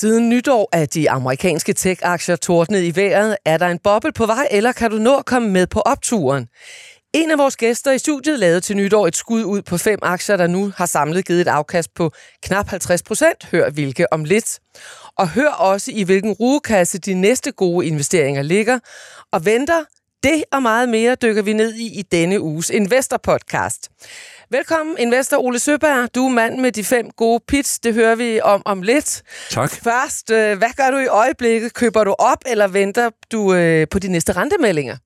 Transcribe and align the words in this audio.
Siden 0.00 0.28
nytår 0.28 0.68
er 0.72 0.86
de 0.86 1.10
amerikanske 1.10 1.72
tech-aktier 1.72 2.36
tordnet 2.36 2.82
i 2.82 2.96
vejret. 2.96 3.36
Er 3.44 3.58
der 3.58 3.66
en 3.66 3.78
boble 3.78 4.12
på 4.12 4.26
vej, 4.26 4.48
eller 4.50 4.72
kan 4.72 4.90
du 4.90 4.96
nå 4.96 5.16
at 5.16 5.26
komme 5.26 5.48
med 5.48 5.66
på 5.66 5.80
opturen? 5.80 6.48
En 7.14 7.30
af 7.30 7.38
vores 7.38 7.56
gæster 7.56 7.92
i 7.92 7.98
studiet 7.98 8.38
lavede 8.38 8.60
til 8.60 8.76
nytår 8.76 9.06
et 9.06 9.16
skud 9.16 9.44
ud 9.44 9.62
på 9.62 9.78
fem 9.78 9.98
aktier, 10.02 10.36
der 10.36 10.46
nu 10.46 10.72
har 10.76 10.86
samlet 10.86 11.26
givet 11.26 11.40
et 11.40 11.48
afkast 11.48 11.94
på 11.94 12.12
knap 12.42 12.68
50 12.68 13.02
procent. 13.02 13.44
Hør 13.44 13.70
hvilke 13.70 14.12
om 14.12 14.24
lidt. 14.24 14.58
Og 15.16 15.28
hør 15.28 15.48
også 15.48 15.90
i 15.94 16.02
hvilken 16.02 16.32
rugekasse 16.32 16.98
de 16.98 17.14
næste 17.14 17.52
gode 17.52 17.86
investeringer 17.86 18.42
ligger. 18.42 18.78
Og 19.32 19.44
venter 19.44 19.84
det 20.26 20.44
og 20.52 20.62
meget 20.62 20.88
mere 20.88 21.14
dykker 21.14 21.42
vi 21.42 21.52
ned 21.52 21.74
i 21.74 21.98
i 21.98 22.02
denne 22.02 22.40
uges 22.40 22.70
Investor 22.70 23.16
Podcast. 23.16 23.90
Velkommen, 24.50 24.96
investor 24.98 25.36
Ole 25.36 25.58
Søberg. 25.58 26.14
Du 26.14 26.26
er 26.26 26.32
mand 26.32 26.60
med 26.60 26.72
de 26.72 26.84
fem 26.84 27.10
gode 27.10 27.40
pits. 27.48 27.78
Det 27.78 27.94
hører 27.94 28.14
vi 28.14 28.40
om 28.40 28.62
om 28.64 28.82
lidt. 28.82 29.22
Tak. 29.50 29.70
Først, 29.70 30.30
øh, 30.30 30.58
hvad 30.58 30.76
gør 30.76 30.90
du 30.90 30.96
i 30.96 31.06
øjeblikket? 31.06 31.74
Køber 31.74 32.04
du 32.04 32.14
op, 32.18 32.38
eller 32.46 32.68
venter 32.68 33.10
du 33.32 33.54
øh, 33.54 33.86
på 33.90 33.98
de 33.98 34.08
næste 34.08 34.32
rentemeldinger? 34.32 34.96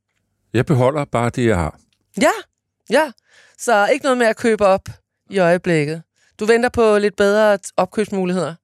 Jeg 0.55 0.67
beholder 0.67 1.05
bare 1.05 1.31
det, 1.31 1.47
jeg 1.47 1.57
har. 1.57 1.79
Ja, 2.21 2.33
ja. 2.91 3.11
Så 3.59 3.89
ikke 3.93 4.03
noget 4.03 4.19
med 4.19 4.27
at 4.27 4.37
købe 4.37 4.67
op 4.67 4.89
i 5.31 5.39
øjeblikket. 5.39 6.03
Du 6.41 6.45
venter 6.45 6.69
på 6.69 6.99
lidt 6.99 7.17
bedre 7.17 7.59
opkøbsmuligheder. 7.77 8.55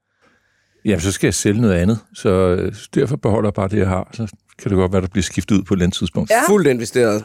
Jamen, 0.84 1.00
så 1.00 1.12
skal 1.12 1.26
jeg 1.26 1.34
sælge 1.34 1.60
noget 1.60 1.74
andet. 1.74 1.98
Så 2.14 2.28
øh, 2.30 2.74
derfor 2.94 3.16
beholder 3.16 3.46
jeg 3.46 3.54
bare 3.54 3.68
det, 3.68 3.78
jeg 3.78 3.88
har. 3.88 4.10
Så 4.12 4.36
kan 4.58 4.70
det 4.70 4.76
godt 4.76 4.92
være, 4.92 5.02
der 5.02 5.08
bliver 5.08 5.22
skiftet 5.22 5.56
ud 5.56 5.62
på 5.62 5.74
et 5.74 5.76
eller 5.76 5.86
andet 5.86 5.98
tidspunkt. 5.98 6.30
Ja. 6.30 6.48
Fuldt 6.48 6.68
investeret. 6.68 7.24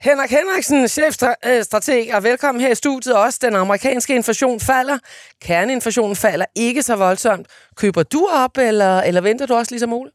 Henrik 0.00 0.30
Henriksen, 0.30 0.88
chefstrateg, 0.88 2.10
og 2.14 2.22
velkommen 2.22 2.60
her 2.60 2.70
i 2.70 2.74
studiet 2.74 3.16
også. 3.16 3.38
Den 3.42 3.54
amerikanske 3.54 4.14
inflation 4.14 4.60
falder. 4.60 4.98
Kerneinflationen 5.42 6.16
falder 6.16 6.46
ikke 6.54 6.82
så 6.82 6.96
voldsomt. 6.96 7.46
Køber 7.76 8.02
du 8.02 8.28
op, 8.32 8.58
eller, 8.58 9.00
eller 9.00 9.20
venter 9.20 9.46
du 9.46 9.54
også 9.54 9.72
ligesom 9.72 9.92
Ole? 9.92 10.10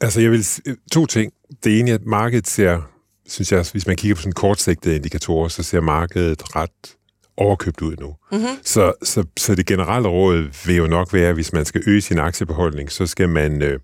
Altså, 0.00 0.20
jeg 0.20 0.30
vil 0.30 0.46
to 0.92 1.06
ting. 1.06 1.32
Det 1.64 1.80
ene 1.80 1.90
er, 1.90 1.94
at 1.94 2.04
markedet 2.06 2.48
ser, 2.48 2.90
synes 3.28 3.52
jeg, 3.52 3.64
hvis 3.72 3.86
man 3.86 3.96
kigger 3.96 4.14
på 4.14 4.20
sådan 4.20 4.32
kortsigtede 4.32 4.96
indikatorer, 4.96 5.48
så 5.48 5.62
ser 5.62 5.80
markedet 5.80 6.56
ret 6.56 6.96
overkøbt 7.36 7.82
ud 7.82 7.96
nu. 7.96 8.14
Mm-hmm. 8.32 8.58
Så, 8.62 8.92
så, 9.02 9.24
så 9.36 9.54
det 9.54 9.66
generelle 9.66 10.08
råd 10.08 10.66
vil 10.66 10.76
jo 10.76 10.86
nok 10.86 11.12
være, 11.12 11.28
at 11.28 11.34
hvis 11.34 11.52
man 11.52 11.64
skal 11.64 11.82
øge 11.86 12.00
sin 12.00 12.18
aktiebeholdning, 12.18 12.92
så 12.92 13.06
skal 13.06 13.28
man, 13.28 13.62
øh, 13.62 13.80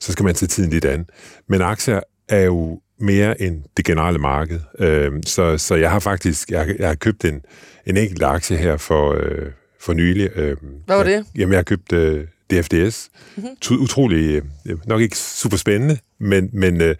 så 0.00 0.12
skal 0.12 0.24
man 0.24 0.34
tage 0.34 0.48
tiden 0.48 0.70
lidt 0.70 0.84
an. 0.84 1.06
Men 1.48 1.62
aktier 1.62 2.00
er 2.28 2.44
jo 2.44 2.80
mere 3.00 3.42
end 3.42 3.62
det 3.76 3.84
generelle 3.84 4.18
marked. 4.18 4.60
Øh, 4.78 5.12
så, 5.26 5.58
så 5.58 5.74
jeg 5.74 5.90
har 5.90 5.98
faktisk 5.98 6.50
jeg, 6.50 6.74
jeg 6.78 6.88
har 6.88 6.94
købt 6.94 7.24
en, 7.24 7.40
en 7.86 7.96
enkelt 7.96 8.22
aktie 8.22 8.56
her 8.56 8.76
for, 8.76 9.12
øh, 9.12 9.46
for 9.80 9.92
nylig. 9.92 10.30
Øh, 10.36 10.56
Hvad 10.86 10.96
var 10.96 11.04
det? 11.04 11.24
Jamen, 11.36 11.52
jeg 11.52 11.58
har 11.58 11.62
købt 11.62 11.92
øh, 11.92 12.26
DFDS. 12.50 13.10
Mm-hmm. 13.36 13.82
Utrolig, 13.82 14.42
øh, 14.66 14.78
nok 14.86 15.00
ikke 15.00 15.16
super 15.16 15.56
spændende, 15.56 15.98
men, 16.20 16.50
men 16.52 16.80
øh, 16.80 16.96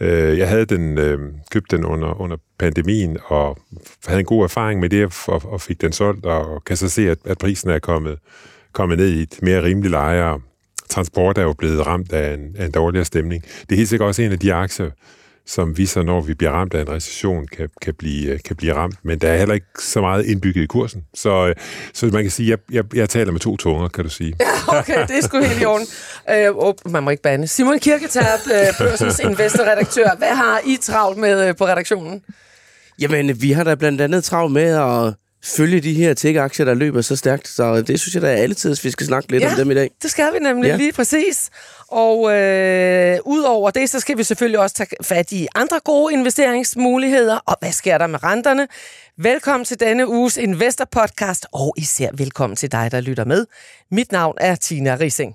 øh, 0.00 0.38
jeg 0.38 0.48
havde 0.48 0.64
den, 0.64 0.98
øh, 0.98 1.18
købt 1.50 1.70
den 1.70 1.84
under, 1.84 2.20
under 2.20 2.36
pandemien, 2.58 3.18
og 3.26 3.58
havde 4.06 4.20
en 4.20 4.26
god 4.26 4.44
erfaring 4.44 4.80
med 4.80 4.88
det, 4.88 5.14
og, 5.26 5.42
og 5.44 5.60
fik 5.60 5.80
den 5.80 5.92
solgt, 5.92 6.26
og 6.26 6.64
kan 6.64 6.76
så 6.76 6.88
se, 6.88 7.10
at, 7.10 7.18
at 7.24 7.38
prisen 7.38 7.70
er 7.70 7.78
kommet, 7.78 8.18
kommet 8.72 8.98
ned 8.98 9.08
i 9.08 9.22
et 9.22 9.38
mere 9.42 9.62
rimeligt 9.62 9.90
leje, 9.90 10.24
transport 10.88 11.38
er 11.38 11.42
jo 11.42 11.52
blevet 11.52 11.86
ramt 11.86 12.12
af 12.12 12.34
en, 12.34 12.56
af 12.58 12.64
en 12.64 12.70
dårligere 12.70 13.04
stemning. 13.04 13.42
Det 13.42 13.72
er 13.72 13.76
helt 13.76 13.88
sikkert 13.88 14.06
også 14.06 14.22
en 14.22 14.32
af 14.32 14.38
de 14.38 14.54
aktier, 14.54 14.90
som 15.46 15.78
vi 15.78 15.86
så, 15.86 16.02
når 16.02 16.20
vi 16.20 16.34
bliver 16.34 16.50
ramt 16.50 16.74
af 16.74 16.80
en 16.80 16.88
recession, 16.88 17.46
kan, 17.46 17.68
kan, 17.82 17.94
blive, 17.94 18.38
kan 18.38 18.56
blive 18.56 18.74
ramt. 18.74 18.94
Men 19.02 19.18
der 19.18 19.28
er 19.28 19.38
heller 19.38 19.54
ikke 19.54 19.66
så 19.80 20.00
meget 20.00 20.26
indbygget 20.26 20.62
i 20.62 20.66
kursen. 20.66 21.04
Så, 21.14 21.46
øh, 21.46 21.54
så 21.92 22.06
man 22.06 22.22
kan 22.22 22.30
sige, 22.30 22.52
at 22.52 22.60
jeg, 22.70 22.74
jeg, 22.74 22.96
jeg 22.96 23.08
taler 23.08 23.32
med 23.32 23.40
to 23.40 23.56
tunger, 23.56 23.88
kan 23.88 24.04
du 24.04 24.10
sige. 24.10 24.34
Okay, 24.68 25.06
det 25.08 25.18
er 25.18 25.20
sgu 25.22 25.40
helt 25.40 25.62
i 25.62 25.64
orden. 25.64 25.86
Øh, 26.30 26.50
oh, 26.54 26.74
man 26.90 27.02
må 27.02 27.10
ikke 27.10 27.22
bande. 27.22 27.46
Simon 27.46 27.78
Kirketab, 27.78 28.38
øh, 28.46 28.78
børsens 28.78 29.18
investorredaktør. 29.18 30.16
Hvad 30.18 30.34
har 30.34 30.60
I 30.66 30.76
travlt 30.82 31.18
med 31.18 31.48
øh, 31.48 31.56
på 31.56 31.66
redaktionen? 31.66 32.22
Jamen, 32.98 33.42
vi 33.42 33.52
har 33.52 33.64
da 33.64 33.74
blandt 33.74 34.00
andet 34.00 34.24
travlt 34.24 34.52
med 34.52 34.62
at 34.62 35.14
følge 35.56 35.80
de 35.80 35.94
her 35.94 36.14
tech-aktier, 36.14 36.64
der 36.64 36.74
løber 36.74 37.00
så 37.00 37.16
stærkt. 37.16 37.48
Så 37.48 37.82
det 37.82 38.00
synes 38.00 38.14
jeg 38.14 38.22
da 38.22 38.26
er 38.32 38.36
alle 38.36 38.54
tids, 38.54 38.84
vi 38.84 38.90
skal 38.90 39.06
snakke 39.06 39.30
lidt 39.32 39.42
Ja. 39.42 39.50
om 39.50 39.56
dem 39.56 39.70
i 39.70 39.74
dag. 39.74 39.90
Det 40.02 40.10
skal 40.10 40.32
vi 40.34 40.38
nemlig. 40.38 40.68
Ja. 40.68 40.76
lige 40.76 40.92
præcis. 40.92 41.50
Og 41.88 42.32
øh, 42.32 43.18
udover 43.24 43.70
det, 43.70 43.90
så 43.90 44.00
skal 44.00 44.18
vi 44.18 44.22
selvfølgelig 44.24 44.58
også 44.60 44.74
tage 44.76 44.88
fat 45.02 45.32
i 45.32 45.46
andre 45.54 45.80
gode 45.84 46.12
investeringsmuligheder. 46.12 47.38
Og 47.46 47.56
hvad 47.60 47.72
sker 47.72 47.98
der 47.98 48.06
med 48.06 48.24
renterne? 48.24 48.68
Velkommen 49.18 49.64
til 49.64 49.80
denne 49.80 50.08
uges 50.08 50.36
Investor 50.36 50.84
Podcast, 50.92 51.46
og 51.52 51.74
især 51.76 52.08
velkommen 52.14 52.56
til 52.56 52.72
dig, 52.72 52.88
der 52.92 53.00
lytter 53.00 53.24
med. 53.24 53.46
Mit 53.90 54.12
navn 54.12 54.34
er 54.40 54.54
Tina 54.54 54.96
Rising. 55.00 55.34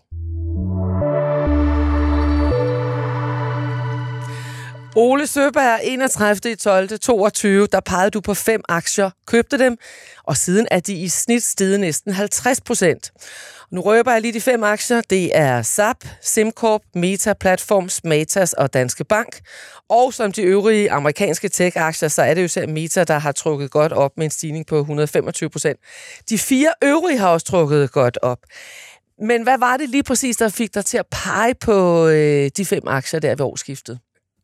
Ole 4.96 5.28
Søberg, 5.28 5.80
31. 5.84 6.56
12. 6.56 7.00
22, 7.00 7.68
der 7.68 7.80
pegede 7.80 8.10
du 8.10 8.22
på 8.22 8.34
fem 8.34 8.62
aktier, 8.70 9.10
købte 9.28 9.58
dem, 9.58 9.78
og 10.24 10.38
siden 10.38 10.68
er 10.72 10.80
de 10.80 10.94
i 10.94 11.08
snit 11.08 11.44
steget 11.44 11.80
næsten 11.80 12.14
50 12.14 12.62
procent. 12.62 13.12
Nu 13.72 13.82
røber 13.82 14.12
jeg 14.12 14.22
lige 14.22 14.34
de 14.34 14.42
fem 14.42 14.64
aktier. 14.64 15.02
Det 15.02 15.38
er 15.38 15.62
SAP, 15.62 15.98
SimCorp, 16.22 16.82
Meta 16.96 17.34
Platforms, 17.34 18.04
Matas 18.04 18.54
og 18.54 18.74
Danske 18.74 19.04
Bank. 19.04 19.40
Og 19.90 20.14
som 20.14 20.32
de 20.32 20.42
øvrige 20.42 20.92
amerikanske 20.92 21.50
tech-aktier, 21.50 22.10
så 22.10 22.22
er 22.22 22.34
det 22.34 22.44
jo 22.44 22.48
selv 22.48 22.70
Meta, 22.70 23.04
der 23.04 23.20
har 23.20 23.32
trukket 23.32 23.72
godt 23.72 23.92
op 23.92 24.12
med 24.18 24.26
en 24.26 24.32
stigning 24.32 24.66
på 24.66 24.80
125 24.80 25.50
procent. 25.50 25.80
De 26.30 26.38
fire 26.38 26.74
øvrige 26.84 27.18
har 27.18 27.30
også 27.30 27.46
trukket 27.46 27.92
godt 27.92 28.18
op. 28.22 28.40
Men 29.22 29.44
hvad 29.44 29.58
var 29.60 29.78
det 29.78 29.90
lige 29.90 30.04
præcis, 30.04 30.38
der 30.38 30.50
fik 30.50 30.74
dig 30.74 30.86
til 30.86 30.98
at 30.98 31.06
pege 31.12 31.54
på 31.56 32.08
øh, 32.08 32.52
de 32.58 32.66
fem 32.66 32.84
aktier 32.88 33.20
der 33.20 33.30
ved 33.30 33.46
årsskiftet? 33.46 34.00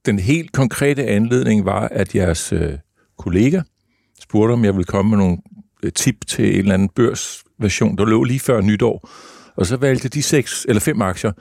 Den 0.08 0.20
helt 0.20 0.52
konkrete 0.52 1.06
anledning 1.06 1.66
var, 1.66 1.88
at 1.92 2.16
jeres 2.16 2.54
øh, 2.54 2.74
kollega 3.18 3.62
spurgte, 4.22 4.52
om 4.54 4.66
jeg 4.66 4.74
ville 4.74 4.84
komme 4.86 5.10
med 5.10 5.18
nogle 5.18 5.38
øh, 5.84 5.92
tip 5.92 6.16
til 6.28 6.54
en 6.54 6.60
eller 6.60 6.74
anden 6.74 6.90
børsversion, 6.96 7.98
der 7.98 8.06
lå 8.06 8.24
lige 8.24 8.40
før 8.40 8.62
nytår. 8.62 9.10
Og 9.58 9.66
så 9.66 9.78
valgte 9.78 10.10
de 10.10 10.24
seks 10.24 10.66
eller 10.70 10.80
fem 10.80 11.02
aktier, 11.02 11.32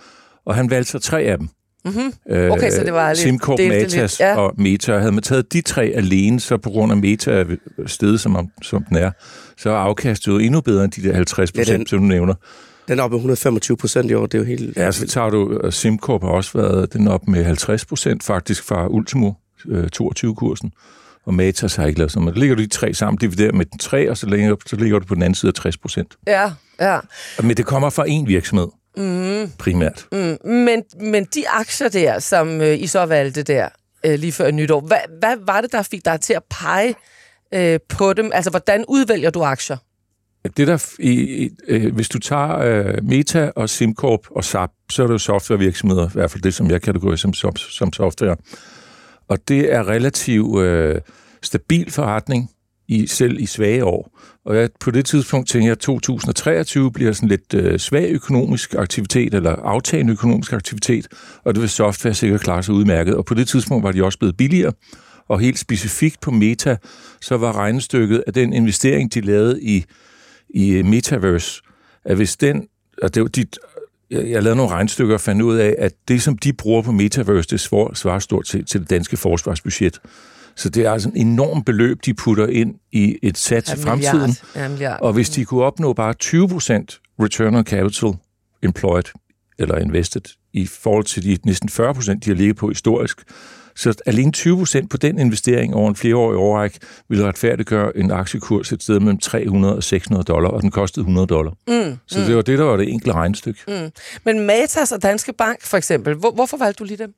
og 0.47 0.55
han 0.55 0.71
valgte 0.71 0.91
så 0.91 0.99
tre 0.99 1.23
af 1.23 1.39
dem. 1.39 1.49
Mhm. 1.85 2.13
Øh, 2.31 2.51
Okay, 2.51 2.71
så 2.71 2.85
det 2.85 2.93
var 2.93 3.09
lidt- 3.09 3.19
SimCorp, 3.19 3.59
Matas 3.69 4.21
ja. 4.21 4.37
og 4.37 4.55
Meta. 4.59 4.99
Havde 4.99 5.13
man 5.13 5.23
taget 5.23 5.53
de 5.53 5.61
tre 5.61 5.83
alene, 5.85 6.41
så 6.41 6.57
på 6.57 6.71
grund 6.71 6.93
af 6.93 6.99
Meta 6.99 7.45
stedet, 7.87 8.21
som, 8.21 8.37
om- 8.37 8.51
som 8.63 8.85
den 8.85 8.97
er, 8.97 9.11
så 9.57 9.71
er 9.71 9.75
afkastet 9.77 10.33
jo 10.33 10.39
endnu 10.39 10.61
bedre 10.61 10.85
end 10.85 10.93
de 10.93 11.03
der 11.03 11.15
50 11.15 11.51
Ja, 11.55 11.59
den- 11.61 11.65
procent, 11.65 11.89
som 11.91 11.99
du 11.99 12.05
nævner. 12.05 12.35
Den 12.89 12.99
er 12.99 13.03
oppe 13.03 13.15
med 13.15 13.19
125 13.19 13.77
procent 13.77 14.11
i 14.11 14.15
år. 14.15 14.27
Det 14.27 14.35
er 14.35 14.39
jo 14.39 14.45
helt... 14.45 14.77
Ja, 14.77 14.93
så 14.93 15.07
tager 15.07 15.31
du, 15.31 15.59
og 15.65 15.73
SimCorp 15.73 16.23
har 16.23 16.31
også 16.31 16.59
været 16.59 16.93
den 16.93 17.09
op 17.09 17.29
med 17.29 17.45
50 17.45 17.85
procent 17.85 18.23
faktisk 18.23 18.65
fra 18.65 18.87
Ultimo 18.89 19.33
øh, 19.69 19.89
22-kursen. 20.03 20.73
Og 21.27 21.35
Matas 21.35 21.77
har 21.77 21.87
ikke 21.87 21.99
lavet 21.99 22.13
sådan. 22.13 22.29
Der 22.29 22.35
ligger 22.35 22.57
du 22.57 22.63
de 22.63 22.69
tre 22.69 22.95
sammen, 22.95 23.19
dividerer 23.19 23.53
med 23.53 23.65
den 23.65 23.79
tre, 23.79 24.11
og 24.11 24.17
så 24.17 24.27
ligger, 24.27 24.57
så 24.67 24.77
ligger 24.77 24.99
du 24.99 25.07
på 25.07 25.15
den 25.15 25.23
anden 25.23 25.35
side 25.35 25.51
af 25.51 25.55
60 25.55 25.77
procent. 25.77 26.17
Ja, 26.27 26.53
ja. 26.81 26.99
Men 27.43 27.57
det 27.57 27.67
kommer 27.67 27.91
fra 27.91 28.05
én 28.05 28.27
virksomhed, 28.27 28.69
mm. 28.97 29.53
primært. 29.59 30.07
Mm, 30.13 30.51
men, 30.51 30.83
men 31.01 31.25
de 31.25 31.49
aktier 31.49 31.89
der, 31.89 32.19
som 32.19 32.61
øh, 32.61 32.83
I 32.83 32.87
så 32.87 33.07
valgte 33.07 33.43
der 33.43 33.69
øh, 34.07 34.19
lige 34.19 34.33
før 34.33 34.51
nytår, 34.51 34.81
hvad, 34.81 34.99
hvad 35.19 35.37
var 35.47 35.61
det, 35.61 35.73
der 35.73 35.83
fik 35.83 36.05
dig 36.05 36.21
til 36.21 36.33
at 36.33 36.43
pege 36.51 36.95
øh, 37.55 37.81
på 37.89 38.13
dem? 38.13 38.31
Altså, 38.35 38.51
hvordan 38.51 38.85
udvælger 38.89 39.31
du 39.31 39.43
aktier? 39.43 39.77
Det 40.57 40.67
der, 40.67 40.95
i, 40.99 41.11
i, 41.45 41.51
øh, 41.69 41.95
hvis 41.95 42.09
du 42.09 42.19
tager 42.19 42.59
øh, 42.59 43.05
Meta 43.05 43.51
og 43.57 43.71
SimCorp 43.71 44.21
og 44.31 44.45
SAP, 44.45 44.71
så 44.91 45.03
er 45.03 45.07
det 45.07 45.13
jo 45.13 45.19
softwarevirksomheder, 45.19 46.07
i 46.07 46.13
hvert 46.13 46.31
fald 46.31 46.43
det, 46.43 46.55
som 46.55 46.71
jeg 46.71 46.83
kategoriserer 46.83 47.33
som, 47.33 47.33
som, 47.33 47.57
som 47.57 47.93
software. 47.93 48.37
Og 49.29 49.49
det 49.49 49.73
er 49.73 49.89
relativt 49.89 50.63
øh, 50.63 51.01
stabil 51.43 51.91
forretning, 51.91 52.51
i, 52.89 53.07
selv 53.07 53.41
i 53.41 53.47
svage 53.47 53.85
år. 53.85 54.19
Og 54.45 54.57
jeg, 54.57 54.71
på 54.81 54.91
det 54.91 55.05
tidspunkt 55.05 55.49
tænker 55.49 55.67
jeg, 55.67 55.73
at 55.73 55.79
2023 55.79 56.93
bliver 56.93 57.13
sådan 57.13 57.29
lidt 57.29 57.55
øh, 57.55 57.79
svag 57.79 58.11
økonomisk 58.11 58.75
aktivitet, 58.75 59.35
eller 59.35 59.51
aftagende 59.51 60.13
økonomisk 60.13 60.53
aktivitet, 60.53 61.09
og 61.45 61.55
det 61.55 61.61
vil 61.61 61.71
software 61.71 62.15
sikkert 62.15 62.41
klare 62.41 62.63
sig 62.63 62.75
udmærket. 62.75 63.15
Og 63.15 63.25
på 63.25 63.35
det 63.35 63.49
tidspunkt 63.49 63.85
var 63.85 63.93
de 63.93 64.05
også 64.05 64.19
blevet 64.19 64.37
billigere, 64.37 64.73
og 65.29 65.41
helt 65.41 65.59
specifikt 65.59 66.21
på 66.21 66.31
Meta, 66.31 66.77
så 67.21 67.37
var 67.37 67.57
regnestykket 67.57 68.25
af 68.27 68.33
den 68.33 68.53
investering, 68.53 69.15
de 69.15 69.21
lavede 69.21 69.63
i, 69.63 69.85
i 70.51 70.83
Metaverse, 70.83 71.63
at 72.05 72.17
hvis 72.17 72.37
den, 72.37 72.69
og 73.03 73.15
det 73.15 73.23
var 73.23 73.29
de, 73.29 73.45
jeg, 74.11 74.31
jeg 74.31 74.43
lavede 74.43 74.57
nogle 74.57 74.73
regnstykker 74.73 75.15
og 75.15 75.21
fandt 75.21 75.43
ud 75.43 75.57
af, 75.57 75.75
at 75.79 75.93
det, 76.09 76.23
som 76.23 76.39
de 76.39 76.53
bruger 76.53 76.83
på 76.83 76.93
Metaverse, 76.93 77.49
det 77.49 77.61
svar- 77.61 77.95
svarer 77.95 78.19
stort 78.19 78.45
til, 78.45 78.65
til 78.65 78.81
det 78.81 78.91
danske 78.91 79.17
forsvarsbudget. 79.17 80.01
Så 80.57 80.69
det 80.69 80.87
er 80.87 80.93
altså 80.93 81.09
en 81.15 81.29
enorm 81.29 81.65
beløb, 81.65 81.99
de 82.05 82.15
putter 82.15 82.47
ind 82.47 82.75
i 82.93 83.17
et 83.23 83.39
sat 83.39 83.65
til 83.65 83.79
fremtiden. 83.79 84.31
Ja, 84.57 84.69
milliard. 84.69 84.99
Og 85.03 85.13
hvis 85.13 85.31
de 85.31 85.45
kunne 85.45 85.63
opnå 85.65 85.93
bare 85.93 86.15
20% 86.25 87.15
return 87.23 87.55
on 87.55 87.65
capital 87.65 88.11
employed, 88.63 89.05
eller 89.59 89.77
invested, 89.79 90.21
i 90.53 90.67
forhold 90.67 91.05
til 91.05 91.23
de 91.25 91.39
næsten 91.45 91.69
40%, 91.69 92.13
de 92.13 92.31
har 92.31 92.35
ligget 92.35 92.57
på 92.57 92.69
historisk, 92.69 93.21
Så 93.77 93.95
alene 94.07 94.33
20 94.33 94.57
procent 94.57 94.91
på 94.91 94.97
den 94.97 95.19
investering 95.19 95.75
over 95.75 95.89
en 95.89 95.97
flereårig 95.97 96.39
overræk 96.39 96.79
ville 97.09 97.25
retfærdiggøre 97.25 97.97
en 97.97 98.11
aktiekurs 98.11 98.73
et 98.73 98.83
sted 98.83 99.01
mellem 99.01 99.19
300 99.19 99.77
og 99.77 99.85
600 99.85 100.25
dollar, 100.25 100.51
og 100.51 100.63
den 100.63 100.71
kostede 100.71 101.01
100 101.01 101.27
dollar. 101.27 101.53
Mm, 101.69 101.97
så 102.07 102.21
det 102.21 102.37
var 102.37 102.43
det, 102.43 102.59
der 102.59 102.65
var 102.65 102.77
det 102.77 102.93
enkle 102.93 103.13
regnestykke. 103.13 103.61
Mm. 103.69 103.91
Men 104.25 104.47
Matas 104.47 104.93
og 104.93 105.03
Danske 105.03 105.33
Bank 105.33 105.63
for 105.63 105.77
eksempel, 105.77 106.15
hvor, 106.15 106.31
hvorfor 106.31 106.57
valgte 106.57 106.79
du 106.79 106.85
lige 106.85 106.97
dem? 106.97 107.15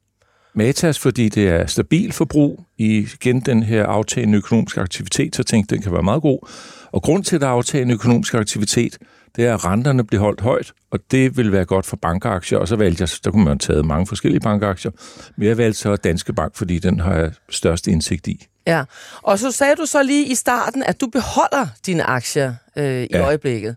Matas, 0.54 0.98
fordi 0.98 1.28
det 1.28 1.48
er 1.48 1.66
stabil 1.66 2.12
forbrug 2.12 2.64
i 2.78 2.98
igen 2.98 3.40
den 3.40 3.62
her 3.62 3.86
aftagende 3.86 4.38
økonomiske 4.38 4.80
aktivitet, 4.80 5.36
så 5.36 5.42
tænkte 5.42 5.74
den 5.74 5.82
kan 5.82 5.92
være 5.92 6.02
meget 6.02 6.22
god. 6.22 6.48
Og 6.92 7.02
grund 7.02 7.24
til, 7.24 7.34
at 7.34 7.40
der 7.40 7.46
er 7.46 7.50
aftagende 7.50 7.94
økonomisk 7.94 8.34
aktivitet, 8.34 8.98
det 9.38 9.46
er, 9.46 9.54
at 9.54 9.64
renterne 9.64 10.04
bliver 10.04 10.22
holdt 10.22 10.40
højt, 10.40 10.72
og 10.90 10.98
det 11.10 11.36
vil 11.36 11.52
være 11.52 11.64
godt 11.64 11.86
for 11.86 11.96
bankaktier. 11.96 12.58
Og 12.58 12.68
så 12.68 12.76
valgte 12.76 13.02
jeg, 13.02 13.08
der 13.24 13.30
kunne 13.30 13.44
man 13.44 13.50
have 13.50 13.58
taget 13.58 13.84
mange 13.84 14.06
forskellige 14.06 14.40
bankaktier, 14.40 14.90
men 15.36 15.48
jeg 15.48 15.58
valgte 15.58 15.78
så 15.78 15.96
Danske 15.96 16.32
Bank, 16.32 16.56
fordi 16.56 16.78
den 16.78 17.00
har 17.00 17.14
jeg 17.14 17.32
størst 17.50 17.86
indsigt 17.86 18.26
i. 18.26 18.46
Ja, 18.66 18.84
og 19.22 19.38
så 19.38 19.50
sagde 19.52 19.76
du 19.76 19.86
så 19.86 20.02
lige 20.02 20.26
i 20.26 20.34
starten, 20.34 20.82
at 20.82 21.00
du 21.00 21.06
beholder 21.06 21.66
dine 21.86 22.04
aktier 22.04 22.54
øh, 22.76 23.02
i 23.02 23.08
ja. 23.10 23.24
øjeblikket. 23.24 23.76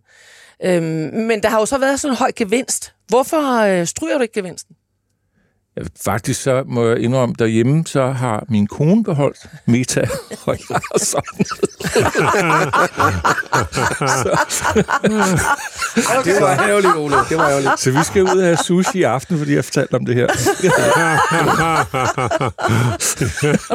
Øhm, 0.63 0.83
men 1.13 1.43
der 1.43 1.49
har 1.49 1.59
jo 1.59 1.65
så 1.65 1.77
været 1.77 1.99
sådan 1.99 2.13
en 2.13 2.17
høj 2.17 2.31
gevinst. 2.35 2.93
Hvorfor 3.07 3.61
øh, 3.61 3.87
stryger 3.87 4.17
du 4.17 4.21
ikke 4.21 4.33
gevinsten? 4.33 4.75
Faktisk 6.05 6.41
så 6.41 6.63
må 6.65 6.87
jeg 6.87 6.99
indrømme, 6.99 7.35
derhjemme 7.39 7.83
så 7.85 8.11
har 8.11 8.43
min 8.49 8.67
kone 8.67 9.03
beholdt 9.03 9.37
Meta, 9.65 10.01
og 10.45 10.57
jeg 10.69 10.69
har 10.69 10.99
sådan 10.99 11.45
okay. 16.19 16.33
Det 16.33 16.41
var 16.41 16.67
ærgerligt, 16.67 16.95
Ole. 16.95 17.15
Det 17.29 17.37
var 17.37 17.49
ærgerligt. 17.49 17.79
Så 17.79 17.91
vi 17.91 18.03
skal 18.03 18.23
ud 18.23 18.29
og 18.29 18.43
have 18.43 18.57
sushi 18.57 18.99
i 18.99 19.03
aften, 19.03 19.37
fordi 19.37 19.55
jeg 19.55 19.65
fortalte 19.65 19.93
om 19.93 20.05
det 20.05 20.15
her. 20.15 20.25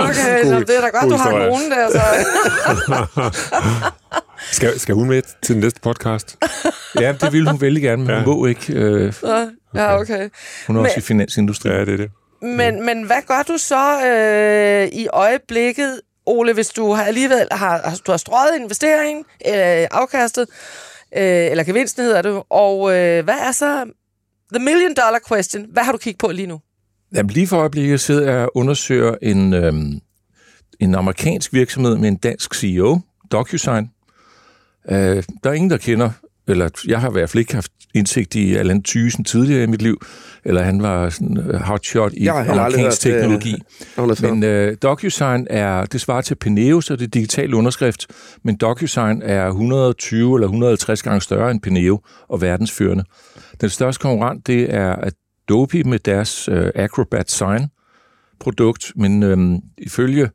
okay, 0.08 0.44
så 0.44 0.64
det 0.66 0.76
er 0.76 0.80
da 0.80 0.88
godt, 0.98 1.10
du 1.10 1.16
har 1.16 1.30
konen 1.30 1.70
der. 1.70 1.90
Så. 1.90 2.00
skal, 4.52 4.80
skal 4.80 4.94
hun 4.94 5.08
med 5.08 5.22
til 5.42 5.54
den 5.54 5.60
næste 5.60 5.80
podcast? 5.80 6.36
ja, 7.00 7.14
det 7.20 7.32
vil 7.32 7.50
hun 7.50 7.60
vældig 7.60 7.82
gerne, 7.82 8.02
men 8.02 8.10
ja. 8.10 8.22
hun 8.22 8.38
må 8.38 8.46
ikke. 8.46 8.72
Øh, 8.72 9.12
Ja, 9.76 10.00
okay. 10.00 10.28
Hun 10.66 10.76
er 10.76 10.80
men, 10.80 10.86
også 10.86 10.98
i 10.98 11.02
finansindustrien. 11.02 11.76
Ja, 11.76 11.84
det 11.84 11.92
er 11.92 11.96
det. 11.96 12.10
Men, 12.42 12.86
men 12.86 13.02
hvad 13.02 13.22
gør 13.26 13.42
du 13.48 13.58
så 13.58 14.06
øh, 14.06 14.98
i 14.98 15.08
øjeblikket, 15.08 16.00
Ole, 16.26 16.52
hvis 16.52 16.68
du 16.68 16.92
har 16.92 17.04
alligevel 17.04 17.48
har, 17.52 18.00
du 18.06 18.12
har 18.12 18.16
strøget 18.16 18.60
investeringen, 18.60 19.24
øh, 19.46 19.86
afkastet, 19.90 20.48
øh, 21.16 21.50
eller 21.50 21.64
gevinsten 21.64 22.04
hedder 22.04 22.22
det, 22.22 22.42
og 22.50 22.96
øh, 22.96 23.24
hvad 23.24 23.34
er 23.34 23.52
så 23.52 23.84
the 24.54 24.64
million 24.64 24.94
dollar 24.94 25.20
question? 25.28 25.66
Hvad 25.72 25.82
har 25.82 25.92
du 25.92 25.98
kigget 25.98 26.18
på 26.18 26.28
lige 26.28 26.46
nu? 26.46 26.60
Jamen 27.14 27.30
lige 27.30 27.46
for 27.46 27.56
øjeblikket 27.56 28.00
sidder 28.00 28.32
jeg 28.32 28.44
og 28.44 28.56
undersøger 28.56 29.14
en, 29.22 29.54
øh, 29.54 29.72
en 30.80 30.94
amerikansk 30.94 31.52
virksomhed 31.52 31.96
med 31.96 32.08
en 32.08 32.16
dansk 32.16 32.54
CEO, 32.54 33.00
DocuSign. 33.32 33.90
Øh, 34.90 35.22
der 35.44 35.50
er 35.50 35.52
ingen, 35.52 35.70
der 35.70 35.76
kender 35.76 36.10
eller 36.48 36.68
jeg 36.88 37.00
har 37.00 37.08
i 37.08 37.12
hvert 37.12 37.30
fald 37.30 37.40
ikke 37.40 37.54
haft 37.54 37.72
indsigt 37.94 38.34
i 38.34 38.54
Allan 38.54 38.82
Thysen 38.82 39.24
tidligere 39.24 39.62
i 39.62 39.66
mit 39.66 39.82
liv, 39.82 40.02
eller 40.44 40.62
han 40.62 40.82
var 40.82 41.08
sådan 41.08 41.38
uh, 41.38 41.54
hotshot 41.54 42.12
i 42.12 42.26
amerikansk 42.26 43.00
teknologi. 43.00 43.54
Det, 43.96 44.22
men 44.22 44.68
uh, 44.68 44.74
DocuSign 44.82 45.46
er, 45.50 45.84
det 45.84 46.00
svarer 46.00 46.20
til 46.20 46.34
Peneo, 46.34 46.80
så 46.80 46.96
det 46.96 47.04
er 47.04 47.08
digital 47.08 47.54
underskrift, 47.54 48.06
men 48.44 48.56
DocuSign 48.56 49.22
er 49.22 49.46
120 49.46 50.36
eller 50.36 50.46
150 50.46 51.02
gange 51.02 51.20
større 51.20 51.50
end 51.50 51.60
Peneo 51.60 52.00
og 52.28 52.40
verdensførende. 52.40 53.04
Den 53.60 53.68
største 53.68 54.02
konkurrent, 54.02 54.46
det 54.46 54.74
er 54.74 54.96
Adobe 55.48 55.82
med 55.82 55.98
deres 55.98 56.48
uh, 56.48 56.56
Acrobat 56.74 57.30
Sign 57.30 57.68
produkt, 58.40 58.92
men 58.96 59.22
uh, 59.22 59.58
ifølge 59.78 60.30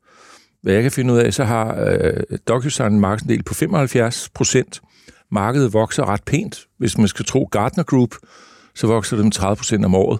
hvad 0.63 0.73
jeg 0.73 0.81
kan 0.81 0.91
finde 0.91 1.13
ud 1.13 1.19
af, 1.19 1.33
så 1.33 1.43
har 1.43 1.73
uh, 1.73 2.37
DocuSign 2.47 2.93
en 2.93 2.99
markedsandel 2.99 3.43
på 3.43 3.53
75 3.53 4.29
procent, 4.33 4.81
markedet 5.31 5.73
vokser 5.73 6.09
ret 6.09 6.23
pænt. 6.23 6.67
Hvis 6.77 6.97
man 6.97 7.07
skal 7.07 7.25
tro 7.25 7.49
Gartner 7.51 7.83
Group, 7.83 8.15
så 8.75 8.87
vokser 8.87 9.15
det 9.15 9.25
med 9.25 9.31
30 9.31 9.55
procent 9.55 9.85
om 9.85 9.95
året. 9.95 10.19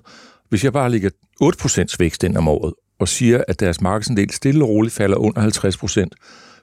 Hvis 0.49 0.63
jeg 0.63 0.73
bare 0.73 0.89
ligger 0.89 1.09
8 1.41 1.57
procents 1.61 1.99
vækst 1.99 2.23
ind 2.23 2.37
om 2.37 2.47
året, 2.47 2.73
og 2.99 3.07
siger, 3.07 3.43
at 3.47 3.59
deres 3.59 3.81
markedsandel 3.81 4.31
stille 4.31 4.63
og 4.63 4.69
roligt 4.69 4.93
falder 4.93 5.17
under 5.17 5.41
50 5.41 5.77
procent, 5.77 6.15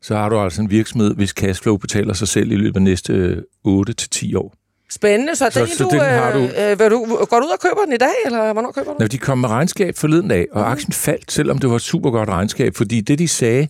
så 0.02 0.16
har 0.16 0.28
du 0.28 0.38
altså 0.38 0.62
en 0.62 0.70
virksomhed, 0.70 1.14
hvis 1.14 1.30
cashflow 1.30 1.76
betaler 1.76 2.14
sig 2.14 2.28
selv 2.28 2.52
i 2.52 2.56
løbet 2.56 2.76
af 2.76 2.82
næste 2.82 3.42
8 3.64 3.92
til 3.92 4.10
10 4.10 4.34
år. 4.34 4.54
Spændende. 4.90 5.36
Så, 5.36 5.50
så, 5.52 5.60
den, 5.60 5.68
så 5.68 5.84
du, 5.84 5.90
den 5.90 6.00
har 6.00 6.32
du... 6.32 6.38
Øh, 6.38 6.78
vil 6.78 6.90
du... 6.90 7.26
Går 7.30 7.40
du 7.40 7.46
ud 7.46 7.50
og 7.50 7.60
køber 7.60 7.84
den 7.84 7.92
i 7.92 7.96
dag, 7.96 8.14
eller 8.26 8.52
hvornår 8.52 8.72
køber 8.72 8.92
du 8.92 8.96
den? 9.00 9.08
de 9.10 9.18
kom 9.18 9.38
med 9.38 9.48
regnskab 9.48 9.96
forleden 9.96 10.28
dag, 10.28 10.46
og 10.52 10.60
mm. 10.60 10.72
aktien 10.72 10.92
faldt, 10.92 11.32
selvom 11.32 11.58
det 11.58 11.70
var 11.70 11.76
et 11.76 11.82
super 11.82 12.10
godt 12.10 12.28
regnskab, 12.28 12.76
fordi 12.76 13.00
det, 13.00 13.18
de 13.18 13.28
sagde, 13.28 13.68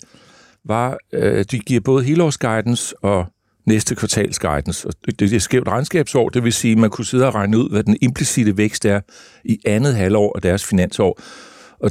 var, 0.65 0.97
øh, 1.13 1.45
de 1.51 1.59
giver 1.59 1.81
både 1.81 2.05
helårsguidance 2.05 2.97
og 2.97 3.27
næste 3.69 3.95
kvartals 3.95 4.39
guidance. 4.39 4.89
Og 4.89 4.95
det, 5.21 5.33
er 5.33 5.39
skævt 5.39 5.69
regnskabsår, 5.69 6.29
det 6.29 6.45
vil 6.45 6.53
sige, 6.53 6.73
at 6.73 6.79
man 6.79 6.91
kunne 6.91 7.05
sidde 7.05 7.27
og 7.27 7.35
regne 7.35 7.59
ud, 7.59 7.71
hvad 7.71 7.83
den 7.83 7.97
implicite 8.01 8.57
vækst 8.57 8.85
er 8.85 9.01
i 9.45 9.59
andet 9.67 9.95
halvår 9.95 10.33
af 10.37 10.43
deres 10.43 10.65
finansår. 10.65 11.21
Og 11.81 11.91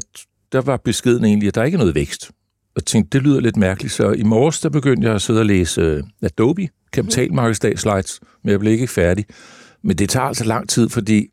der 0.52 0.62
var 0.62 0.78
beskeden 0.78 1.26
egentlig, 1.26 1.48
at 1.48 1.56
der 1.56 1.64
ikke 1.64 1.76
er 1.76 1.80
noget 1.80 1.96
vækst. 1.96 2.32
Og 2.76 2.86
tænkte, 2.86 3.18
det 3.18 3.28
lyder 3.28 3.40
lidt 3.40 3.58
mærkeligt, 3.58 3.94
så 3.94 4.12
i 4.12 4.24
morges 4.24 4.60
der 4.60 4.70
begyndte 4.70 5.08
jeg 5.08 5.16
at 5.16 5.22
sidde 5.22 5.40
og 5.40 5.46
læse 5.46 5.82
øh, 5.82 6.04
Adobe, 6.22 6.70
kapitalmarkedsdag 6.94 7.80
slides, 7.80 8.20
men 8.44 8.52
jeg 8.52 8.60
blev 8.60 8.74
ikke 8.74 8.88
færdig. 8.88 9.26
Men 9.84 9.98
det 9.98 10.10
tager 10.10 10.26
altså 10.26 10.44
lang 10.44 10.70
tid, 10.70 10.90
fordi 10.90 11.28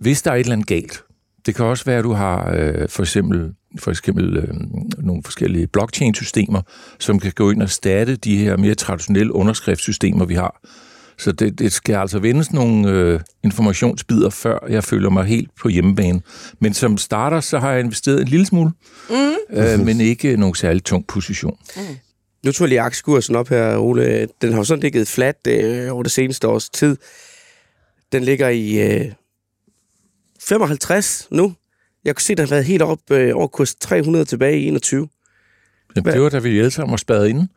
hvis 0.00 0.22
der 0.22 0.30
er 0.30 0.34
et 0.34 0.40
eller 0.40 0.52
andet 0.52 0.66
galt, 0.66 1.02
det 1.46 1.54
kan 1.54 1.64
også 1.64 1.84
være, 1.84 1.98
at 1.98 2.04
du 2.04 2.12
har 2.12 2.52
øh, 2.54 2.88
for 2.88 3.02
eksempel, 3.02 3.52
for 3.78 3.90
eksempel 3.90 4.36
øh, 4.36 4.48
nogle 4.98 5.22
forskellige 5.22 5.66
blockchain-systemer, 5.66 6.62
som 6.98 7.18
kan 7.18 7.32
gå 7.36 7.50
ind 7.50 7.62
og 7.62 7.70
starte 7.70 8.16
de 8.16 8.36
her 8.36 8.56
mere 8.56 8.74
traditionelle 8.74 9.32
underskriftssystemer, 9.32 10.24
vi 10.24 10.34
har. 10.34 10.60
Så 11.18 11.32
det, 11.32 11.58
det 11.58 11.72
skal 11.72 11.94
altså 11.94 12.18
vendes 12.18 12.52
nogle 12.52 12.90
øh, 12.90 13.20
informationsbider, 13.44 14.30
før 14.30 14.58
jeg 14.68 14.84
føler 14.84 15.10
mig 15.10 15.24
helt 15.24 15.50
på 15.60 15.68
hjemmebane. 15.68 16.20
Men 16.58 16.74
som 16.74 16.98
starter, 16.98 17.40
så 17.40 17.58
har 17.58 17.70
jeg 17.70 17.80
investeret 17.80 18.20
en 18.20 18.28
lille 18.28 18.46
smule, 18.46 18.70
mm. 19.10 19.56
øh, 19.56 19.80
men 19.80 20.00
ikke 20.00 20.36
nogen 20.36 20.54
særlig 20.54 20.84
tung 20.84 21.06
position. 21.06 21.58
Mm. 21.76 21.82
Nu 22.44 22.52
tog 22.52 22.64
jeg 22.64 22.68
lige 22.68 22.80
aktiekursen 22.80 23.36
op 23.36 23.48
her, 23.48 23.76
Ole. 23.76 24.28
Den 24.42 24.50
har 24.52 24.58
jo 24.58 24.64
sådan 24.64 24.82
ligget 24.82 25.08
flat 25.08 25.36
øh, 25.48 25.92
over 25.92 26.02
det 26.02 26.12
seneste 26.12 26.48
års 26.48 26.68
tid. 26.68 26.96
Den 28.12 28.24
ligger 28.24 28.48
i 28.48 28.94
øh, 28.94 29.12
55 30.40 31.28
nu. 31.30 31.54
Jeg 32.04 32.14
kunne 32.14 32.22
se, 32.22 32.34
der 32.34 32.42
har 32.42 32.50
været 32.50 32.64
helt 32.64 32.82
op 32.82 32.98
øh, 33.10 33.36
over 33.36 33.46
kurs 33.46 33.74
300 33.74 34.24
tilbage 34.24 34.60
i 34.60 34.68
21. 34.68 35.08
Jamen, 35.96 36.12
det 36.12 36.22
var 36.22 36.28
da 36.28 36.38
vi 36.38 36.58
alle 36.58 36.70
sammen 36.70 36.90
var 36.90 36.96
spadet 36.96 37.28
inde. 37.28 37.48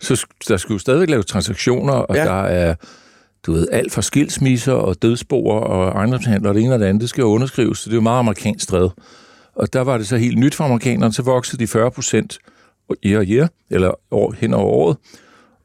Så 0.00 0.26
der 0.48 0.56
skulle 0.56 0.74
jo 0.74 0.78
stadigvæk 0.78 1.10
lave 1.10 1.22
transaktioner, 1.22 1.92
og 1.92 2.16
ja. 2.16 2.24
der 2.24 2.42
er 2.42 2.74
du 3.46 3.52
ved, 3.52 3.68
alt 3.72 3.92
fra 3.92 4.02
skilsmisser 4.02 4.72
og 4.72 5.02
dødsboer 5.02 5.60
og 5.60 5.88
ejendomshandler 5.88 6.48
og 6.48 6.54
det 6.54 6.62
ene 6.62 6.74
og 6.74 6.80
det 6.80 6.86
andet, 6.86 7.00
det 7.00 7.08
skal 7.08 7.22
jo 7.22 7.28
underskrives, 7.28 7.78
så 7.78 7.84
det 7.88 7.92
er 7.92 7.96
jo 7.96 8.00
meget 8.00 8.18
amerikansk 8.18 8.70
drevet. 8.70 8.92
Og 9.54 9.72
der 9.72 9.80
var 9.80 9.98
det 9.98 10.06
så 10.06 10.16
helt 10.16 10.38
nyt 10.38 10.54
for 10.54 10.64
amerikanerne, 10.64 11.12
så 11.12 11.22
voksede 11.22 11.62
de 11.62 11.66
40 11.66 11.90
procent 11.90 12.38
year 13.04 13.18
og 13.18 13.26
year, 13.26 13.48
eller 13.70 13.92
år, 14.10 14.34
hen 14.38 14.54
over 14.54 14.66
året. 14.66 14.96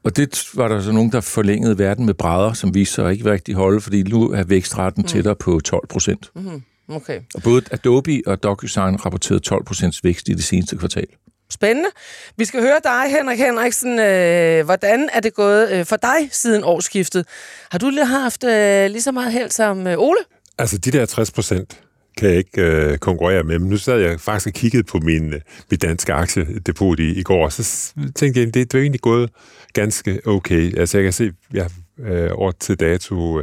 Og 0.04 0.16
det 0.16 0.44
var 0.54 0.68
der 0.68 0.80
så 0.80 0.92
nogen, 0.92 1.12
der 1.12 1.20
forlængede 1.20 1.78
verden 1.78 2.06
med 2.06 2.14
brædder, 2.14 2.52
som 2.52 2.74
viste 2.74 2.94
sig 2.94 3.12
ikke 3.12 3.30
rigtig 3.30 3.54
holde, 3.54 3.80
fordi 3.80 4.02
nu 4.02 4.30
er 4.30 4.44
vækstraten 4.44 5.02
mm. 5.02 5.08
tættere 5.08 5.36
på 5.36 5.60
12 5.60 5.86
procent. 5.86 6.30
Mm-hmm. 6.34 6.62
Okay. 6.88 7.20
Og 7.34 7.42
både 7.42 7.62
Adobe 7.70 8.22
og 8.26 8.42
DocuSign 8.42 8.96
rapporterede 9.04 9.40
12 9.40 9.64
procents 9.64 10.04
vækst 10.04 10.28
i 10.28 10.32
det 10.32 10.44
seneste 10.44 10.76
kvartal. 10.76 11.06
Spændende. 11.50 11.88
Vi 12.36 12.44
skal 12.44 12.60
høre 12.60 12.80
dig, 12.84 13.02
Henrik 13.18 13.38
Henriksen. 13.38 13.98
Øh, 13.98 14.64
hvordan 14.64 15.08
er 15.12 15.20
det 15.20 15.34
gået 15.34 15.70
øh, 15.70 15.86
for 15.86 15.96
dig 15.96 16.28
siden 16.32 16.64
årsskiftet? 16.64 17.26
Har 17.70 17.78
du 17.78 17.90
haft 18.04 18.44
øh, 18.44 18.90
lige 18.90 19.02
så 19.02 19.12
meget 19.12 19.32
held 19.32 19.50
som 19.50 19.86
øh, 19.86 19.98
Ole? 19.98 20.20
Altså, 20.58 20.78
de 20.78 20.90
der 20.90 21.06
60 21.06 21.30
procent, 21.30 21.80
kan 22.18 22.28
jeg 22.28 22.38
ikke 22.38 22.62
øh, 22.62 22.98
konkurrere 22.98 23.42
med. 23.42 23.58
Men 23.58 23.70
nu 23.70 23.76
sad 23.76 24.00
jeg 24.00 24.20
faktisk 24.20 24.46
og 24.46 24.52
kiggede 24.52 24.82
på 24.82 24.98
min, 24.98 25.32
øh, 25.32 25.40
mit 25.70 25.82
danske 25.82 26.12
aktiedepot 26.12 27.00
i, 27.00 27.18
i 27.18 27.22
går, 27.22 27.44
og 27.44 27.52
så 27.52 27.92
tænkte 28.14 28.40
jeg, 28.40 28.54
det, 28.54 28.54
det 28.54 28.74
er 28.74 28.82
egentlig 28.82 29.00
gået 29.00 29.30
ganske 29.72 30.20
okay. 30.26 30.78
Altså 30.78 30.98
jeg 30.98 31.04
kan 31.04 31.12
se, 31.12 31.32
jeg 31.52 31.70
øh, 31.98 32.30
år 32.32 32.50
til 32.50 32.80
dato 32.80 33.42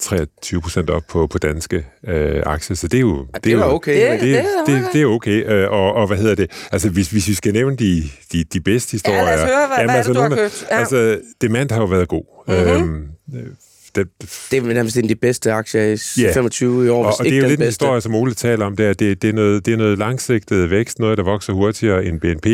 23 0.00 0.60
procent 0.60 0.90
op 0.90 1.02
på, 1.08 1.26
på 1.26 1.38
danske 1.38 1.86
øh, 2.08 2.42
aktier, 2.46 2.76
så 2.76 2.88
det 2.88 2.96
er 2.96 3.00
jo... 3.00 3.16
Ja, 3.16 3.22
det, 3.34 3.44
det 3.44 3.52
er 3.52 3.64
okay. 3.64 4.12
Det, 4.12 4.20
det, 4.20 4.44
det, 4.66 4.66
det, 4.66 4.88
det 4.92 5.02
er 5.02 5.06
okay, 5.06 5.52
øh, 5.52 5.70
og, 5.70 5.92
og 5.94 6.06
hvad 6.06 6.16
hedder 6.16 6.34
det? 6.34 6.50
Altså, 6.72 6.90
hvis, 6.90 7.10
hvis 7.10 7.28
vi 7.28 7.34
skal 7.34 7.52
nævne 7.52 7.76
de, 7.76 8.02
de, 8.32 8.44
de 8.44 8.60
bedste 8.60 8.92
historier... 8.92 9.18
Ja, 9.18 9.24
lad 9.24 9.34
os 9.34 9.40
høre, 9.40 9.66
hvad, 9.66 9.76
jamen, 9.76 9.90
hvad 9.90 9.96
altså, 9.96 10.10
er 10.10 10.14
det, 10.14 10.30
du 10.30 10.34
har 10.34 10.42
købt? 10.42 10.66
Ja. 10.70 10.78
Altså, 10.78 11.20
Demand 11.40 11.70
har 11.70 11.80
jo 11.80 11.86
været 11.86 12.08
god. 12.08 12.24
Mm-hmm. 12.48 12.94
Øhm, 13.34 13.50
det, 13.94 14.08
det 14.50 14.58
er 14.58 14.62
nærmest 14.62 14.96
en 14.96 15.04
af 15.04 15.08
de 15.08 15.14
bedste 15.14 15.52
aktier 15.52 15.82
i 15.82 16.22
yeah. 16.22 16.34
25 16.34 16.86
i 16.86 16.88
år, 16.88 17.04
og, 17.04 17.14
og 17.18 17.24
det 17.24 17.34
er 17.34 17.40
jo 17.42 17.48
lidt 17.48 17.60
en 17.60 17.66
historie, 17.66 18.00
som 18.00 18.14
Ole 18.14 18.34
taler 18.34 18.66
om 18.66 18.76
der. 18.76 18.92
Det, 18.92 19.22
det, 19.22 19.28
er 19.28 19.34
noget, 19.34 19.66
det 19.66 19.72
er 19.72 19.76
noget 19.76 19.98
langsigtet 19.98 20.70
vækst, 20.70 20.98
noget, 20.98 21.18
der 21.18 21.24
vokser 21.24 21.52
hurtigere 21.52 22.04
end 22.04 22.20
BNP, 22.20 22.46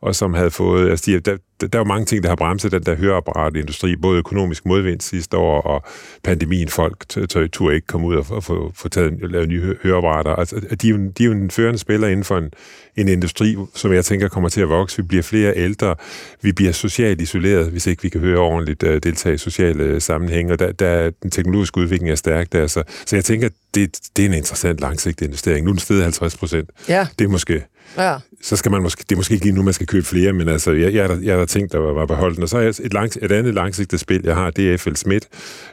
og 0.00 0.14
som 0.14 0.34
havde 0.34 0.50
fået, 0.50 0.90
altså 0.90 1.10
de, 1.10 1.20
der, 1.20 1.36
der 1.60 1.68
er 1.72 1.78
jo 1.78 1.84
mange 1.84 2.06
ting, 2.06 2.22
der 2.22 2.28
har 2.28 2.36
bremset 2.36 2.72
den 2.72 2.82
der 2.82 2.94
høreapparatindustri, 2.94 3.96
både 3.96 4.18
økonomisk 4.18 4.66
modvind 4.66 5.00
sidste 5.00 5.36
år, 5.36 5.60
og 5.60 5.84
pandemien, 6.24 6.68
folk 6.68 7.08
turde 7.52 7.74
ikke 7.74 7.86
komme 7.86 8.06
ud 8.06 8.16
og 8.16 8.44
få, 8.44 8.72
få 8.74 8.88
taget 8.88 9.30
lavet 9.30 9.48
nye 9.48 9.76
høreapparater. 9.82 10.34
Altså, 10.34 10.56
de, 10.82 10.88
er 10.88 10.92
jo, 10.92 10.96
de 11.18 11.22
er 11.22 11.26
jo 11.26 11.32
en 11.32 11.50
førende 11.50 11.78
spiller 11.78 12.08
inden 12.08 12.24
for 12.24 12.38
en, 12.38 12.50
en 12.96 13.08
industri, 13.08 13.56
som 13.74 13.92
jeg 13.92 14.04
tænker 14.04 14.28
kommer 14.28 14.48
til 14.48 14.60
at 14.60 14.68
vokse. 14.68 14.96
Vi 14.96 15.02
bliver 15.02 15.22
flere 15.22 15.52
ældre, 15.56 15.94
vi 16.42 16.52
bliver 16.52 16.72
socialt 16.72 17.20
isoleret, 17.20 17.70
hvis 17.70 17.86
ikke 17.86 18.02
vi 18.02 18.08
kan 18.08 18.20
høre 18.20 18.38
ordentligt 18.38 18.82
uh, 18.82 18.90
deltage 18.90 19.34
i 19.34 19.38
sociale 19.38 20.00
sammenhænge, 20.00 20.52
og 20.52 20.58
der, 20.58 20.72
der, 20.72 21.10
den 21.22 21.30
teknologiske 21.30 21.78
udvikling 21.78 22.10
er 22.10 22.14
stærk 22.14 22.52
der. 22.52 22.66
Så, 22.66 22.82
så 23.06 23.16
jeg 23.16 23.24
tænker, 23.24 23.48
det, 23.74 23.98
det 24.16 24.24
er 24.24 24.28
en 24.28 24.34
interessant 24.34 24.80
langsigtet 24.80 25.26
investering. 25.26 25.64
Nu 25.64 25.70
er 25.70 25.74
den 25.74 25.80
stedet 25.80 26.02
50 26.02 26.36
procent. 26.36 26.70
Ja. 26.88 27.06
Det 27.18 27.24
er 27.24 27.28
måske 27.28 27.64
Ja. 27.98 28.16
så 28.42 28.56
skal 28.56 28.70
man 28.70 28.82
måske, 28.82 29.04
det 29.08 29.12
er 29.12 29.16
måske 29.16 29.34
ikke 29.34 29.46
lige 29.46 29.54
nu, 29.54 29.62
man 29.62 29.72
skal 29.72 29.86
købe 29.86 30.06
flere, 30.06 30.32
men 30.32 30.48
altså, 30.48 30.72
jeg, 30.72 30.94
jeg, 30.94 31.04
er 31.04 31.08
der, 31.08 31.18
jeg 31.22 31.34
er 31.34 31.38
der 31.38 31.46
tænkt, 31.46 31.72
der 31.72 31.78
var, 31.78 31.92
var 31.92 32.06
beholdt. 32.06 32.38
Og 32.38 32.48
så 32.48 32.58
er 32.58 32.68
et, 32.68 32.92
langs, 32.92 33.18
et 33.22 33.32
andet 33.32 33.54
langsigtet 33.54 34.00
spil, 34.00 34.20
jeg 34.24 34.34
har, 34.34 34.50
det 34.50 34.72
er 34.72 34.76
FL 34.76 34.94
Schmidt. 34.94 35.28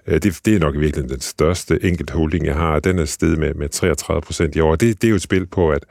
Øh, 0.07 0.21
det, 0.21 0.39
det 0.45 0.55
er 0.55 0.59
nok 0.59 0.75
i 0.75 0.79
virkeligheden 0.79 1.13
den 1.13 1.21
største 1.21 1.83
enkelt 1.83 2.09
holding, 2.09 2.45
jeg 2.45 2.55
har. 2.55 2.79
Den 2.79 2.99
er 2.99 3.05
steget 3.05 3.39
med, 3.39 3.53
med 3.53 3.69
33 3.69 4.21
procent 4.21 4.55
i 4.55 4.59
år. 4.59 4.75
Det, 4.75 5.01
det 5.01 5.07
er 5.07 5.09
jo 5.09 5.15
et 5.15 5.21
spil 5.21 5.45
på, 5.45 5.71
at, 5.71 5.85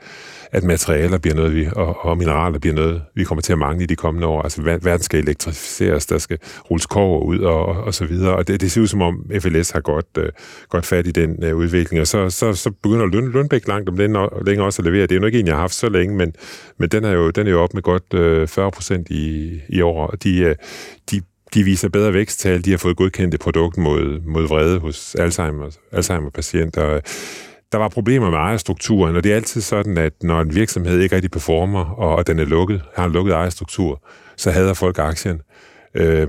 at 0.51 0.63
materialer 0.63 1.17
bliver 1.17 1.35
noget, 1.35 1.55
vi, 1.55 1.67
og, 1.75 2.05
og 2.05 2.17
mineraler 2.17 2.59
bliver 2.59 2.75
noget, 2.75 3.01
vi 3.15 3.23
kommer 3.23 3.41
til 3.41 3.53
at 3.53 3.59
mangle 3.59 3.83
i 3.83 3.87
de 3.87 3.95
kommende 3.95 4.27
år. 4.27 4.41
Altså, 4.41 4.61
verden 4.61 5.03
skal 5.03 5.19
elektrificeres, 5.19 6.05
der 6.05 6.17
skal 6.17 6.37
rulles 6.71 6.85
kover 6.85 7.19
ud 7.19 7.39
og, 7.39 7.65
og, 7.65 7.83
og 7.83 7.93
så 7.93 8.05
videre. 8.05 8.35
Og 8.35 8.47
det, 8.47 8.61
det 8.61 8.71
ser 8.71 8.81
ud 8.81 8.87
som 8.87 9.01
om 9.01 9.25
FLS 9.39 9.71
har 9.71 9.79
godt, 9.79 10.05
øh, 10.17 10.29
godt 10.69 10.85
fat 10.85 11.07
i 11.07 11.11
den 11.11 11.43
øh, 11.43 11.55
udvikling. 11.55 12.01
Og 12.01 12.07
så, 12.07 12.29
så, 12.29 12.53
så 12.53 12.71
begynder 12.83 13.05
Lund, 13.05 13.27
Lundbæk 13.27 13.67
langt 13.67 13.89
om 13.89 13.97
den 13.97 14.17
længere 14.45 14.65
også 14.65 14.81
at 14.81 14.85
levere. 14.85 15.01
Det 15.01 15.11
er 15.11 15.15
jo 15.15 15.21
nok 15.21 15.33
en, 15.33 15.47
jeg 15.47 15.55
har 15.55 15.61
haft 15.61 15.73
så 15.73 15.89
længe, 15.89 16.15
men, 16.25 16.35
men 16.77 16.89
den, 16.89 17.03
er 17.03 17.11
jo, 17.11 17.29
den 17.29 17.47
er 17.47 17.51
jo 17.51 17.63
op 17.63 17.73
med 17.73 17.81
godt 17.81 18.13
øh, 18.13 18.47
40 18.47 18.71
procent 18.71 19.09
i, 19.09 19.59
i 19.69 19.81
år. 19.81 20.07
Og 20.07 20.23
de, 20.23 20.39
øh, 20.39 20.55
de 21.11 21.21
de 21.53 21.63
viser 21.63 21.89
bedre 21.89 22.13
væksttal, 22.13 22.65
de 22.65 22.71
har 22.71 22.77
fået 22.77 22.97
godkendt 22.97 23.33
et 23.33 23.39
produkt 23.39 23.77
mod, 23.77 24.21
mod 24.25 24.47
vrede 24.47 24.79
hos 24.79 25.15
Alzheimer, 25.15 25.77
Alzheimer-patienter 25.91 26.99
der 27.73 27.79
var 27.79 27.89
problemer 27.89 28.29
med 28.29 28.37
ejerstrukturen, 28.37 29.15
og 29.15 29.23
det 29.23 29.31
er 29.31 29.35
altid 29.35 29.61
sådan, 29.61 29.97
at 29.97 30.13
når 30.23 30.41
en 30.41 30.55
virksomhed 30.55 30.99
ikke 30.99 31.15
rigtig 31.15 31.31
performer, 31.31 31.85
og 31.85 32.27
den 32.27 32.39
er 32.39 32.45
lukket, 32.45 32.81
har 32.95 33.05
en 33.05 33.11
lukket 33.11 33.33
ejerstruktur, 33.33 34.03
så 34.37 34.51
hader 34.51 34.73
folk 34.73 34.99
aktien. 34.99 35.35
Øh, 35.35 35.72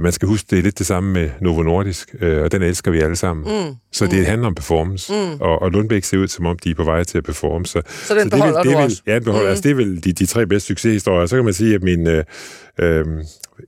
man 0.00 0.12
skal 0.12 0.28
huske, 0.28 0.46
det 0.50 0.58
er 0.58 0.62
lidt 0.62 0.78
det 0.78 0.86
samme 0.86 1.12
med 1.12 1.30
Novo 1.40 1.62
Nordisk, 1.62 2.14
øh, 2.20 2.42
og 2.42 2.52
den 2.52 2.62
elsker 2.62 2.90
vi 2.90 3.00
alle 3.00 3.16
sammen. 3.16 3.46
Mm. 3.46 3.74
Så 3.92 4.06
det 4.06 4.18
mm. 4.18 4.24
handler 4.24 4.46
om 4.46 4.54
performance, 4.54 5.12
mm. 5.12 5.40
og, 5.40 5.62
og 5.62 5.70
Lundbæk 5.70 6.04
ser 6.04 6.18
ud, 6.18 6.28
som 6.28 6.46
om 6.46 6.58
de 6.58 6.70
er 6.70 6.74
på 6.74 6.84
vej 6.84 7.04
til 7.04 7.18
at 7.18 7.24
performe. 7.24 7.66
Så, 7.66 7.82
så 7.88 8.14
den 8.14 8.30
så 8.30 8.36
beholder 8.36 8.62
det 8.62 8.68
vil, 8.68 8.70
det 8.70 8.74
du 8.74 8.78
vil, 8.78 8.84
også? 8.84 9.02
Ja, 9.06 9.14
den 9.14 9.24
beholder. 9.24 9.46
Mm. 9.46 9.50
Altså, 9.50 9.62
det 9.62 9.70
er 9.70 9.74
vel 9.74 10.04
de, 10.04 10.12
de 10.12 10.26
tre 10.26 10.46
bedste 10.46 10.66
succeshistorier. 10.66 11.26
Så 11.26 11.36
kan 11.36 11.44
man 11.44 11.54
sige, 11.54 11.74
at 11.74 11.82
min... 11.82 12.06
Øh, 12.06 12.24
øh, 12.78 13.04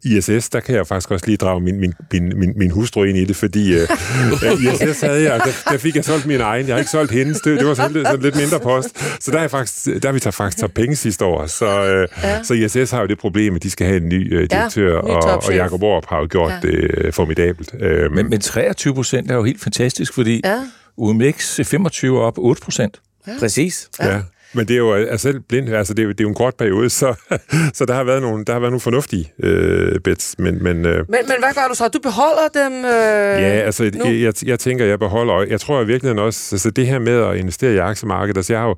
ISS, 0.04 0.48
der 0.48 0.60
kan 0.60 0.74
jeg 0.74 0.86
faktisk 0.86 1.10
også 1.10 1.26
lige 1.26 1.36
drage 1.36 1.60
min, 1.60 1.80
min, 1.80 1.94
min, 2.12 2.38
min, 2.38 2.52
min 2.56 2.70
hustru 2.70 3.02
ind 3.02 3.18
i 3.18 3.24
det, 3.24 3.36
fordi 3.36 3.74
øh, 3.74 3.88
ISS 4.64 5.00
havde 5.00 5.22
jeg, 5.22 5.40
der, 5.40 5.70
der 5.70 5.78
fik 5.78 5.96
jeg 5.96 6.04
solgt 6.04 6.26
min 6.26 6.40
egen. 6.40 6.66
Jeg 6.66 6.74
har 6.74 6.78
ikke 6.78 6.90
solgt 6.90 7.12
hendes, 7.12 7.40
det, 7.40 7.58
det 7.58 7.66
var 7.66 7.74
sådan, 7.74 8.04
sådan 8.04 8.20
lidt 8.20 8.36
mindre 8.36 8.60
post. 8.60 8.88
Så 9.24 9.30
der 9.30 9.38
er 9.38 9.48
faktisk, 9.48 10.02
der 10.02 10.12
vi 10.12 10.20
tager 10.20 10.32
faktisk 10.32 10.58
taget 10.58 10.74
penge 10.74 10.96
sidste 10.96 11.24
år. 11.24 11.46
Så, 11.46 11.84
øh, 11.84 12.08
ja. 12.22 12.42
så 12.42 12.54
ISS 12.54 12.90
har 12.90 13.00
jo 13.00 13.06
det 13.06 13.18
problem, 13.18 13.54
at 13.54 13.62
de 13.62 13.70
skal 13.70 13.86
have 13.86 13.96
en 13.96 14.08
ny 14.08 14.34
øh, 14.34 14.50
direktør, 14.50 14.94
ja, 14.94 15.02
ny 15.02 15.08
og, 15.08 15.42
og 15.46 15.54
Jacob 15.54 15.82
Orp 15.82 16.06
har 16.08 16.18
jo 16.18 16.26
gjort 16.30 16.52
ja. 16.52 16.68
det 16.68 16.90
øh, 16.94 17.12
formidabelt. 17.12 17.74
Øh, 17.80 18.12
men, 18.12 18.30
men 18.30 18.40
23 18.40 18.94
procent 18.94 19.30
er 19.30 19.34
jo 19.34 19.44
helt 19.44 19.60
fantastisk, 19.60 20.14
fordi 20.14 20.40
ja. 20.44 20.60
UMX 20.96 21.60
25 21.64 22.20
op 22.20 22.38
8 22.38 22.62
procent. 22.62 23.00
Ja. 23.26 23.32
Præcis. 23.38 23.88
Ja. 24.00 24.14
ja. 24.14 24.20
Men 24.52 24.68
det 24.68 24.74
er 24.74 24.78
jo 24.78 24.92
altså 24.92 25.40
blind, 25.48 25.68
altså 25.68 25.94
det 25.94 26.02
er, 26.02 26.08
det 26.08 26.20
er 26.20 26.24
jo 26.24 26.28
en 26.28 26.34
kort 26.34 26.54
periode, 26.54 26.90
så, 26.90 27.14
så 27.74 27.84
der 27.84 27.94
har 27.94 28.04
været 28.04 28.22
nogle, 28.22 28.44
der 28.44 28.52
har 28.52 28.60
været 28.60 28.72
nogle 28.72 28.80
fornuftige 28.80 29.32
øh, 29.42 30.00
bets. 30.00 30.34
Men, 30.38 30.62
men, 30.62 30.76
øh, 30.86 30.96
men, 30.96 31.06
men 31.08 31.36
hvad 31.38 31.54
gør 31.54 31.68
du 31.68 31.74
så? 31.74 31.88
Du 31.88 31.98
beholder 31.98 32.48
dem 32.54 32.72
øh, 32.72 33.42
Ja, 33.42 33.60
altså 33.60 33.84
jeg, 33.84 34.22
jeg, 34.22 34.32
jeg 34.46 34.58
tænker, 34.58 34.84
jeg 34.84 34.98
beholder, 34.98 35.42
jeg 35.42 35.60
tror 35.60 35.78
jeg 35.78 35.88
virkelig 35.88 36.18
også, 36.18 36.54
altså 36.54 36.70
det 36.70 36.86
her 36.86 36.98
med 36.98 37.22
at 37.22 37.36
investere 37.36 37.74
i 37.74 37.78
aktiemarkedet, 37.78 38.36
altså 38.36 38.52
jeg 38.52 38.60
har 38.60 38.68
jo 38.68 38.76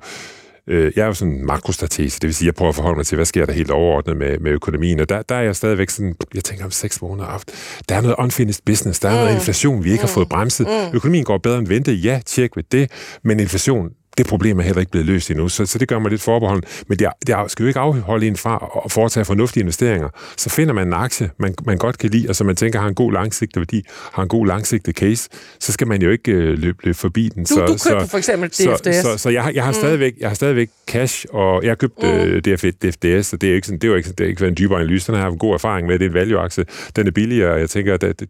øh, 0.69 0.91
jeg 0.95 1.01
er 1.01 1.05
jo 1.05 1.13
sådan 1.13 1.45
makrostratese, 1.45 2.19
det 2.19 2.27
vil 2.27 2.35
sige, 2.35 2.45
jeg 2.45 2.55
prøver 2.55 2.69
at 2.69 2.75
forholde 2.75 2.95
mig 2.95 3.05
til, 3.05 3.15
hvad 3.15 3.25
sker 3.25 3.45
der 3.45 3.53
helt 3.53 3.71
overordnet 3.71 4.17
med, 4.17 4.39
med 4.39 4.51
økonomien, 4.51 4.99
og 4.99 5.09
der, 5.09 5.21
der 5.21 5.35
er 5.35 5.41
jeg 5.41 5.55
stadigvæk 5.55 5.89
sådan, 5.89 6.15
jeg 6.33 6.43
tænker 6.43 6.65
om 6.65 6.71
seks 6.71 7.01
måneder 7.01 7.35
efter, 7.35 7.53
der 7.89 7.95
er 7.95 8.01
noget 8.01 8.15
unfinished 8.19 8.61
business, 8.65 8.99
der 8.99 9.09
er 9.09 9.13
mm. 9.13 9.19
noget 9.19 9.35
inflation, 9.35 9.83
vi 9.83 9.91
ikke 9.91 10.01
mm. 10.01 10.07
har 10.07 10.13
fået 10.13 10.29
bremset. 10.29 10.67
Mm. 10.67 10.95
Økonomien 10.95 11.23
går 11.23 11.37
bedre 11.37 11.57
end 11.57 11.67
ventet, 11.67 12.05
ja, 12.05 12.21
tjek 12.25 12.55
ved 12.55 12.63
det, 12.71 12.91
men 13.23 13.39
inflation, 13.39 13.89
det 14.19 14.27
problem 14.27 14.59
er 14.59 14.63
heller 14.63 14.79
ikke 14.79 14.91
blevet 14.91 15.07
løst 15.07 15.31
endnu, 15.31 15.49
så, 15.49 15.65
så 15.65 15.77
det 15.79 15.87
gør 15.87 15.99
mig 15.99 16.11
lidt 16.11 16.21
forbeholden. 16.21 16.63
Men 16.87 16.99
det, 16.99 17.07
det 17.27 17.35
skal 17.47 17.63
jo 17.63 17.67
ikke 17.67 17.79
afholde 17.79 18.27
en 18.27 18.37
fra 18.37 18.81
at 18.85 18.91
foretage 18.91 19.25
fornuftige 19.25 19.61
investeringer. 19.61 20.09
Så 20.37 20.49
finder 20.49 20.73
man 20.73 20.87
en 20.87 20.93
aktie, 20.93 21.29
man, 21.39 21.55
man 21.65 21.77
godt 21.77 21.97
kan 21.97 22.09
lide, 22.09 22.29
og 22.29 22.35
som 22.35 22.47
man 22.47 22.55
tænker 22.55 22.79
har 22.79 22.87
en 22.87 22.95
god 22.95 23.13
langsigtet 23.13 23.59
værdi, 23.59 23.83
har 24.13 24.23
en 24.23 24.29
god 24.29 24.47
langsigtet 24.47 24.95
case, 24.95 25.29
så 25.59 25.71
skal 25.71 25.87
man 25.87 26.01
jo 26.01 26.09
ikke 26.09 26.31
øh, 26.31 26.59
løbe, 26.59 26.77
løbe 26.83 26.97
forbi 26.97 27.29
den. 27.29 27.43
Du, 27.43 27.47
så, 27.47 27.55
du 27.55 27.67
købte 27.67 27.79
så, 27.79 28.07
for 28.09 28.17
eksempel 28.17 28.49
DFDS. 28.49 28.95
Så, 28.95 29.01
så, 29.01 29.17
så 29.17 29.29
jeg, 29.29 29.43
har, 29.43 29.51
jeg, 29.51 29.63
har 29.63 29.71
mm. 29.71 29.75
stadigvæk, 29.75 30.13
jeg 30.19 30.29
har 30.29 30.35
stadigvæk 30.35 30.69
cash, 30.87 31.25
og 31.29 31.63
jeg 31.63 31.69
har 31.69 31.75
købt 31.75 32.03
mm. 32.03 32.09
øh, 32.09 32.41
DF, 32.41 32.63
DFDS, 32.63 33.33
og 33.33 33.41
det 33.41 33.47
er 33.47 33.51
jo 33.51 33.55
ikke, 33.55 33.67
sådan, 33.67 33.79
det 33.79 33.87
er 33.87 33.91
jo 33.91 33.95
ikke, 33.95 34.09
det 34.09 34.21
er 34.21 34.27
ikke 34.27 34.41
været 34.41 34.51
en 34.51 34.57
dybere 34.57 34.79
analyse, 34.79 35.07
den 35.07 35.13
har 35.15 35.19
jeg 35.19 35.25
haft 35.25 35.33
en 35.33 35.39
god 35.39 35.53
erfaring 35.53 35.87
med, 35.87 35.99
det 35.99 36.05
er 36.05 36.09
en 36.09 36.13
value-aktie, 36.13 36.65
den 36.95 37.07
er 37.07 37.11
billigere, 37.11 37.53
og 37.53 37.59
jeg 37.59 37.69
tænker, 37.69 37.93
at 37.93 38.01
det, 38.01 38.29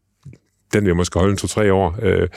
den 0.74 0.86
vil 0.86 0.96
måske 0.96 1.20
holde 1.20 1.32
en 1.32 1.38
to-tre 1.38 1.74
år, 1.74 1.96
øh, 2.02 2.28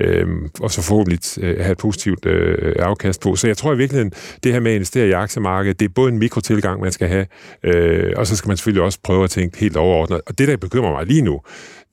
øh, 0.00 0.26
og 0.60 0.70
så 0.70 0.82
forhåbentlig 0.82 1.20
øh, 1.40 1.60
have 1.60 1.72
et 1.72 1.78
positivt 1.78 2.26
øh, 2.26 2.74
afkast 2.78 3.20
på. 3.20 3.36
Så 3.36 3.46
jeg 3.46 3.56
tror 3.56 3.72
i 3.72 3.76
virkeligheden, 3.76 4.12
det 4.42 4.52
her 4.52 4.60
med 4.60 4.70
at 4.70 4.74
investere 4.74 5.08
i 5.08 5.12
aktiemarkedet, 5.12 5.80
det 5.80 5.88
er 5.88 5.92
både 5.94 6.12
en 6.12 6.18
mikrotilgang, 6.18 6.80
man 6.80 6.92
skal 6.92 7.08
have, 7.08 7.26
øh, 7.62 8.12
og 8.16 8.26
så 8.26 8.36
skal 8.36 8.48
man 8.48 8.56
selvfølgelig 8.56 8.82
også 8.82 8.98
prøve 9.02 9.24
at 9.24 9.30
tænke 9.30 9.58
helt 9.58 9.76
overordnet. 9.76 10.20
Og 10.26 10.38
det, 10.38 10.48
der 10.48 10.56
bekymrer 10.56 10.92
mig 10.92 11.06
lige 11.06 11.22
nu, 11.22 11.40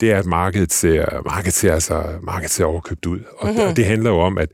det 0.00 0.12
er, 0.12 0.18
at 0.18 0.26
markedet 0.26 0.72
ser, 0.72 1.22
markedet 1.24 1.54
ser, 1.54 1.74
altså, 1.74 2.02
markedet 2.22 2.50
ser 2.50 2.64
overkøbt 2.64 3.06
ud. 3.06 3.20
Og, 3.38 3.48
mm-hmm. 3.48 3.64
og 3.64 3.76
det 3.76 3.84
handler 3.84 4.10
jo 4.10 4.18
om, 4.18 4.38
at 4.38 4.48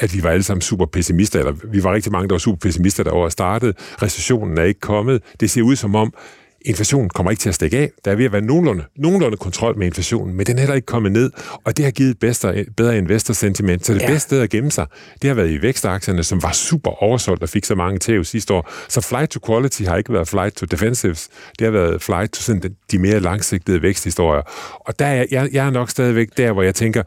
at 0.00 0.14
vi 0.14 0.22
var 0.22 0.30
alle 0.30 0.42
sammen 0.42 0.60
super 0.60 0.86
pessimister, 0.86 1.38
eller 1.38 1.52
vi 1.64 1.84
var 1.84 1.94
rigtig 1.94 2.12
mange, 2.12 2.28
der 2.28 2.34
var 2.34 2.38
super 2.38 2.58
pessimister, 2.58 3.04
der 3.04 3.14
var 3.14 3.28
startet. 3.28 3.76
Recessionen 4.02 4.58
er 4.58 4.62
ikke 4.62 4.80
kommet. 4.80 5.22
Det 5.40 5.50
ser 5.50 5.62
ud 5.62 5.76
som 5.76 5.94
om, 5.94 6.12
inflationen 6.64 7.10
kommer 7.10 7.30
ikke 7.30 7.40
til 7.40 7.48
at 7.48 7.54
stikke 7.54 7.78
af. 7.78 7.90
Der 8.04 8.10
er 8.10 8.14
ved 8.14 8.24
at 8.24 8.32
være 8.32 8.40
nogenlunde, 8.40 8.84
nogenlunde 8.96 9.36
kontrol 9.36 9.78
med 9.78 9.86
inflationen, 9.86 10.36
men 10.36 10.46
den 10.46 10.56
er 10.56 10.60
heller 10.60 10.74
ikke 10.74 10.86
kommet 10.86 11.12
ned, 11.12 11.30
og 11.64 11.76
det 11.76 11.84
har 11.84 11.92
givet 11.92 12.18
bedre, 12.18 12.64
bedre 12.76 12.98
investor-sentiment. 12.98 13.86
Så 13.86 13.94
det 13.94 14.02
ja. 14.02 14.06
bedste 14.06 14.28
sted 14.28 14.40
at 14.40 14.50
gemme 14.50 14.70
sig, 14.70 14.86
det 15.22 15.28
har 15.28 15.34
været 15.34 15.50
i 15.50 15.62
vækstaktierne, 15.62 16.24
som 16.24 16.42
var 16.42 16.52
super 16.52 17.02
oversolgt 17.02 17.42
og 17.42 17.48
fik 17.48 17.64
så 17.64 17.74
mange 17.74 17.98
tæv 17.98 18.24
sidste 18.24 18.54
år. 18.54 18.70
Så 18.88 19.00
flight 19.00 19.30
to 19.30 19.40
quality 19.46 19.82
har 19.82 19.96
ikke 19.96 20.12
været 20.12 20.28
flight 20.28 20.56
to 20.56 20.66
defensives, 20.66 21.28
det 21.58 21.64
har 21.64 21.72
været 21.72 22.02
flight 22.02 22.32
to 22.32 22.42
sådan 22.42 22.76
de 22.90 22.98
mere 22.98 23.20
langsigtede 23.20 23.82
væksthistorier. 23.82 24.42
Og 24.80 24.98
der 24.98 25.06
er 25.06 25.26
jeg, 25.30 25.48
jeg 25.52 25.66
er 25.66 25.70
nok 25.70 25.90
stadigvæk 25.90 26.28
der, 26.36 26.52
hvor 26.52 26.62
jeg 26.62 26.74
tænker, 26.74 27.02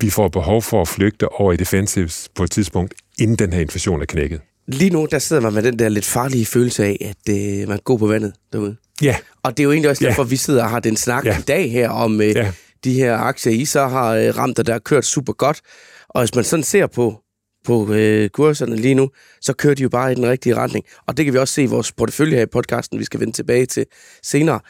vi 0.00 0.10
får 0.10 0.28
behov 0.28 0.62
for 0.62 0.80
at 0.80 0.88
flygte 0.88 1.28
over 1.28 1.52
i 1.52 1.56
defensives 1.56 2.28
på 2.34 2.42
et 2.42 2.50
tidspunkt, 2.50 2.94
inden 3.18 3.36
den 3.36 3.52
her 3.52 3.60
inflation 3.60 4.02
er 4.02 4.06
knækket. 4.06 4.40
Lige 4.68 4.90
nu, 4.90 5.06
der 5.10 5.18
sidder 5.18 5.42
man 5.42 5.54
med 5.54 5.62
den 5.62 5.78
der 5.78 5.88
lidt 5.88 6.04
farlige 6.04 6.46
følelse 6.46 6.84
af, 6.84 7.14
at 7.14 7.34
øh, 7.34 7.68
man 7.68 7.78
går 7.84 7.96
på 7.96 8.06
vandet 8.06 8.32
derude. 8.52 8.76
Ja. 9.02 9.16
Og 9.42 9.56
det 9.56 9.62
er 9.62 9.64
jo 9.64 9.72
egentlig 9.72 9.90
også 9.90 10.04
derfor, 10.04 10.22
ja. 10.22 10.28
vi 10.28 10.36
sidder 10.36 10.62
og 10.62 10.70
har 10.70 10.80
den 10.80 10.96
snak 10.96 11.24
ja. 11.24 11.38
i 11.38 11.42
dag 11.42 11.70
her 11.72 11.90
om 11.90 12.20
øh, 12.20 12.28
ja. 12.28 12.52
de 12.84 12.92
her 12.92 13.16
aktier, 13.16 13.52
I 13.52 13.64
så 13.64 13.86
har 13.86 14.14
øh, 14.14 14.36
ramt, 14.36 14.58
og 14.58 14.66
der 14.66 14.72
har 14.72 14.78
kørt 14.78 15.04
super 15.04 15.32
godt. 15.32 15.60
Og 16.08 16.20
hvis 16.20 16.34
man 16.34 16.44
sådan 16.44 16.62
ser 16.62 16.86
på, 16.86 17.20
på 17.64 17.92
øh, 17.92 18.28
kurserne 18.28 18.76
lige 18.76 18.94
nu, 18.94 19.10
så 19.40 19.52
kører 19.52 19.74
de 19.74 19.82
jo 19.82 19.88
bare 19.88 20.12
i 20.12 20.14
den 20.14 20.26
rigtige 20.26 20.54
retning. 20.54 20.84
Og 21.06 21.16
det 21.16 21.24
kan 21.24 21.34
vi 21.34 21.38
også 21.38 21.54
se 21.54 21.62
i 21.62 21.66
vores 21.66 21.92
portefølje 21.92 22.36
her 22.36 22.42
i 22.42 22.46
podcasten, 22.46 22.98
vi 22.98 23.04
skal 23.04 23.20
vende 23.20 23.32
tilbage 23.32 23.66
til 23.66 23.86
senere. 24.22 24.60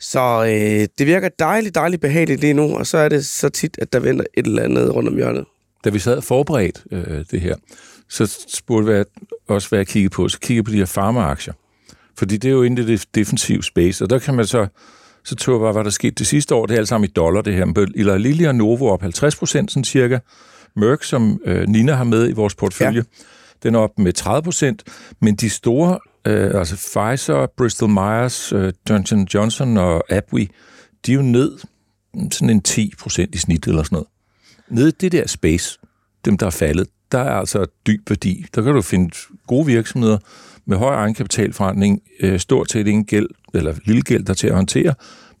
Så 0.00 0.44
øh, 0.44 0.88
det 0.98 1.06
virker 1.06 1.28
dejligt, 1.38 1.74
dejligt 1.74 2.02
behageligt 2.02 2.40
lige 2.40 2.54
nu, 2.54 2.76
og 2.76 2.86
så 2.86 2.98
er 2.98 3.08
det 3.08 3.26
så 3.26 3.48
tit, 3.48 3.78
at 3.82 3.92
der 3.92 4.00
venter 4.00 4.24
et 4.34 4.46
eller 4.46 4.62
andet 4.62 4.94
rundt 4.94 5.08
om 5.08 5.16
hjørnet. 5.16 5.44
Da 5.84 5.90
vi 5.90 5.98
sad 5.98 6.22
forberedt 6.22 6.84
øh, 6.92 7.24
det 7.30 7.40
her, 7.40 7.56
så 8.08 8.46
spurgte 8.48 8.92
jeg 8.92 9.04
også, 9.48 9.68
hvad 9.68 9.78
jeg 9.78 9.86
kiggede 9.86 10.12
på. 10.12 10.28
Så 10.28 10.38
kiggede 10.40 10.64
på 10.64 10.70
de 10.70 10.76
her 10.76 10.84
farmaaktier. 10.84 11.54
Fordi 12.18 12.36
det 12.36 12.48
er 12.48 12.52
jo 12.52 12.62
inde 12.62 12.82
i 12.82 12.86
det 12.86 13.06
defensive 13.14 13.62
space, 13.62 14.04
og 14.04 14.10
der 14.10 14.18
kan 14.18 14.34
man 14.34 14.46
så, 14.46 14.66
så 15.24 15.36
tog 15.36 15.54
jeg 15.54 15.60
bare, 15.60 15.72
hvad 15.72 15.84
der 15.84 15.90
skete 15.90 16.14
det 16.14 16.26
sidste 16.26 16.54
år, 16.54 16.66
det 16.66 16.74
er 16.74 16.78
alt 16.78 16.88
sammen 16.88 17.08
i 17.08 17.12
dollar, 17.12 17.42
det 17.42 17.54
her. 17.54 17.86
Eller 17.94 18.18
Lilly 18.18 18.46
og 18.46 18.54
Novo 18.54 18.86
op 18.86 19.00
50 19.00 19.36
procent, 19.36 19.70
sådan 19.70 19.84
cirka. 19.84 20.18
Merck, 20.76 21.04
som 21.04 21.40
øh, 21.44 21.68
Nina 21.68 21.94
har 21.94 22.04
med 22.04 22.28
i 22.28 22.32
vores 22.32 22.54
portfølje, 22.54 23.04
ja. 23.18 23.22
den 23.62 23.74
er 23.74 23.78
op 23.78 23.98
med 23.98 24.12
30 24.12 24.42
procent. 24.42 24.82
Men 25.20 25.34
de 25.34 25.50
store, 25.50 25.98
øh, 26.26 26.50
altså 26.54 26.76
Pfizer, 26.76 27.46
Bristol 27.56 27.88
Myers, 27.88 28.52
øh, 28.52 28.72
Johnson 28.90 29.28
Johnson 29.34 29.76
og 29.76 30.12
Abwi, 30.12 30.48
de 31.06 31.12
er 31.12 31.16
jo 31.16 31.22
ned 31.22 31.58
sådan 32.30 32.50
en 32.50 32.62
10 32.62 32.92
procent 32.98 33.34
i 33.34 33.38
snit 33.38 33.66
eller 33.66 33.82
sådan 33.82 33.96
noget. 33.96 34.08
Nede 34.68 34.88
i 34.88 34.92
det 35.00 35.12
der 35.12 35.26
space, 35.26 35.78
dem 36.26 36.38
der 36.38 36.46
er 36.46 36.50
faldet, 36.50 36.86
der 37.12 37.18
er 37.18 37.34
altså 37.34 37.66
dyb 37.86 38.10
værdi. 38.10 38.46
Der 38.54 38.62
kan 38.62 38.72
du 38.74 38.82
finde 38.82 39.14
gode 39.46 39.66
virksomheder 39.66 40.18
med 40.66 40.76
høj 40.76 40.94
egenkapitalforretning, 40.94 42.00
øh, 42.20 42.40
stort 42.40 42.70
set 42.70 42.86
ingen 42.86 43.04
gæld, 43.04 43.28
eller 43.54 43.74
lille 43.84 44.02
gæld, 44.02 44.24
der 44.24 44.34
til 44.34 44.46
at 44.46 44.54
håndtere, 44.54 44.94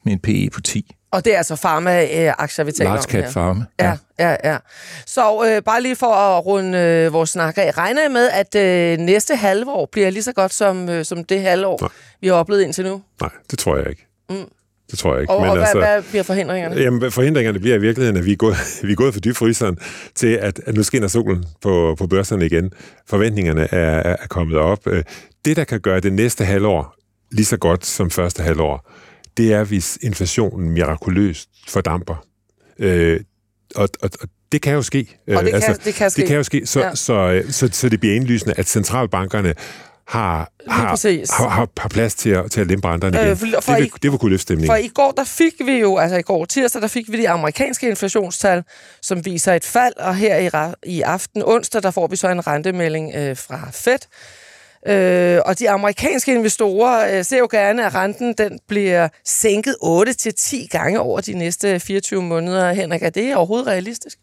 med 0.04 0.12
en 0.12 0.18
PE 0.18 0.50
på 0.52 0.60
10. 0.60 0.94
Og 1.10 1.24
det 1.24 1.34
er 1.34 1.36
altså 1.38 1.56
pharma-aktier, 1.56 2.64
vi 2.64 2.72
taler 2.72 2.90
Large 2.90 3.18
om 3.18 3.22
her. 3.24 3.30
farme. 3.30 3.66
Ja, 3.80 3.96
ja, 4.18 4.36
ja. 4.44 4.58
Så 5.06 5.44
øh, 5.48 5.62
bare 5.62 5.82
lige 5.82 5.96
for 5.96 6.14
at 6.14 6.46
runde 6.46 6.78
øh, 6.78 7.12
vores 7.12 7.30
snak 7.30 7.58
af. 7.58 7.78
Regner 7.78 8.02
jeg 8.02 8.10
med, 8.10 8.28
at 8.30 8.54
øh, 8.54 8.98
næste 8.98 9.36
halvår 9.36 9.88
bliver 9.92 10.10
lige 10.10 10.22
så 10.22 10.32
godt 10.32 10.52
som, 10.52 10.88
øh, 10.88 11.04
som 11.04 11.24
det 11.24 11.40
halvår, 11.40 11.78
Nej. 11.80 11.88
vi 12.20 12.26
har 12.26 12.34
oplevet 12.34 12.62
indtil 12.62 12.84
nu? 12.84 13.02
Nej, 13.20 13.30
det 13.50 13.58
tror 13.58 13.76
jeg 13.76 13.90
ikke. 13.90 14.06
Mm. 14.30 14.36
Det 14.90 14.98
tror 14.98 15.12
jeg 15.14 15.20
ikke. 15.22 15.32
Og, 15.32 15.38
og 15.38 15.56
hvad, 15.56 15.66
hvad 15.74 16.02
bliver 16.02 16.22
forhindringerne? 16.22 16.76
Jamen, 16.80 17.10
forhindringerne 17.12 17.58
bliver 17.58 17.76
i 17.76 17.80
virkeligheden, 17.80 18.16
at 18.16 18.24
vi 18.24 18.32
er 18.32 18.36
gået, 18.36 18.56
vi 18.86 18.92
er 18.92 18.96
gået 18.96 19.14
for 19.14 19.20
dybfryseren 19.20 19.78
til, 20.14 20.26
at, 20.26 20.60
at 20.66 20.74
nu 20.74 20.82
skinner 20.82 21.08
solen 21.08 21.44
på, 21.62 21.94
på 21.98 22.06
børserne 22.06 22.46
igen. 22.46 22.70
Forventningerne 23.08 23.74
er, 23.74 23.98
er 24.22 24.26
kommet 24.28 24.56
op. 24.58 24.86
Øh, 24.86 25.04
Det, 25.44 25.56
der 25.56 25.64
kan 25.64 25.80
gøre 25.80 26.00
det 26.00 26.12
næste 26.12 26.44
halvår 26.44 26.94
lige 27.32 27.44
så 27.46 27.56
godt 27.56 27.86
som 27.86 28.10
første 28.10 28.42
halvår, 28.42 28.90
det 29.36 29.52
er, 29.52 29.64
hvis 29.64 29.98
inflationen 30.02 30.70
mirakuløst 30.70 31.48
fordamper. 31.68 32.24
Øh, 32.78 33.20
og, 33.74 33.88
og, 34.02 34.10
og 34.22 34.28
det 34.52 34.62
kan 34.62 34.74
jo 34.74 34.82
ske. 34.82 35.06
Og 35.36 35.44
det 35.44 35.52
kan- 35.62 35.76
det 35.84 35.94
kan 35.94 36.10
ske. 36.10 36.20
Det 36.20 36.28
kan 36.28 36.36
jo 36.36 36.42
ske, 36.42 36.66
så, 36.66 36.80
Ja. 36.80 36.86
ja. 36.86 36.94
så, 36.94 37.42
så, 37.50 37.52
så, 37.52 37.68
så 37.72 37.88
det 37.88 38.00
bliver 38.00 38.14
indlysende, 38.16 38.54
at 38.56 38.66
centralbankerne 38.68 39.54
har, 40.08 40.50
har, 40.68 40.86
har, 41.42 41.48
har, 41.48 41.68
har 41.78 41.88
plads 41.88 42.14
til 42.14 42.30
at, 42.30 42.50
til 42.50 42.60
at 42.60 42.66
lempe 42.66 42.88
renterne 42.88 43.20
Øh, 43.20 43.26
igen. 43.26 43.36
for- 43.36 43.60
for 43.60 43.72
det, 43.72 43.80
vil, 43.80 43.86
I- 43.86 43.90
det 44.02 44.10
vil 44.10 44.18
kunne 44.18 44.30
løfte 44.30 44.42
stemningen. 44.42 44.68
For 44.68 44.76
i 44.76 44.88
går, 44.88 45.10
der 45.16 45.24
fik 45.24 45.52
vi 45.64 45.72
jo, 45.78 45.96
altså 45.96 46.16
i 46.16 46.22
går 46.22 46.44
tirsdag, 46.44 46.82
der 46.82 46.88
fik 46.88 47.12
vi 47.12 47.16
de 47.20 47.28
amerikanske 47.28 47.88
inflationstal, 47.88 48.62
som 49.02 49.24
viser 49.24 49.54
et 49.54 49.64
fald, 49.64 49.96
og 49.96 50.14
her 50.16 50.36
i, 50.36 50.50
i 50.90 51.00
aften 51.02 51.42
onsdag, 51.46 51.82
der 51.82 51.90
får 51.90 52.06
vi 52.06 52.16
så 52.16 52.28
en 52.28 52.46
rentemelding 52.46 53.12
øh, 53.14 53.36
fra 53.36 53.68
Fed. 53.72 53.98
Øh, 54.88 55.40
og 55.44 55.58
de 55.58 55.70
amerikanske 55.70 56.34
investorer 56.34 57.18
øh, 57.18 57.24
ser 57.24 57.38
jo 57.38 57.48
gerne, 57.50 57.86
at 57.86 57.94
renten 57.94 58.32
den 58.38 58.58
bliver 58.68 59.08
sænket 59.24 59.76
8-10 59.82 60.66
gange 60.70 61.00
over 61.00 61.20
de 61.20 61.32
næste 61.34 61.80
24 61.80 62.22
måneder. 62.22 62.72
Henrik, 62.72 63.02
er 63.02 63.10
det 63.10 63.36
overhovedet 63.36 63.66
realistisk? 63.66 64.18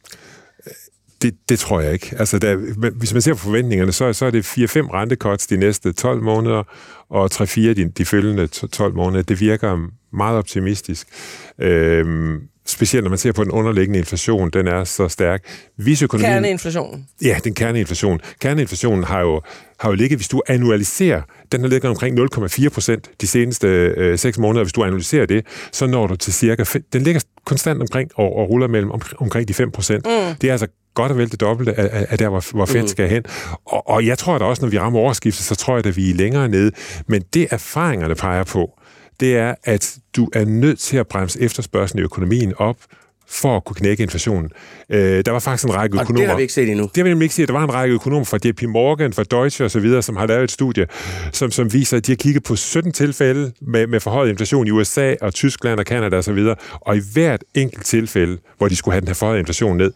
Det, 1.24 1.34
det 1.50 1.60
tror 1.60 1.82
jeg 1.82 1.94
ikke. 1.94 2.16
Altså, 2.20 2.40
der, 2.40 2.56
hvis 2.92 3.14
man 3.14 3.22
ser 3.22 3.34
på 3.34 3.40
forventningerne, 3.40 3.92
så, 3.92 4.14
så 4.14 4.26
er 4.26 4.32
det 4.32 4.46
4-5 4.46 4.58
rentecuts 4.94 5.48
de 5.48 5.58
næste 5.58 5.92
12 5.94 6.22
måneder, 6.24 6.64
og 7.10 7.30
3-4 7.34 7.60
de, 7.62 7.90
de 7.98 8.06
følgende 8.06 8.48
to- 8.48 8.68
12 8.68 8.96
måneder. 8.96 9.24
Det 9.24 9.40
virker 9.40 9.88
meget 10.14 10.38
optimistisk. 10.38 11.08
Øhm, 11.62 12.42
specielt 12.66 13.04
når 13.04 13.10
man 13.10 13.18
ser 13.18 13.32
på 13.32 13.44
den 13.44 13.52
underliggende 13.52 14.00
inflation, 14.00 14.50
den 14.50 14.68
er 14.68 14.84
så 14.84 15.08
stærk. 15.08 15.44
Hvis 15.78 16.02
økonomien, 16.02 16.34
Kerneinflationen. 16.34 17.08
Ja, 17.22 17.38
den 17.44 17.54
kerneinflation. 17.54 18.20
Kerneinflationen 18.42 19.04
har 19.04 19.22
jo, 19.22 19.42
har 19.80 19.90
jo 19.90 19.96
ligget, 19.96 20.18
hvis 20.18 20.28
du 20.28 20.42
annualiserer, 20.48 21.22
den 21.52 21.62
har 21.62 21.68
ligget 21.68 21.90
omkring 21.90 22.20
0,4 22.20 22.70
procent 22.70 23.10
de 23.22 23.28
seneste 23.28 23.68
øh, 23.68 24.18
6 24.18 24.38
måneder. 24.38 24.64
Hvis 24.64 24.74
du 24.74 24.84
analyserer 24.84 25.26
det, 25.26 25.46
så 25.72 25.88
når 25.88 26.08
du 26.08 26.16
til 26.16 26.34
cirka... 26.34 26.64
Den 26.94 27.02
ligger 27.02 27.22
konstant 27.46 27.82
omkring 27.82 28.10
og, 28.16 28.36
og 28.38 28.50
ruller 28.50 28.68
mellem 28.68 28.92
om, 28.92 29.02
omkring 29.18 29.48
de 29.48 29.54
5 29.54 29.72
procent. 29.72 30.06
Mm. 30.06 30.36
Det 30.42 30.48
er 30.48 30.52
altså 30.52 30.68
godt 30.94 31.12
og 31.12 31.18
vel 31.18 31.32
det 31.32 31.42
dobbelte 31.42 31.74
af, 31.74 32.06
af, 32.10 32.18
der, 32.18 32.30
hvor, 32.30 32.56
hvor 32.56 32.66
Fed 32.66 32.82
mm. 32.82 32.88
skal 32.88 33.10
hen. 33.10 33.24
Og, 33.66 33.90
og 33.90 34.06
jeg 34.06 34.18
tror 34.18 34.38
da 34.38 34.46
også, 34.46 34.62
når 34.62 34.70
vi 34.70 34.80
rammer 34.80 35.00
overskiftet, 35.00 35.46
så 35.46 35.56
tror 35.56 35.76
jeg, 35.76 35.86
at 35.86 35.98
vi 35.98 36.10
er 36.10 36.16
længere 36.16 36.50
nede. 36.50 36.72
Men 37.08 37.24
det 37.34 37.48
erfaringerne 37.52 38.16
peger 38.16 38.44
på, 38.44 38.80
det 39.20 39.38
er, 39.38 39.56
at 39.64 39.98
du 40.16 40.30
er 40.34 40.46
nødt 40.46 40.80
til 40.80 40.98
at 40.98 41.08
bremse 41.08 41.42
efterspørgselen 41.42 42.00
i 42.00 42.04
økonomien 42.04 42.54
op, 42.58 42.78
for 43.28 43.58
at 43.58 43.66
kunne 43.66 43.76
knække 43.76 44.04
inflationen. 44.04 44.50
Øh, 44.90 45.26
der 45.26 45.32
var 45.32 45.40
faktisk 45.40 45.64
en 45.64 45.76
række 45.76 45.98
Og 45.98 46.02
økonomer... 46.02 46.22
det 46.22 46.30
har 46.30 46.36
vi 46.36 46.42
ikke 46.42 46.54
set 46.54 46.70
endnu. 46.70 46.84
Det 46.84 46.96
vil 46.96 47.10
jeg 47.10 47.10
nemlig 47.10 47.26
ikke 47.26 47.36
sige. 47.36 47.46
Der 47.46 47.54
var 47.54 47.64
en 47.64 47.74
række 47.74 47.96
økonomer 47.96 48.26
fra 48.26 48.38
JP 48.46 48.64
Morgan, 48.64 49.14
fra 49.14 49.24
Deutsche 49.24 49.66
osv., 49.66 50.02
som 50.02 50.16
har 50.16 50.28
lavet 50.28 50.44
et 50.44 50.52
studie, 50.52 50.88
som, 51.32 51.52
som 51.52 51.74
viser, 51.74 51.98
at 51.98 52.08
de 52.08 52.12
har 52.12 52.16
kigget 52.16 52.44
på 52.44 52.56
17 52.56 52.92
tilfælde 52.92 53.52
med, 53.62 53.88
med 53.88 54.00
forhøjet 54.00 54.30
inflation 54.30 54.68
i 54.68 54.72
USA 54.72 55.16
og 55.22 55.34
Tyskland 55.34 55.80
og 55.80 55.86
Kanada 55.86 56.18
osv., 56.18 56.38
og, 56.38 56.58
og 56.82 56.98
i 56.98 57.02
hvert 57.14 57.44
enkelt 57.56 57.86
tilfælde, 57.86 58.38
hvor 58.58 58.68
de 58.68 58.76
skulle 58.76 58.94
have 58.94 59.02
den 59.02 59.08
her 59.08 59.16
forhøjede 59.16 59.40
inflation 59.40 59.78
ned, 59.78 59.92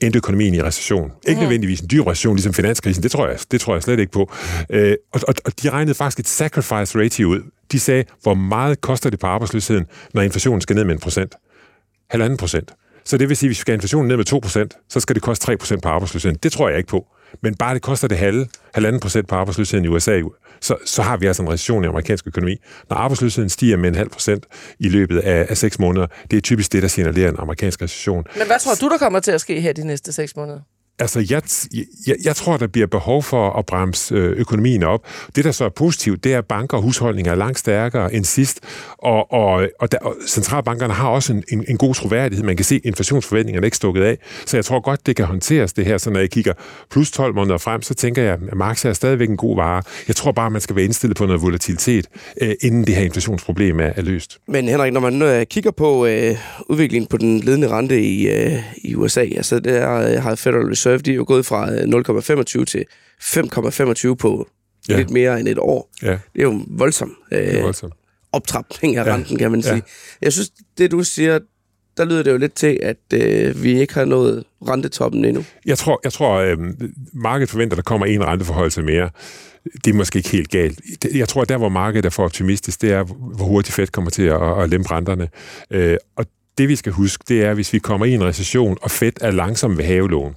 endte 0.00 0.16
økonomien 0.16 0.54
i 0.54 0.62
recession. 0.62 1.12
Ikke 1.28 1.40
nødvendigvis 1.40 1.80
en 1.80 1.88
dyb 1.90 2.06
recession, 2.06 2.36
ligesom 2.36 2.52
finanskrisen, 2.52 3.02
det 3.02 3.10
tror 3.10 3.28
jeg, 3.28 3.38
det 3.50 3.60
tror 3.60 3.74
jeg 3.74 3.82
slet 3.82 3.98
ikke 3.98 4.12
på. 4.12 4.32
Øh, 4.70 4.96
og, 5.12 5.20
og, 5.28 5.34
og 5.44 5.62
de 5.62 5.70
regnede 5.70 5.94
faktisk 5.94 6.18
et 6.18 6.28
sacrifice 6.28 6.98
ratio 6.98 7.28
ud. 7.28 7.40
De 7.72 7.80
sagde, 7.80 8.04
hvor 8.22 8.34
meget 8.34 8.80
koster 8.80 9.10
det 9.10 9.18
på 9.18 9.26
arbejdsløsheden, 9.26 9.86
når 10.14 10.22
inflationen 10.22 10.60
skal 10.60 10.76
ned 10.76 10.84
med 10.84 10.94
en 10.94 11.00
procent? 11.00 11.34
halvanden 12.10 12.36
procent. 12.36 12.74
Så 13.04 13.18
det 13.18 13.28
vil 13.28 13.36
sige, 13.36 13.46
at 13.46 13.48
hvis 13.48 13.58
vi 13.58 13.60
skal 13.60 13.72
have 13.72 13.76
inflationen 13.76 14.08
ned 14.08 14.16
med 14.16 14.24
2 14.24 14.38
procent, 14.38 14.74
så 14.88 15.00
skal 15.00 15.14
det 15.14 15.22
koste 15.22 15.46
3 15.46 15.56
procent 15.56 15.82
på 15.82 15.88
arbejdsløsheden. 15.88 16.38
Det 16.42 16.52
tror 16.52 16.68
jeg 16.68 16.78
ikke 16.78 16.88
på. 16.88 17.06
Men 17.42 17.54
bare 17.54 17.74
det 17.74 17.82
koster 17.82 18.08
det 18.08 18.18
halve, 18.18 18.46
halvanden 18.74 19.00
procent 19.00 19.28
på 19.28 19.34
arbejdsløsheden 19.34 19.84
i 19.84 19.88
USA, 19.88 20.22
så, 20.60 20.76
så 20.84 21.02
har 21.02 21.16
vi 21.16 21.26
altså 21.26 21.42
en 21.42 21.48
recession 21.48 21.84
i 21.84 21.86
amerikansk 21.86 22.26
økonomi. 22.26 22.56
Når 22.90 22.96
arbejdsløsheden 22.96 23.48
stiger 23.48 23.76
med 23.76 23.88
en 23.88 23.94
halv 23.94 24.08
procent 24.08 24.46
i 24.78 24.88
løbet 24.88 25.18
af, 25.18 25.46
af 25.48 25.56
6 25.56 25.78
måneder, 25.78 26.06
det 26.30 26.36
er 26.36 26.40
typisk 26.40 26.72
det, 26.72 26.82
der 26.82 26.88
signalerer 26.88 27.28
en 27.28 27.36
amerikansk 27.38 27.82
recession. 27.82 28.24
Men 28.36 28.46
hvad 28.46 28.58
tror 28.58 28.74
du, 28.74 28.88
der 28.88 28.98
kommer 28.98 29.20
til 29.20 29.32
at 29.32 29.40
ske 29.40 29.60
her 29.60 29.72
de 29.72 29.86
næste 29.86 30.12
6 30.12 30.36
måneder? 30.36 30.60
Altså, 30.98 31.26
jeg, 31.30 31.42
jeg, 32.06 32.16
jeg 32.24 32.36
tror, 32.36 32.56
der 32.56 32.66
bliver 32.66 32.86
behov 32.86 33.22
for 33.22 33.50
at 33.58 33.66
bremse 33.66 34.14
øh, 34.14 34.36
økonomien 34.36 34.82
op. 34.82 35.06
Det, 35.36 35.44
der 35.44 35.52
så 35.52 35.64
er 35.64 35.68
positivt, 35.68 36.24
det 36.24 36.34
er, 36.34 36.38
at 36.38 36.44
banker 36.44 36.76
og 36.76 36.82
husholdninger 36.82 37.32
er 37.32 37.36
langt 37.36 37.58
stærkere 37.58 38.14
end 38.14 38.24
sidst, 38.24 38.60
og, 38.98 39.32
og, 39.32 39.68
og, 39.80 39.92
der, 39.92 39.98
og 39.98 40.16
centralbankerne 40.28 40.94
har 40.94 41.08
også 41.08 41.32
en, 41.32 41.44
en, 41.52 41.64
en 41.68 41.76
god 41.76 41.94
troværdighed. 41.94 42.44
Man 42.44 42.56
kan 42.56 42.64
se, 42.64 42.74
at 42.74 42.80
inflationsforventningerne 42.84 43.64
er 43.64 43.66
ikke 43.66 43.76
stukket 43.76 44.02
af, 44.02 44.18
så 44.46 44.56
jeg 44.56 44.64
tror 44.64 44.80
godt, 44.80 45.06
det 45.06 45.16
kan 45.16 45.24
håndteres, 45.24 45.72
det 45.72 45.84
her. 45.84 45.98
Så 45.98 46.10
når 46.10 46.20
jeg 46.20 46.30
kigger 46.30 46.52
plus 46.90 47.10
12 47.10 47.34
måneder 47.34 47.58
frem, 47.58 47.82
så 47.82 47.94
tænker 47.94 48.22
jeg, 48.22 48.32
at 48.32 48.56
Marx 48.56 48.84
er 48.84 48.92
stadigvæk 48.92 49.28
en 49.28 49.36
god 49.36 49.56
vare. 49.56 49.82
Jeg 50.08 50.16
tror 50.16 50.32
bare, 50.32 50.50
man 50.50 50.60
skal 50.60 50.76
være 50.76 50.84
indstillet 50.84 51.16
på 51.16 51.26
noget 51.26 51.42
volatilitet, 51.42 52.06
øh, 52.40 52.54
inden 52.60 52.86
det 52.86 52.94
her 52.94 53.04
inflationsproblem 53.04 53.80
er, 53.80 53.92
er 53.96 54.02
løst. 54.02 54.38
Men 54.48 54.68
Henrik, 54.68 54.92
når 54.92 55.00
man 55.00 55.22
øh, 55.22 55.46
kigger 55.46 55.70
på 55.70 56.06
øh, 56.06 56.36
udviklingen 56.68 57.08
på 57.08 57.16
den 57.16 57.40
ledende 57.40 57.68
rente 57.68 58.02
i, 58.02 58.28
øh, 58.28 58.52
i 58.76 58.94
USA, 58.94 59.20
altså 59.20 59.60
der 59.60 59.92
øh, 59.92 60.22
har 60.22 60.34
Federal 60.34 60.66
Reserve, 60.66 60.87
de 60.96 61.10
er 61.10 61.14
jo 61.14 61.24
gået 61.28 61.46
fra 61.46 61.72
øh, 61.72 61.78
0,25 62.58 62.64
til 62.64 62.84
5,25 63.22 64.14
på 64.14 64.48
Ja. 64.88 64.92
ja. 64.92 64.98
lidt 64.98 65.10
mere 65.10 65.40
end 65.40 65.48
et 65.48 65.58
år. 65.58 65.90
Ja, 66.02 66.10
Det 66.10 66.18
er 66.38 66.42
jo 66.42 66.50
en 66.52 66.66
voldsom 66.68 67.16
øh, 67.32 67.38
det 67.38 67.58
er 67.58 67.62
voldsomt. 67.62 67.92
optrapning 68.32 68.96
af 68.96 69.06
Ja. 69.06 69.14
renten, 69.14 69.38
kan 69.38 69.50
man 69.50 69.60
Ja. 69.60 69.68
sige. 69.68 69.82
Jeg 70.22 70.32
synes, 70.32 70.50
det 70.78 70.90
du 70.90 71.02
siger, 71.04 71.38
der 71.96 72.04
lyder 72.04 72.22
det 72.22 72.32
jo 72.32 72.36
lidt 72.36 72.54
til, 72.54 72.78
at 72.82 72.96
øh, 73.14 73.62
vi 73.62 73.80
ikke 73.80 73.94
har 73.94 74.04
nået 74.04 74.44
rentetoppen 74.68 75.24
endnu. 75.24 75.44
Jeg 75.66 75.78
tror, 75.78 76.00
jeg 76.04 76.12
tror 76.12 76.34
øh, 76.34 76.58
markedet 77.14 77.50
forventer, 77.50 77.74
at 77.74 77.76
der 77.76 77.82
kommer 77.82 78.06
en 78.06 78.24
renteforholdelse 78.26 78.82
mere. 78.82 79.10
Det 79.84 79.90
er 79.90 79.94
måske 79.94 80.16
ikke 80.16 80.28
helt 80.28 80.50
galt. 80.50 80.80
Jeg 81.14 81.28
tror, 81.28 81.42
at 81.42 81.48
der, 81.48 81.56
hvor 81.56 81.68
markedet 81.68 82.06
er 82.06 82.10
for 82.10 82.24
optimistisk, 82.24 82.82
det 82.82 82.92
er, 82.92 83.02
hvor 83.36 83.44
hurtigt 83.44 83.74
Fed 83.74 83.86
kommer 83.86 84.10
til 84.10 84.22
at, 84.22 84.62
at 84.62 84.70
lempe 84.70 84.90
renterne. 84.90 85.28
Øh, 85.70 85.96
og 86.16 86.26
det, 86.58 86.68
vi 86.68 86.76
skal 86.76 86.92
huske, 86.92 87.24
det 87.28 87.44
er, 87.44 87.54
hvis 87.54 87.72
vi 87.72 87.78
kommer 87.78 88.06
i 88.06 88.12
en 88.12 88.24
recession, 88.24 88.78
og 88.82 88.90
Fed 88.90 89.12
er 89.20 89.30
langsom 89.30 89.78
ved 89.78 89.84
havelån, 89.84 90.34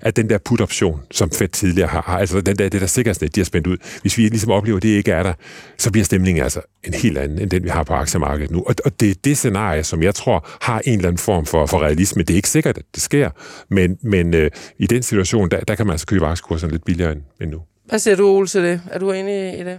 at 0.00 0.16
den 0.16 0.30
der 0.30 0.38
put-option, 0.38 1.00
som 1.10 1.30
Fed 1.30 1.48
tidligere 1.48 1.88
har, 1.88 2.02
altså 2.02 2.40
den 2.40 2.56
der, 2.56 2.68
det 2.68 2.80
der 2.80 2.86
sikkerhedsnet, 2.86 3.34
de 3.34 3.40
har 3.40 3.44
spændt 3.44 3.66
ud, 3.66 3.76
hvis 4.00 4.18
vi 4.18 4.22
ligesom 4.22 4.50
oplever, 4.50 4.76
at 4.76 4.82
det 4.82 4.88
ikke 4.88 5.12
er 5.12 5.22
der, 5.22 5.32
så 5.78 5.90
bliver 5.90 6.04
stemningen 6.04 6.42
altså 6.42 6.60
en 6.84 6.94
helt 6.94 7.18
anden, 7.18 7.38
end 7.38 7.50
den, 7.50 7.64
vi 7.64 7.68
har 7.68 7.82
på 7.82 7.94
aktiemarkedet 7.94 8.50
nu. 8.50 8.58
Og, 8.66 8.74
og 8.84 9.00
det 9.00 9.10
er 9.10 9.14
det 9.24 9.38
scenarie, 9.38 9.84
som 9.84 10.02
jeg 10.02 10.14
tror 10.14 10.48
har 10.60 10.82
en 10.84 10.92
eller 10.92 11.08
anden 11.08 11.18
form 11.18 11.46
for, 11.46 11.66
for 11.66 11.78
realisme. 11.82 12.22
Det 12.22 12.30
er 12.30 12.36
ikke 12.36 12.48
sikkert, 12.48 12.78
at 12.78 12.84
det 12.94 13.02
sker, 13.02 13.30
men, 13.68 13.98
men 14.02 14.34
øh, 14.34 14.50
i 14.78 14.86
den 14.86 15.02
situation, 15.02 15.48
der, 15.50 15.60
der 15.60 15.74
kan 15.74 15.86
man 15.86 15.92
altså 15.92 16.06
købe 16.06 16.26
aktiekurserne 16.26 16.72
lidt 16.72 16.84
billigere 16.84 17.12
end, 17.12 17.22
end 17.40 17.50
nu. 17.50 17.60
Hvad 17.88 17.98
siger 17.98 18.16
du, 18.16 18.28
Ole, 18.28 18.46
til 18.46 18.62
det? 18.62 18.80
Er 18.90 18.98
du 18.98 19.12
enig 19.12 19.60
i 19.60 19.64
det? 19.64 19.78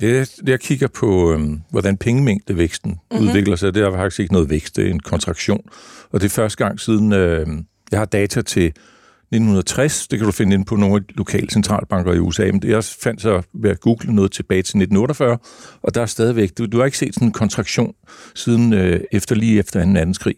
Jeg, 0.00 0.26
jeg 0.46 0.60
kigger 0.60 0.88
på, 0.88 1.32
øhm, 1.32 1.60
hvordan 1.70 1.96
pengemængdevæksten 1.96 2.90
mm-hmm. 2.90 3.28
udvikler 3.28 3.56
sig. 3.56 3.74
Det 3.74 3.82
er 3.82 3.92
faktisk 3.92 4.20
ikke 4.20 4.32
noget 4.32 4.50
vækst, 4.50 4.76
det 4.76 4.86
er 4.86 4.90
en 4.90 5.00
kontraktion. 5.00 5.60
Og 6.10 6.20
det 6.20 6.26
er 6.26 6.30
første 6.30 6.64
gang 6.64 6.80
siden, 6.80 7.12
øh, 7.12 7.46
jeg 7.92 7.98
har 7.98 8.06
data 8.06 8.42
til 8.42 8.72
1960. 9.32 10.08
Det 10.08 10.18
kan 10.18 10.26
du 10.26 10.32
finde 10.32 10.54
ind 10.54 10.66
på 10.66 10.76
nogle 10.76 11.04
lokale 11.14 11.50
centralbanker 11.50 12.12
i 12.12 12.18
USA. 12.18 12.44
Men 12.44 12.62
det 12.62 12.68
jeg 12.68 12.84
fandt 12.84 13.22
så 13.22 13.42
ved 13.54 13.70
at 13.70 13.80
google 13.80 14.14
noget 14.14 14.32
tilbage 14.32 14.62
til 14.62 14.78
1948, 14.78 15.38
og 15.82 15.94
der 15.94 16.02
er 16.02 16.06
stadigvæk, 16.06 16.58
du, 16.58 16.66
du 16.66 16.78
har 16.78 16.84
ikke 16.84 16.98
set 16.98 17.14
sådan 17.14 17.28
en 17.28 17.32
kontraktion 17.32 17.94
siden 18.34 18.72
øh, 18.72 19.00
efter 19.12 19.34
lige 19.34 19.58
efter 19.58 19.84
2. 19.84 19.90
verdenskrig. 19.90 20.34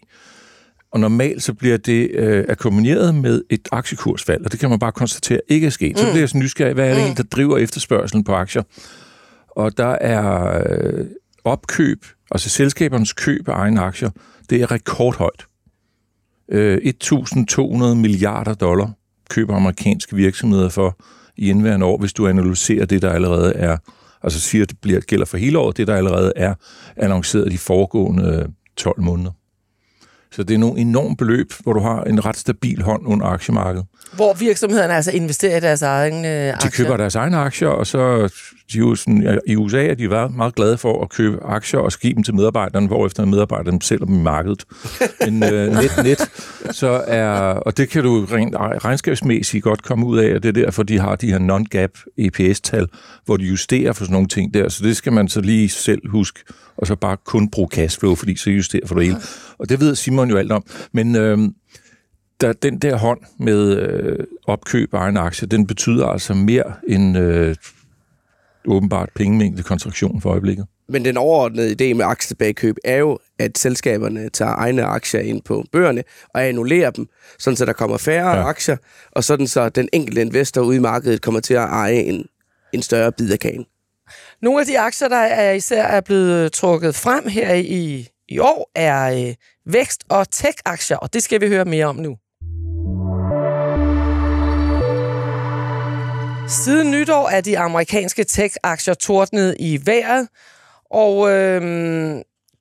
Og 0.91 0.99
normalt 0.99 1.43
så 1.43 1.53
bliver 1.53 1.77
det 1.77 2.11
øh, 2.13 2.45
akkompagneret 2.49 3.15
med 3.15 3.41
et 3.49 3.67
aktiekursfald, 3.71 4.45
og 4.45 4.51
det 4.51 4.59
kan 4.59 4.69
man 4.69 4.79
bare 4.79 4.91
konstatere 4.91 5.39
ikke 5.47 5.67
er 5.67 5.71
sket. 5.71 5.99
Så 5.99 6.05
bliver 6.05 6.19
jeg 6.19 6.29
så 6.29 6.37
nysgerrig, 6.37 6.73
hvad 6.73 6.85
er 6.85 6.93
det 6.93 6.97
egentlig, 6.97 7.17
der 7.17 7.35
driver 7.37 7.57
efterspørgselen 7.57 8.23
på 8.23 8.33
aktier? 8.33 8.63
Og 9.55 9.77
der 9.77 9.87
er 10.01 10.61
øh, 10.69 11.05
opkøb, 11.43 12.05
altså 12.31 12.49
selskabernes 12.49 13.13
køb 13.13 13.49
af 13.49 13.53
egne 13.53 13.81
aktier, 13.81 14.09
det 14.49 14.61
er 14.61 14.71
rekordhøjt. 14.71 15.45
Øh, 16.49 16.77
1.200 17.03 17.95
milliarder 17.95 18.53
dollar 18.53 18.91
køber 19.29 19.55
amerikanske 19.55 20.15
virksomheder 20.15 20.69
for 20.69 20.97
i 21.37 21.49
indværende 21.49 21.85
år, 21.85 21.97
hvis 21.97 22.13
du 22.13 22.27
analyserer 22.27 22.85
det, 22.85 23.01
der 23.01 23.11
allerede 23.11 23.53
er, 23.55 23.77
altså 24.23 24.39
siger, 24.39 24.63
at 24.63 24.69
det 24.69 24.77
bliver, 24.81 24.99
gælder 24.99 25.25
for 25.25 25.37
hele 25.37 25.59
året, 25.59 25.77
det 25.77 25.87
der 25.87 25.95
allerede 25.95 26.33
er 26.35 26.53
annonceret 26.95 27.51
de 27.51 27.57
foregående 27.57 28.43
øh, 28.43 28.49
12 28.77 29.01
måneder. 29.01 29.31
Så 30.35 30.43
det 30.43 30.53
er 30.53 30.57
nogle 30.57 30.79
enorme 30.79 31.15
beløb, 31.15 31.51
hvor 31.63 31.73
du 31.73 31.79
har 31.79 32.03
en 32.03 32.25
ret 32.25 32.37
stabil 32.37 32.81
hånd 32.81 33.07
under 33.07 33.25
aktiemarkedet. 33.25 33.85
Hvor 34.15 34.33
virksomhederne 34.33 34.93
altså 34.93 35.11
investerer 35.11 35.57
i 35.57 35.59
deres 35.59 35.81
egne 35.81 36.47
øh, 36.47 36.53
aktier? 36.53 36.69
De 36.69 36.75
køber 36.75 36.97
deres 36.97 37.15
egne 37.15 37.37
aktier, 37.37 37.67
og 37.67 37.87
så 37.87 38.29
de 38.73 38.77
jo 38.77 38.95
sådan, 38.95 39.39
i 39.47 39.55
USA 39.55 39.87
er 39.87 39.93
de 39.93 40.09
været 40.09 40.35
meget 40.35 40.55
glade 40.55 40.77
for 40.77 41.03
at 41.03 41.09
købe 41.09 41.43
aktier 41.43 41.79
og 41.79 41.91
skibe 41.91 42.15
dem 42.15 42.23
til 42.23 42.35
medarbejderne, 42.35 42.87
hvor 42.87 43.05
efter 43.05 43.25
medarbejderne 43.25 43.81
sælger 43.81 44.05
dem 44.05 44.15
i 44.15 44.21
markedet. 44.21 44.65
Men 45.25 45.43
øh, 45.43 45.71
net, 45.71 45.91
net, 46.03 46.31
så 46.71 47.03
er, 47.07 47.29
og 47.39 47.77
det 47.77 47.89
kan 47.89 48.03
du 48.03 48.25
rent 48.31 48.55
regnskabsmæssigt 48.59 49.63
godt 49.63 49.83
komme 49.83 50.05
ud 50.05 50.17
af, 50.17 50.35
og 50.35 50.43
det 50.43 50.49
er 50.49 50.63
derfor, 50.65 50.83
de 50.83 50.99
har 50.99 51.15
de 51.15 51.31
her 51.31 51.39
non-gap 51.39 51.91
EPS-tal, 52.17 52.87
hvor 53.25 53.37
de 53.37 53.43
justerer 53.43 53.93
for 53.93 54.03
sådan 54.03 54.13
nogle 54.13 54.27
ting 54.27 54.53
der. 54.53 54.69
Så 54.69 54.83
det 54.83 54.97
skal 54.97 55.13
man 55.13 55.27
så 55.27 55.41
lige 55.41 55.69
selv 55.69 56.01
huske, 56.09 56.39
og 56.77 56.87
så 56.87 56.95
bare 56.95 57.17
kun 57.25 57.49
bruge 57.49 57.69
cashflow, 57.71 58.15
fordi 58.15 58.35
så 58.35 58.49
justerer 58.49 58.87
for 58.87 58.95
det 58.95 59.05
hele. 59.05 59.17
Og 59.57 59.69
det 59.69 59.79
ved 59.79 59.95
Simon 59.95 60.29
jo 60.29 60.37
alt 60.37 60.51
om. 60.51 60.63
Men 60.91 61.15
øh, 61.15 61.37
der, 62.41 62.53
den 62.53 62.79
der 62.79 62.97
hånd 62.97 63.19
med 63.39 63.77
øh, 63.77 64.19
opkøb 64.47 64.93
af 64.93 64.97
egen 64.97 65.17
aktie, 65.17 65.47
den 65.47 65.67
betyder 65.67 66.07
altså 66.07 66.33
mere 66.33 66.73
end 66.87 67.17
øh, 67.17 67.55
åbenbart 68.67 69.09
pengemængde 69.15 69.63
kontraktion 69.63 70.21
for 70.21 70.29
øjeblikket. 70.29 70.65
Men 70.89 71.05
den 71.05 71.17
overordnede 71.17 71.71
idé 71.71 71.93
med 71.93 72.05
aktietilbagekøb 72.05 72.75
er 72.83 72.97
jo, 72.97 73.19
at 73.39 73.57
selskaberne 73.57 74.29
tager 74.29 74.55
egne 74.55 74.83
aktier 74.83 75.21
ind 75.21 75.41
på 75.41 75.65
bøgerne 75.71 76.03
og 76.33 76.47
annullerer 76.47 76.89
dem, 76.91 77.07
sådan 77.39 77.57
så 77.57 77.65
der 77.65 77.73
kommer 77.73 77.97
færre 77.97 78.29
ja. 78.29 78.47
aktier, 78.47 78.77
og 79.11 79.23
sådan 79.23 79.47
så 79.47 79.69
den 79.69 79.89
enkelte 79.93 80.21
investor 80.21 80.61
ude 80.61 80.75
i 80.75 80.79
markedet 80.79 81.21
kommer 81.21 81.39
til 81.39 81.53
at 81.53 81.63
eje 81.63 81.99
en, 81.99 82.25
en 82.73 82.81
større 82.81 83.11
bid 83.11 83.31
af 83.31 83.39
kagen. 83.39 83.65
Nogle 84.41 84.59
af 84.59 84.65
de 84.65 84.79
aktier, 84.79 85.07
der 85.07 85.17
er 85.17 85.51
især 85.51 85.83
er 85.83 86.01
blevet 86.01 86.45
øh, 86.45 86.51
trukket 86.51 86.95
frem 86.95 87.27
her 87.27 87.53
i, 87.53 88.07
i 88.29 88.39
år, 88.39 88.71
er 88.75 89.27
øh, 89.27 89.35
vækst- 89.65 90.03
og 90.09 90.31
tech-aktier, 90.31 90.97
og 90.97 91.13
det 91.13 91.23
skal 91.23 91.41
vi 91.41 91.47
høre 91.47 91.65
mere 91.65 91.85
om 91.85 91.95
nu. 91.95 92.17
Siden 96.47 96.91
nytår 96.91 97.29
er 97.29 97.41
de 97.41 97.59
amerikanske 97.59 98.23
tech-aktier 98.23 98.93
tordnet 98.93 99.55
i 99.59 99.79
vejret, 99.85 100.27
og 100.91 101.29
øh, 101.31 101.61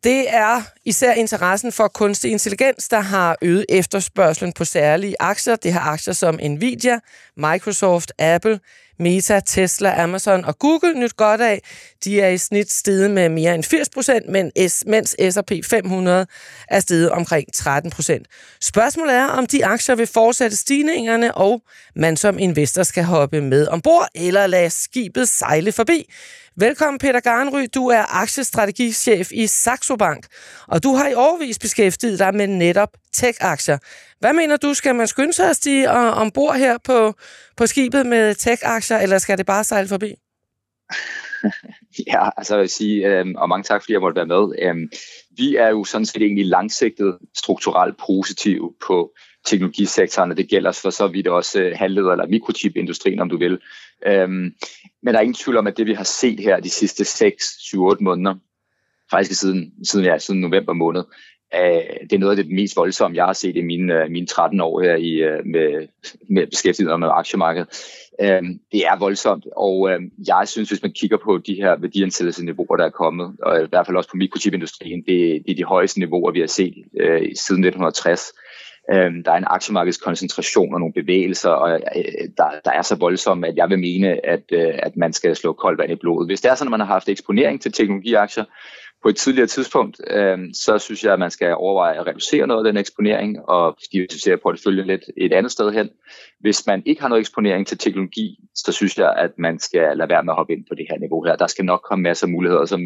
det 0.04 0.34
er 0.34 0.62
især 0.84 1.12
interessen 1.12 1.72
for 1.72 1.88
kunstig 1.88 2.30
intelligens, 2.30 2.88
der 2.88 3.00
har 3.00 3.36
øget 3.42 3.66
efterspørgselen 3.68 4.52
på 4.52 4.64
særlige 4.64 5.14
aktier. 5.20 5.56
Det 5.56 5.72
har 5.72 5.80
aktier 5.80 6.14
som 6.14 6.34
Nvidia, 6.34 6.98
Microsoft, 7.36 8.12
Apple, 8.18 8.60
Meta, 9.02 9.40
Tesla, 9.46 10.02
Amazon 10.02 10.44
og 10.44 10.58
Google 10.58 10.94
nyt 11.00 11.16
godt 11.16 11.40
af. 11.40 11.62
De 12.04 12.20
er 12.20 12.28
i 12.28 12.38
snit 12.38 12.72
steget 12.72 13.10
med 13.10 13.28
mere 13.28 13.54
end 13.54 13.64
80 13.64 13.88
procent, 13.88 14.28
men 14.28 14.52
mens 14.86 15.16
S&P 15.30 15.52
500 15.64 16.26
er 16.68 16.80
steget 16.80 17.10
omkring 17.10 17.52
13 17.54 17.90
procent. 17.90 18.26
Spørgsmålet 18.60 19.14
er, 19.14 19.26
om 19.26 19.46
de 19.46 19.66
aktier 19.66 19.94
vil 19.94 20.06
fortsætte 20.06 20.56
stigningerne, 20.56 21.34
og 21.34 21.62
man 21.96 22.16
som 22.16 22.38
investor 22.38 22.82
skal 22.82 23.04
hoppe 23.04 23.40
med 23.40 23.68
ombord 23.68 24.08
eller 24.14 24.46
lade 24.46 24.70
skibet 24.70 25.28
sejle 25.28 25.72
forbi. 25.72 26.06
Velkommen 26.56 26.98
Peter 26.98 27.20
Garnry, 27.20 27.66
du 27.74 27.86
er 27.88 28.22
aktiestrategichef 28.22 29.32
i 29.32 29.46
Saxo 29.46 29.96
Bank, 29.96 30.26
og 30.68 30.82
du 30.82 30.94
har 30.94 31.08
i 31.08 31.14
årvis 31.14 31.58
beskæftiget 31.58 32.18
dig 32.18 32.34
med 32.34 32.46
netop 32.46 32.88
tech-aktier. 33.12 33.78
Hvad 34.20 34.32
mener 34.32 34.56
du, 34.56 34.74
skal 34.74 34.94
man 34.94 35.06
skynde 35.06 35.32
sig 35.32 35.50
at 35.50 35.56
stige 35.56 35.90
ombord 35.90 36.56
her 36.56 36.78
på, 36.84 37.14
på 37.56 37.66
skibet 37.66 38.06
med 38.06 38.34
tech-aktier, 38.34 38.98
eller 38.98 39.18
skal 39.18 39.38
det 39.38 39.46
bare 39.46 39.64
sejle 39.64 39.88
forbi? 39.88 40.14
ja, 42.12 42.28
altså 42.36 42.54
jeg 42.54 42.60
vil 42.60 42.68
sige, 42.68 43.06
øh, 43.06 43.26
og 43.36 43.48
mange 43.48 43.64
tak 43.64 43.82
fordi 43.82 43.92
jeg 43.92 44.00
måtte 44.00 44.16
være 44.16 44.26
med. 44.26 44.54
Øh, 44.58 44.76
vi 45.36 45.56
er 45.56 45.68
jo 45.68 45.84
sådan 45.84 46.06
set 46.06 46.22
egentlig 46.22 46.46
langsigtet 46.46 47.18
strukturelt 47.36 47.96
positive 48.06 48.72
på 48.86 49.12
teknologisektoren, 49.44 50.30
og 50.30 50.36
det 50.36 50.48
gælder 50.48 50.72
for 50.72 50.90
så 50.90 51.06
vidt 51.06 51.28
også 51.28 51.60
øh, 51.62 51.72
halvleder- 51.76 52.12
eller 52.12 52.26
mikrochipindustrien, 52.26 53.20
om 53.20 53.28
du 53.28 53.38
vil. 53.38 53.58
Øhm, 54.06 54.54
men 55.02 55.14
der 55.14 55.16
er 55.16 55.20
ingen 55.20 55.34
tvivl 55.34 55.56
om, 55.56 55.66
at 55.66 55.76
det 55.76 55.86
vi 55.86 55.94
har 55.94 56.04
set 56.04 56.40
her 56.40 56.60
de 56.60 56.70
sidste 56.70 57.04
6-7-8 57.04 57.96
måneder, 58.00 58.34
faktisk 59.10 59.40
siden, 59.40 59.72
siden, 59.84 60.06
ja, 60.06 60.18
siden 60.18 60.40
november 60.40 60.72
måned, 60.72 61.04
øh, 61.54 62.08
det 62.10 62.12
er 62.12 62.18
noget 62.18 62.38
af 62.38 62.44
det 62.44 62.54
mest 62.54 62.76
voldsomme, 62.76 63.16
jeg 63.16 63.24
har 63.24 63.32
set 63.32 63.56
i 63.56 63.62
mine, 63.62 64.02
øh, 64.02 64.10
mine 64.10 64.26
13 64.26 64.60
år 64.60 64.80
her 64.82 64.96
i, 64.96 65.12
øh, 65.12 65.46
med, 65.46 65.88
med 66.30 66.46
beskæftiget 66.46 67.00
med 67.00 67.08
aktiemarkedet. 67.12 67.68
Øh, 68.20 68.42
det 68.72 68.86
er 68.86 68.98
voldsomt, 68.98 69.46
og 69.56 69.90
øh, 69.90 70.00
jeg 70.26 70.48
synes, 70.48 70.68
hvis 70.68 70.82
man 70.82 70.92
kigger 70.92 71.16
på 71.24 71.38
de 71.38 71.54
her 71.54 71.76
værdiansættelsesniveauer, 71.76 72.76
der 72.76 72.84
er 72.84 72.90
kommet, 72.90 73.36
og 73.42 73.62
i 73.62 73.66
hvert 73.70 73.86
fald 73.86 73.96
også 73.96 74.10
på 74.10 74.16
mikrochipindustrien, 74.16 75.02
det, 75.02 75.42
det 75.46 75.50
er 75.50 75.56
de 75.56 75.64
højeste 75.64 76.00
niveauer, 76.00 76.30
vi 76.30 76.40
har 76.40 76.46
set 76.46 76.74
øh, 77.00 77.20
siden 77.20 77.64
1960. 77.64 78.32
Øhm, 78.90 79.24
der 79.24 79.32
er 79.32 79.36
en 79.36 79.44
aktiemarkedskoncentration 79.46 80.74
og 80.74 80.80
nogle 80.80 80.92
bevægelser, 80.92 81.50
og 81.50 81.72
øh, 81.72 82.28
der, 82.36 82.44
der 82.64 82.70
er 82.70 82.82
så 82.82 82.96
voldsomme, 82.96 83.46
at 83.46 83.56
jeg 83.56 83.70
vil 83.70 83.78
mene, 83.78 84.26
at, 84.26 84.42
øh, 84.52 84.74
at 84.82 84.96
man 84.96 85.12
skal 85.12 85.36
slå 85.36 85.52
koldt 85.52 85.78
vand 85.78 85.92
i 85.92 85.94
blodet. 85.94 86.28
Hvis 86.28 86.40
det 86.40 86.50
er 86.50 86.54
sådan, 86.54 86.68
at 86.68 86.78
man 86.78 86.86
har 86.86 86.94
haft 86.94 87.08
eksponering 87.08 87.62
til 87.62 87.72
teknologiaktier, 87.72 88.44
på 89.02 89.08
et 89.08 89.16
tidligere 89.16 89.46
tidspunkt, 89.46 90.00
øh, 90.10 90.38
så 90.54 90.78
synes 90.78 91.04
jeg, 91.04 91.12
at 91.12 91.18
man 91.18 91.30
skal 91.30 91.54
overveje 91.54 92.00
at 92.00 92.06
reducere 92.06 92.46
noget 92.46 92.66
af 92.66 92.72
den 92.72 92.80
eksponering 92.80 93.48
og 93.48 93.76
diversificere 93.92 94.36
porteføljen 94.36 94.86
lidt 94.86 95.02
et 95.16 95.32
andet 95.32 95.52
sted 95.52 95.72
hen. 95.72 95.88
Hvis 96.40 96.66
man 96.66 96.82
ikke 96.86 97.00
har 97.00 97.08
noget 97.08 97.20
eksponering 97.20 97.66
til 97.66 97.78
teknologi, 97.78 98.38
så 98.54 98.72
synes 98.72 98.98
jeg, 98.98 99.14
at 99.18 99.30
man 99.38 99.58
skal 99.58 99.96
lade 99.96 100.08
være 100.08 100.22
med 100.22 100.32
at 100.32 100.36
hoppe 100.36 100.52
ind 100.52 100.64
på 100.68 100.74
det 100.74 100.86
her 100.90 100.98
niveau 100.98 101.24
her. 101.24 101.36
Der 101.36 101.46
skal 101.46 101.64
nok 101.64 101.80
komme 101.88 102.02
masser 102.02 102.26
af 102.26 102.30
muligheder. 102.30 102.64
Som, 102.64 102.80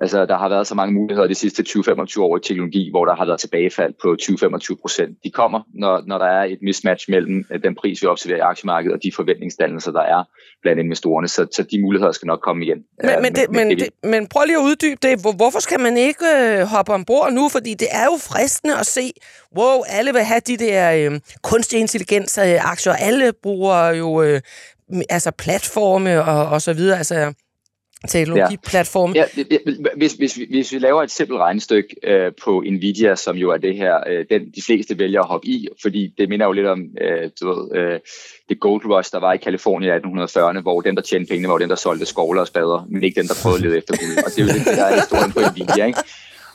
altså, 0.00 0.26
der 0.26 0.38
har 0.38 0.48
været 0.48 0.66
så 0.66 0.74
mange 0.74 0.94
muligheder 0.94 1.28
de 1.28 1.34
sidste 1.34 1.62
20-25 1.68 2.20
år 2.20 2.36
i 2.36 2.40
teknologi, 2.40 2.90
hvor 2.90 3.04
der 3.04 3.14
har 3.14 3.26
været 3.26 3.40
tilbagefald 3.40 3.94
på 4.02 4.16
20-25 4.22 4.80
procent. 4.80 5.18
De 5.24 5.30
kommer, 5.30 5.60
når, 5.74 6.02
når 6.06 6.18
der 6.18 6.26
er 6.26 6.44
et 6.44 6.58
mismatch 6.62 7.10
mellem 7.10 7.44
øh, 7.50 7.62
den 7.62 7.74
pris, 7.74 8.02
vi 8.02 8.06
observerer 8.06 8.38
i 8.38 8.40
aktiemarkedet, 8.40 8.94
og 8.96 9.02
de 9.02 9.12
forventningsdannelser, 9.12 9.92
der 9.92 10.02
er 10.02 10.24
blandt 10.62 10.80
investorerne. 10.80 11.28
Så, 11.28 11.46
så 11.56 11.62
de 11.62 11.82
muligheder 11.82 12.12
skal 12.12 12.26
nok 12.26 12.40
komme 12.40 12.64
igen. 12.64 12.78
Men, 13.02 13.22
men, 13.22 13.34
det, 13.34 13.44
men, 13.50 13.70
det, 13.70 13.88
men 14.02 14.26
prøv 14.26 14.42
lige 14.46 14.58
at 14.58 14.66
uddybe 14.70 14.98
det. 15.02 15.14
Hvorfor 15.36 15.60
skal 15.60 15.80
man 15.80 15.96
ikke 15.96 16.26
øh, 16.36 16.66
hoppe 16.66 16.92
ombord 16.92 17.32
nu? 17.32 17.48
Fordi 17.48 17.74
det 17.74 17.88
er 17.90 18.04
jo 18.04 18.18
fristende 18.20 18.78
at 18.78 18.86
se, 18.86 19.12
wow, 19.58 19.82
alle 19.86 20.12
vil 20.12 20.22
have 20.22 20.40
de 20.46 20.56
der 20.56 20.92
øh, 20.92 21.20
kunstig 21.42 21.80
intelligens-aktier. 21.80 22.92
Øh, 22.92 23.06
alle 23.06 23.32
bruger 23.42 23.88
jo 23.88 24.22
øh, 24.22 24.40
altså 25.10 25.30
platforme 25.30 26.24
og, 26.24 26.48
og 26.48 26.62
så 26.62 26.72
videre. 26.72 26.98
Altså, 26.98 27.32
teknologiplatforme. 28.06 29.14
Ja. 29.14 29.24
Ja, 29.36 29.58
hvis, 29.96 30.12
hvis, 30.12 30.38
hvis 30.50 30.72
vi 30.72 30.78
laver 30.78 31.02
et 31.02 31.10
simpelt 31.10 31.38
regnestykke 31.38 31.96
øh, 32.02 32.32
på 32.44 32.64
Nvidia, 32.66 33.14
som 33.14 33.36
jo 33.36 33.50
er 33.50 33.56
det 33.56 33.76
her, 33.76 33.96
øh, 34.06 34.24
den 34.30 34.50
de 34.50 34.62
fleste 34.66 34.98
vælger 34.98 35.20
at 35.20 35.26
hoppe 35.26 35.48
i, 35.48 35.68
fordi 35.82 36.14
det 36.18 36.28
minder 36.28 36.46
jo 36.46 36.52
lidt 36.52 36.66
om 36.66 36.80
øh, 37.00 37.30
du 37.40 37.48
ved, 37.48 37.78
øh, 37.80 38.00
det 38.48 38.60
gold 38.60 38.86
rush, 38.86 39.12
der 39.12 39.20
var 39.20 39.32
i 39.32 39.36
Kalifornien 39.36 39.92
i 39.92 39.96
1840'erne, 39.96 40.60
hvor 40.60 40.80
den, 40.80 40.96
der 40.96 41.02
tjente 41.02 41.28
pengene, 41.30 41.48
var 41.48 41.58
den, 41.58 41.70
der 41.70 41.76
solgte 41.76 42.06
skovler 42.06 42.40
og 42.40 42.46
spader, 42.46 42.86
men 42.88 43.02
ikke 43.04 43.20
den, 43.20 43.28
der 43.28 43.34
prøvede 43.42 43.58
at 43.58 43.64
lede 43.64 43.78
efter 43.78 43.94
guld. 43.96 44.24
Og 44.26 44.30
det 44.36 44.38
er 44.38 44.42
jo 44.42 44.48
det, 44.58 44.66
der 44.66 44.84
er 44.84 44.94
historien 44.94 45.32
på 45.32 45.40
Nvidia, 45.40 45.86
ikke? 45.86 45.98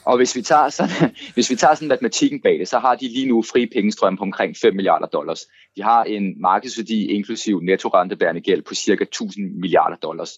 Og 0.06 0.18
hvis 0.18 0.36
vi 0.36 0.42
tager 0.42 0.70
sådan, 0.70 1.16
hvis 1.34 1.50
vi 1.50 1.56
tager 1.56 1.76
sådan 1.76 1.88
matematikken 1.88 2.42
bag 2.42 2.60
det, 2.60 2.68
så 2.68 2.80
har 2.80 2.96
de 2.96 3.08
lige 3.08 3.28
nu 3.28 3.42
fri 3.42 3.66
pengestrøm 3.66 4.18
på 4.18 4.24
omkring 4.24 4.56
5 4.62 4.76
milliarder 4.76 5.08
dollars. 5.08 5.42
De 5.76 5.84
har 5.84 6.04
en 6.04 6.42
markedsværdi 6.42 7.06
inklusiv 7.06 7.60
nettorentebærende 7.60 8.42
gæld 8.42 8.62
på 8.62 8.76
cirka 8.76 9.04
1000 9.04 9.60
milliarder 9.60 9.96
dollars. 9.96 10.32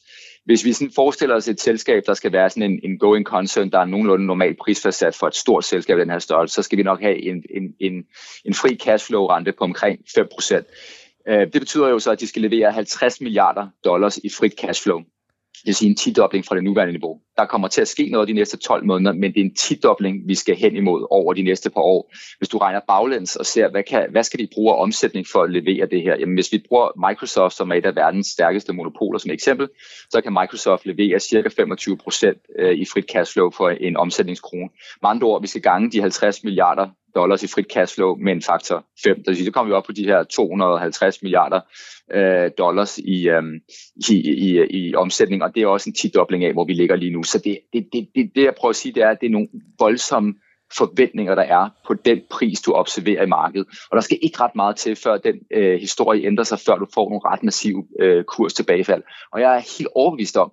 Hvis 0.46 0.66
vi 0.66 0.74
sådan 0.74 0.92
forestiller 0.96 1.36
os 1.36 1.48
et 1.48 1.62
selskab, 1.62 2.04
der 2.06 2.14
skal 2.14 2.32
være 2.32 2.50
sådan 2.50 2.72
en, 2.72 2.80
en 2.84 3.00
going 3.00 3.26
concern, 3.26 3.72
der 3.72 3.80
er 3.80 3.86
nogenlunde 3.86 4.26
normal 4.26 4.56
prisfastsat 4.62 5.16
for 5.16 5.28
et 5.28 5.36
stort 5.36 5.66
selskab 5.66 6.00
af 6.00 6.06
den 6.06 6.12
her 6.12 6.20
størrelse, 6.20 6.56
så 6.56 6.62
skal 6.62 6.78
vi 6.78 6.84
nok 6.84 7.02
have 7.02 7.22
en, 7.22 7.44
en, 7.50 7.64
en, 7.80 7.94
en 8.46 8.54
fri 8.54 8.78
cashflow-rente 8.84 9.52
på 9.52 9.64
omkring 9.64 10.00
5%. 10.00 10.64
Øh, 11.30 11.40
det 11.54 11.62
betyder 11.62 11.90
jo 11.90 12.00
så, 12.00 12.12
at 12.12 12.20
de 12.20 12.28
skal 12.28 12.42
levere 12.42 12.72
50 12.72 13.22
milliarder 13.22 13.68
dollars 13.84 14.18
i 14.18 14.30
frit 14.30 14.54
cashflow. 14.60 15.02
Det 15.54 15.66
vil 15.66 15.76
sige 15.76 15.90
en 15.90 15.96
tidobling 15.96 16.46
fra 16.46 16.56
det 16.56 16.64
nuværende 16.64 16.94
niveau. 16.94 17.20
Der 17.38 17.46
kommer 17.46 17.68
til 17.68 17.82
at 17.82 17.88
ske 17.88 18.10
noget 18.10 18.28
de 18.28 18.34
næste 18.34 18.58
12 18.58 18.86
måneder, 18.86 19.14
men 19.14 19.34
det 19.34 19.40
er 19.40 19.46
en 19.46 19.56
tidobling, 19.56 20.28
vi 20.28 20.36
skal 20.36 20.56
hen 20.56 20.76
imod 20.76 21.08
over 21.12 21.34
de 21.34 21.42
næste 21.42 21.70
par 21.70 21.82
år. 21.82 22.14
Hvis 22.38 22.50
du 22.50 22.58
regner 22.58 22.80
baglæns 22.88 23.36
og 23.36 23.46
ser, 23.46 23.70
hvad, 23.70 23.84
kan, 23.84 24.08
hvad 24.12 24.24
skal 24.24 24.40
de 24.40 24.48
bruge 24.54 24.74
af 24.74 24.82
omsætning 24.82 25.28
for 25.32 25.44
at 25.44 25.52
levere 25.52 25.88
det 25.92 26.02
her? 26.02 26.16
Jamen 26.20 26.36
hvis 26.36 26.52
vi 26.52 26.64
bruger 26.68 27.08
Microsoft, 27.10 27.56
som 27.56 27.72
er 27.72 27.76
et 27.76 27.86
af 27.86 27.96
verdens 27.96 28.28
stærkeste 28.28 28.74
monopoler 28.74 29.20
som 29.20 29.32
eksempel, 29.32 29.70
så 30.10 30.22
kan 30.22 30.34
Microsoft 30.34 30.86
levere 30.86 31.20
cirka 31.20 31.50
25 31.50 31.98
procent 31.98 32.38
øh, 32.60 32.74
i 32.78 32.86
frit 32.86 33.06
cashflow 33.12 33.52
for 33.52 33.70
en 33.70 33.98
omsætningskrone. 33.98 34.70
Med 35.02 35.10
andre 35.10 35.28
ord, 35.28 35.42
vi 35.42 35.48
skal 35.48 35.62
gange 35.62 35.92
de 35.92 36.02
50 36.02 36.44
milliarder 36.44 36.88
dollars 37.16 37.44
i 37.44 37.48
frit 37.48 37.72
cashflow 37.74 38.16
med 38.16 38.32
en 38.34 38.42
faktor 38.42 38.86
5. 39.04 39.18
Det 39.18 39.28
vil 39.28 39.36
sige, 39.36 39.46
så 39.46 39.52
kommer 39.52 39.74
vi 39.74 39.76
op 39.76 39.84
på 39.84 39.92
de 39.92 40.06
her 40.06 40.24
250 40.24 41.22
milliarder 41.22 41.60
øh, 42.14 42.52
dollars 42.58 42.98
i, 42.98 43.30
øh, 43.30 43.44
i, 44.10 44.16
i, 44.16 44.66
i 44.70 44.96
omsætning, 44.96 45.44
og 45.44 45.56
det 45.56 45.64
er 45.64 45.68
også 45.68 45.90
en 45.90 45.94
tidobling 45.94 46.46
af, 46.46 46.54
hvor 46.54 46.66
vi 46.66 46.74
ligger 46.74 46.96
lige 46.96 47.12
nu. 47.12 47.24
Så 47.24 47.38
det, 47.38 47.60
det, 47.74 47.88
det, 47.94 48.08
det, 48.16 48.32
det 48.36 48.44
jeg 48.44 48.56
prøver 48.58 48.70
at 48.70 48.76
sige, 48.76 48.94
det 48.94 49.04
er, 49.04 49.10
at 49.10 49.18
det 49.22 49.28
er 49.28 49.32
nogle 49.32 49.48
voldsomme 49.80 50.34
forventninger, 50.78 51.36
der 51.36 51.42
er 51.42 51.70
på 51.88 51.94
den 51.94 52.22
pris, 52.30 52.62
du 52.62 52.74
observerer 52.74 53.24
i 53.24 53.28
markedet. 53.28 53.68
Og 53.92 53.96
der 53.96 54.02
skal 54.02 54.20
ikke 54.22 54.40
ret 54.40 54.56
meget 54.56 54.76
til, 54.76 54.96
før 54.96 55.18
den 55.18 55.36
øh, 55.52 55.80
historie 55.80 56.26
ændrer 56.26 56.44
sig, 56.44 56.60
før 56.60 56.76
du 56.76 56.88
får 56.94 57.10
nogle 57.10 57.22
ret 57.26 57.44
massive 57.44 57.88
øh, 58.00 58.24
kurs 58.24 58.54
tilbagefald. 58.54 59.04
Og 59.32 59.42
jeg 59.42 59.56
er 59.56 59.78
helt 59.78 59.90
overbevist 59.96 60.38
om, 60.38 60.52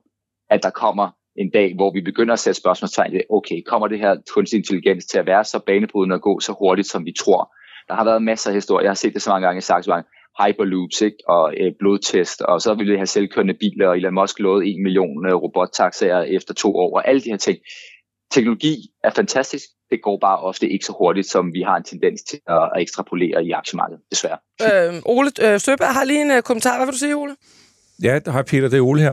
at 0.51 0.62
der 0.62 0.70
kommer 0.70 1.11
en 1.37 1.51
dag, 1.51 1.75
hvor 1.75 1.93
vi 1.93 2.01
begynder 2.01 2.33
at 2.33 2.38
sætte 2.38 2.61
spørgsmålstegn 2.61 3.12
ved, 3.12 3.21
okay, 3.31 3.62
kommer 3.66 3.88
det 3.88 3.99
her 3.99 4.16
kunstig 4.35 4.57
intelligens 4.57 5.07
til 5.07 5.19
at 5.19 5.27
være 5.27 5.45
så 5.45 5.59
banebrydende 5.66 6.14
og 6.14 6.23
gå 6.23 6.40
så 6.40 6.53
hurtigt, 6.59 6.88
som 6.88 7.05
vi 7.05 7.12
tror? 7.12 7.53
Der 7.88 7.95
har 7.95 8.05
været 8.05 8.23
masser 8.23 8.51
af 8.51 8.55
historier. 8.55 8.85
Jeg 8.85 8.90
har 8.90 9.03
set 9.03 9.14
det 9.14 9.23
så 9.23 9.31
mange 9.31 9.47
gange 9.47 9.61
i 9.61 9.88
mange, 9.88 10.09
Hyperloops 10.40 11.01
ikke? 11.03 11.16
og 11.29 11.55
øh, 11.61 11.73
blodtest, 11.79 12.43
og 12.43 12.61
så 12.61 12.75
ville 12.75 12.93
vi 12.93 12.97
have 12.97 13.07
selvkørende 13.07 13.55
biler, 13.55 13.88
og 13.88 13.97
Elon 13.97 14.14
Musk 14.14 14.38
lovede 14.38 14.66
en 14.66 14.83
million 14.83 15.27
øh, 15.27 15.35
robottaxaer 15.35 16.23
efter 16.23 16.55
to 16.55 16.77
år, 16.77 16.97
og 16.97 17.09
alle 17.09 17.21
de 17.21 17.31
her 17.31 17.37
ting. 17.37 17.59
Teknologi 18.31 18.77
er 19.05 19.11
fantastisk, 19.11 19.64
det 19.90 20.03
går 20.03 20.19
bare 20.21 20.38
ofte 20.38 20.69
ikke 20.69 20.85
så 20.85 20.95
hurtigt, 20.99 21.27
som 21.27 21.55
vi 21.55 21.62
har 21.62 21.77
en 21.77 21.85
tendens 21.85 22.23
til 22.23 22.38
at, 22.47 22.64
at 22.75 22.83
ekstrapolere 22.83 23.45
i 23.45 23.51
aktiemarkedet, 23.51 24.03
desværre. 24.11 24.38
Øh, 24.62 24.95
Ole 25.05 25.31
øh, 25.47 25.61
Søberg 25.61 25.95
har 25.99 26.05
lige 26.05 26.23
en 26.23 26.31
øh, 26.31 26.43
kommentar. 26.43 26.77
Hvad 26.77 26.87
vil 26.87 26.93
du 26.93 26.99
sige, 26.99 27.16
Ole? 27.16 27.37
Ja, 28.02 28.18
hej 28.26 28.42
Peter, 28.42 28.68
det 28.68 28.76
er 28.76 28.80
Ole 28.80 29.02
her. 29.02 29.12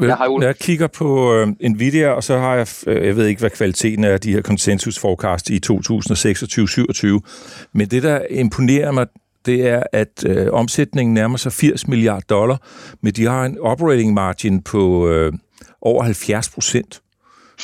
Ja, 0.00 0.16
hej 0.16 0.26
Ole. 0.26 0.46
Jeg 0.46 0.56
kigger 0.56 0.86
på 0.86 1.42
uh, 1.42 1.48
Nvidia, 1.70 2.08
og 2.08 2.24
så 2.24 2.38
har 2.38 2.54
jeg, 2.54 2.66
uh, 2.86 3.06
jeg 3.06 3.16
ved 3.16 3.26
ikke, 3.26 3.40
hvad 3.40 3.50
kvaliteten 3.50 4.04
er 4.04 4.12
af 4.12 4.20
de 4.20 4.32
her 4.32 4.42
consensus 4.42 4.98
forecast 4.98 5.50
i 5.50 5.60
2026-27, 5.66 7.68
men 7.72 7.88
det, 7.88 8.02
der 8.02 8.20
imponerer 8.30 8.92
mig, 8.92 9.06
det 9.46 9.68
er, 9.68 9.82
at 9.92 10.24
uh, 10.28 10.52
omsætningen 10.52 11.14
nærmer 11.14 11.36
sig 11.36 11.52
80 11.52 11.88
milliarder 11.88 12.20
dollar, 12.20 12.62
men 13.02 13.12
de 13.12 13.24
har 13.24 13.44
en 13.44 13.58
operating 13.60 14.14
margin 14.14 14.62
på 14.62 15.08
uh, 15.08 15.32
over 15.80 16.02
70 16.02 16.48
procent. 16.48 17.00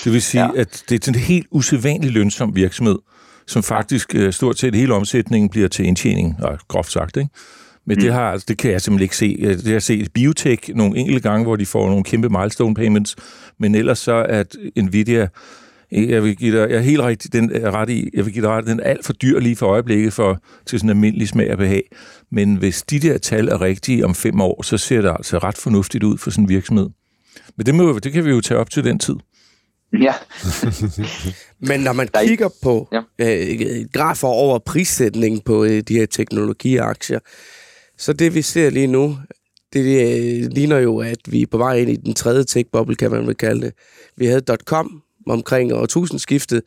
Det 0.05 0.13
vil 0.13 0.23
sige, 0.23 0.45
ja. 0.45 0.61
at 0.61 0.85
det 0.89 1.09
er 1.09 1.13
en 1.13 1.19
helt 1.19 1.47
usædvanlig 1.51 2.11
lønsom 2.11 2.57
virksomhed, 2.57 2.99
som 3.47 3.63
faktisk 3.63 4.15
uh, 4.19 4.31
stort 4.31 4.59
set 4.59 4.75
hele 4.75 4.95
omsætningen 4.95 5.49
bliver 5.49 5.69
til 5.69 5.85
indtjening, 5.85 6.37
og 6.43 6.59
groft 6.69 6.93
sagt, 6.93 7.17
ikke? 7.17 7.31
Men 7.87 7.97
mm. 7.97 8.03
det, 8.03 8.13
har, 8.13 8.31
altså, 8.31 8.45
det 8.49 8.59
kan 8.59 8.71
jeg 8.71 8.81
simpelthen 8.81 9.05
ikke 9.05 9.17
se. 9.17 9.37
Øh, 9.41 9.57
det 9.57 9.65
har 9.65 9.73
jeg 9.73 9.83
set 9.83 10.13
biotech 10.13 10.75
nogle 10.75 10.99
enkelte 10.99 11.21
gange, 11.21 11.45
hvor 11.45 11.57
de 11.57 11.67
får 11.67 11.89
nogle 11.89 12.05
kæmpe 12.05 12.29
milestone 12.29 12.75
payments, 12.75 13.17
men 13.59 13.75
ellers 13.75 13.99
så 13.99 14.27
at 14.29 14.57
Nvidia, 14.77 15.29
jeg 15.93 16.23
vil 16.23 16.37
give 16.37 16.61
dig, 16.61 16.71
jeg 16.71 16.77
er 16.77 16.83
helt 16.83 17.01
rigtig, 17.01 17.33
den 17.33 17.51
er 17.53 17.71
ret 17.71 17.91
i, 17.91 18.11
jeg 18.15 18.25
vil 18.25 18.33
give 18.33 18.45
dig 18.45 18.51
ret, 18.51 18.67
den 18.67 18.81
er 18.81 18.85
alt 18.85 19.05
for 19.05 19.13
dyr 19.13 19.41
lige 19.41 19.57
for 19.57 19.67
øjeblikket 19.67 20.13
for, 20.13 20.41
til 20.67 20.79
sådan 20.79 20.91
en 20.91 20.97
almindelig 20.97 21.29
smag 21.29 21.53
og 21.53 21.59
behag. 21.59 21.83
Men 22.33 22.57
hvis 22.57 22.83
de 22.83 22.99
der 22.99 23.19
tal 23.19 23.49
er 23.49 23.61
rigtige 23.61 24.05
om 24.05 24.15
fem 24.15 24.41
år, 24.41 24.63
så 24.63 24.79
ser 24.79 25.01
det 25.01 25.11
altså 25.11 25.39
ret 25.39 25.59
fornuftigt 25.59 26.05
ud 26.05 26.19
for 26.19 26.31
sådan 26.31 26.45
en 26.45 26.49
virksomhed. 26.49 26.89
Men 27.57 27.67
det, 27.67 27.75
må, 27.75 27.99
det 27.99 28.13
kan 28.13 28.25
vi 28.25 28.31
jo 28.31 28.41
tage 28.41 28.61
op 28.61 28.71
til 28.71 28.85
den 28.85 28.99
tid. 28.99 29.15
Ja. 30.01 30.15
Men 31.69 31.81
når 31.81 31.93
man 31.93 32.09
kigger 32.27 32.49
på 32.63 32.89
ja. 32.93 33.01
øh, 33.19 33.87
grafer 33.93 34.29
over 34.29 34.59
prissætningen 34.59 35.41
på 35.41 35.65
øh, 35.65 35.81
de 35.81 35.95
her 35.95 36.07
teknologiaktier, 36.07 37.19
så 37.99 38.13
det 38.13 38.35
vi 38.35 38.43
ser 38.43 38.71
lige 38.71 38.87
nu, 38.87 39.19
det 39.73 39.85
det 39.85 40.45
øh, 40.45 40.51
ligner 40.51 40.79
jo, 40.79 40.99
at 40.99 41.19
vi 41.27 41.43
er 41.43 41.47
på 41.47 41.59
vej 41.59 41.77
ind 41.77 41.91
i 41.91 41.97
den 41.97 42.15
tredje 42.15 42.45
tech-bubble, 42.45 42.95
kan 42.95 43.11
man 43.11 43.27
vel 43.27 43.35
kalde 43.35 43.61
det. 43.61 43.73
Vi 44.17 44.27
havde 44.27 44.57
.com 44.65 45.03
omkring 45.27 45.73
årtusindskiftet, 45.73 46.63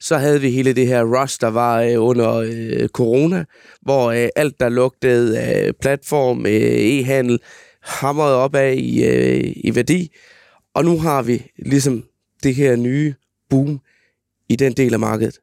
så 0.00 0.16
havde 0.16 0.40
vi 0.40 0.50
hele 0.50 0.72
det 0.72 0.86
her 0.86 1.20
rush, 1.20 1.40
der 1.40 1.48
var 1.48 1.82
øh, 1.82 1.94
under 1.98 2.34
øh, 2.34 2.88
corona, 2.88 3.44
hvor 3.82 4.10
øh, 4.10 4.28
alt, 4.36 4.60
der 4.60 4.68
lugtede 4.68 5.40
af 5.40 5.76
platform, 5.80 6.46
øh, 6.46 7.00
e-handel, 7.00 7.38
hamrede 7.82 8.36
op 8.36 8.54
af 8.54 8.74
i, 8.78 9.04
øh, 9.04 9.52
i 9.56 9.74
værdi. 9.74 10.10
Og 10.74 10.84
nu 10.84 10.98
har 10.98 11.22
vi 11.22 11.50
ligesom 11.58 12.04
det 12.42 12.54
her 12.54 12.76
nye 12.76 13.14
boom 13.50 13.80
i 14.48 14.56
den 14.56 14.72
del 14.72 14.92
af 14.92 15.00
markedet. 15.00 15.38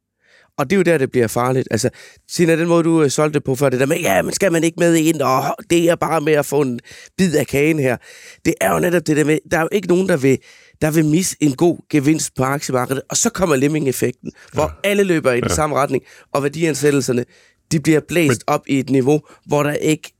Og 0.63 0.69
det 0.69 0.76
er 0.76 0.78
jo 0.78 0.84
der, 0.84 0.97
det 0.97 1.12
bliver 1.12 1.28
farligt. 1.28 1.67
Altså, 1.71 1.89
siden 2.30 2.60
den 2.60 2.67
måde, 2.67 2.84
du 2.84 3.04
øh, 3.04 3.10
solgte 3.10 3.39
det 3.39 3.43
på 3.43 3.56
før, 3.56 3.69
det 3.69 3.80
der 3.80 3.86
med, 3.86 3.97
ja, 3.99 4.21
men 4.21 4.34
skal 4.34 4.52
man 4.52 4.63
ikke 4.63 4.80
med 4.80 4.95
ind, 4.95 5.21
og 5.21 5.43
det 5.69 5.89
er 5.89 5.95
bare 5.95 6.21
med 6.21 6.34
at 6.34 6.45
få 6.45 6.62
en 6.62 6.80
bid 7.17 7.36
af 7.36 7.47
kagen 7.47 7.80
her. 7.80 7.97
Det 8.45 8.54
er 8.62 8.73
jo 8.73 8.80
netop 8.80 9.08
det 9.08 9.17
der 9.17 9.23
med, 9.23 9.38
der 9.52 9.58
er 9.58 9.62
jo 9.62 9.69
ikke 9.71 9.88
nogen, 9.88 10.10
der 10.10 10.17
vil, 10.17 10.38
der 10.82 10.91
vil 10.91 11.06
misse 11.06 11.36
en 11.39 11.56
god 11.56 11.78
gevinst 11.89 12.36
på 12.36 12.43
aktiemarkedet, 12.43 13.02
og 13.10 13.17
så 13.17 13.30
kommer 13.30 13.56
lemming-effekten, 13.56 14.32
hvor 14.54 14.63
ja. 14.63 14.89
alle 14.89 15.04
løber 15.04 15.32
i 15.32 15.41
den 15.41 15.49
ja. 15.49 15.56
samme 15.56 15.76
retning, 15.76 16.04
og 16.34 16.43
værdiansættelserne, 16.43 17.26
de 17.71 17.80
bliver 17.80 17.99
blæst 18.08 18.43
men, 18.47 18.56
op 18.56 18.62
i 18.67 18.80
et 18.80 18.89
niveau, 18.89 19.21
hvor 19.45 19.63
der 19.63 19.73
ikke 19.73 20.13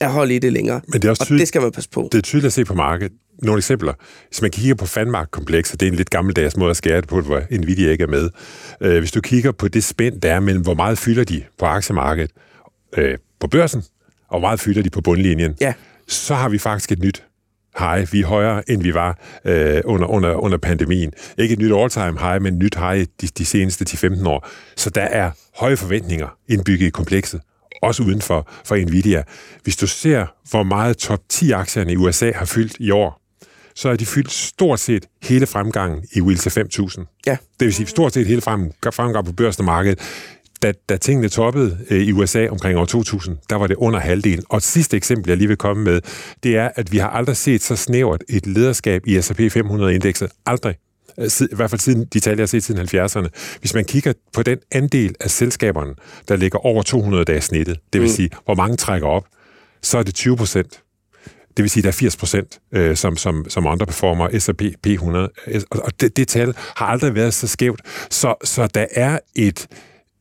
er 0.00 0.08
hold 0.08 0.30
i 0.30 0.38
det 0.38 0.52
længere. 0.52 0.80
Men 0.88 1.02
det 1.02 1.04
er 1.04 1.10
også 1.10 1.24
tydelig, 1.24 1.36
og 1.36 1.40
det 1.40 1.48
skal 1.48 1.60
man 1.60 1.72
passe 1.72 1.90
på. 1.90 2.08
Det 2.12 2.18
er 2.18 2.22
tydeligt 2.22 2.46
at 2.46 2.52
se 2.52 2.64
på 2.64 2.74
markedet. 2.74 3.12
Nogle 3.42 3.58
eksempler. 3.58 3.92
Hvis 4.28 4.42
man 4.42 4.50
kigger 4.50 4.74
på 4.74 4.86
Fanmark-komplekset, 4.86 5.80
det 5.80 5.86
er 5.86 5.90
en 5.90 5.96
lidt 5.96 6.10
gammeldags 6.10 6.56
måde 6.56 6.70
at 6.70 6.76
skære 6.76 7.00
det 7.00 7.08
på, 7.08 7.20
hvor 7.20 7.42
Nvidia 7.50 7.90
ikke 7.90 8.04
er 8.04 8.08
med. 8.08 8.30
Øh, 8.80 8.98
hvis 8.98 9.12
du 9.12 9.20
kigger 9.20 9.52
på 9.52 9.68
det 9.68 9.84
spænd, 9.84 10.20
der 10.20 10.32
er 10.34 10.40
mellem, 10.40 10.62
hvor 10.62 10.74
meget 10.74 10.98
fylder 10.98 11.24
de 11.24 11.44
på 11.58 11.66
aktiemarkedet 11.66 12.30
øh, 12.96 13.18
på 13.40 13.46
børsen, 13.46 13.82
og 14.28 14.38
hvor 14.40 14.48
meget 14.48 14.60
fylder 14.60 14.82
de 14.82 14.90
på 14.90 15.00
bundlinjen, 15.00 15.54
ja. 15.60 15.72
så 16.08 16.34
har 16.34 16.48
vi 16.48 16.58
faktisk 16.58 16.92
et 16.92 16.98
nyt 16.98 17.24
high. 17.78 18.12
Vi 18.12 18.20
er 18.20 18.26
højere, 18.26 18.70
end 18.70 18.82
vi 18.82 18.94
var 18.94 19.18
øh, 19.44 19.80
under, 19.84 20.06
under, 20.06 20.34
under 20.34 20.58
pandemien. 20.58 21.12
Ikke 21.38 21.52
et 21.52 21.58
nyt 21.58 21.72
all-time 21.72 22.18
high, 22.20 22.42
men 22.42 22.54
et 22.54 22.58
nyt 22.58 22.74
high 22.74 23.06
de, 23.20 23.26
de 23.38 23.44
seneste 23.44 23.84
10-15 24.08 24.28
år. 24.28 24.48
Så 24.76 24.90
der 24.90 25.02
er 25.02 25.30
høje 25.56 25.76
forventninger 25.76 26.36
indbygget 26.48 26.86
i 26.86 26.90
komplekset 26.90 27.40
også 27.82 28.02
uden 28.02 28.22
for, 28.22 28.50
for 28.64 28.76
Nvidia. 28.76 29.22
Hvis 29.62 29.76
du 29.76 29.86
ser, 29.86 30.26
hvor 30.50 30.62
meget 30.62 30.96
top 30.96 31.20
10-aktierne 31.32 31.92
i 31.92 31.96
USA 31.96 32.32
har 32.34 32.44
fyldt 32.44 32.76
i 32.80 32.90
år, 32.90 33.20
så 33.74 33.88
er 33.88 33.96
de 33.96 34.06
fyldt 34.06 34.32
stort 34.32 34.80
set 34.80 35.06
hele 35.22 35.46
fremgangen 35.46 36.04
i 36.12 36.20
Wilsa 36.20 36.50
5000. 36.50 37.06
Ja. 37.26 37.36
Det 37.60 37.66
vil 37.66 37.74
sige 37.74 37.86
stort 37.86 38.14
set 38.14 38.26
hele 38.26 38.40
fremgangen 38.40 39.24
på 39.24 39.32
børsen 39.32 39.60
og 39.60 39.64
markedet. 39.64 39.98
Da, 40.62 40.72
da 40.88 40.96
tingene 40.96 41.28
toppede 41.28 41.78
øh, 41.90 42.02
i 42.02 42.12
USA 42.12 42.48
omkring 42.48 42.78
år 42.78 42.84
2000, 42.84 43.36
der 43.50 43.56
var 43.56 43.66
det 43.66 43.76
under 43.76 43.98
halvdelen. 43.98 44.44
Og 44.48 44.56
et 44.56 44.62
sidste 44.62 44.96
eksempel, 44.96 45.30
jeg 45.30 45.36
lige 45.36 45.48
vil 45.48 45.56
komme 45.56 45.84
med, 45.84 46.00
det 46.42 46.56
er, 46.56 46.70
at 46.74 46.92
vi 46.92 46.98
har 46.98 47.08
aldrig 47.08 47.36
set 47.36 47.62
så 47.62 47.76
snævert 47.76 48.24
et 48.28 48.46
lederskab 48.46 49.06
i 49.06 49.22
S&P 49.22 49.40
500-indekset. 49.40 50.28
Aldrig. 50.46 50.74
Øh, 51.18 51.30
i 51.52 51.54
hvert 51.54 51.70
fald 51.70 51.80
siden 51.80 52.04
de 52.04 52.20
tal, 52.20 52.36
jeg 52.36 52.42
har 52.42 52.46
set 52.46 52.64
siden 52.64 52.88
70'erne. 52.88 53.58
Hvis 53.60 53.74
man 53.74 53.84
kigger 53.84 54.12
på 54.32 54.42
den 54.42 54.58
andel 54.72 55.14
af 55.20 55.30
selskaberne, 55.30 55.94
der 56.28 56.36
ligger 56.36 56.58
over 56.58 56.82
200 56.82 57.24
dage 57.24 57.40
snittet, 57.40 57.78
det 57.92 58.00
vil 58.00 58.08
mm. 58.08 58.14
sige, 58.14 58.30
hvor 58.44 58.54
mange 58.54 58.76
trækker 58.76 59.08
op, 59.08 59.24
så 59.82 59.98
er 59.98 60.02
det 60.02 60.14
20 60.14 60.36
procent. 60.36 60.82
Det 61.56 61.62
vil 61.62 61.70
sige, 61.70 61.80
at 61.80 61.84
der 61.84 61.90
er 61.90 61.92
80 61.92 62.16
procent, 62.16 62.60
øh, 62.72 62.96
som, 62.96 63.16
som, 63.16 63.44
som 63.48 63.66
underperformer 63.66 64.38
S&P 64.38 64.62
P100. 64.86 65.64
Og 65.70 66.00
det, 66.00 66.16
det 66.16 66.28
tal 66.28 66.54
har 66.76 66.86
aldrig 66.86 67.14
været 67.14 67.34
så 67.34 67.46
skævt. 67.46 67.80
Så, 68.10 68.34
så 68.44 68.66
der 68.66 68.86
er 68.90 69.18
et... 69.34 69.66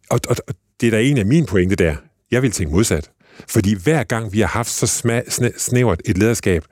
Og, 0.09 0.19
og, 0.29 0.35
det 0.81 0.87
er 0.87 0.91
da 0.91 1.01
en 1.01 1.17
af 1.17 1.25
mine 1.25 1.45
pointe 1.45 1.75
der. 1.75 1.95
Jeg 2.31 2.41
vil 2.41 2.51
tænke 2.51 2.73
modsat. 2.73 3.11
Fordi 3.49 3.75
hver 3.83 4.03
gang 4.03 4.33
vi 4.33 4.39
har 4.39 4.47
haft 4.47 4.69
så 4.69 4.87
sma, 4.87 5.21
snævert 5.57 6.01
et 6.05 6.17
lederskab, 6.17 6.63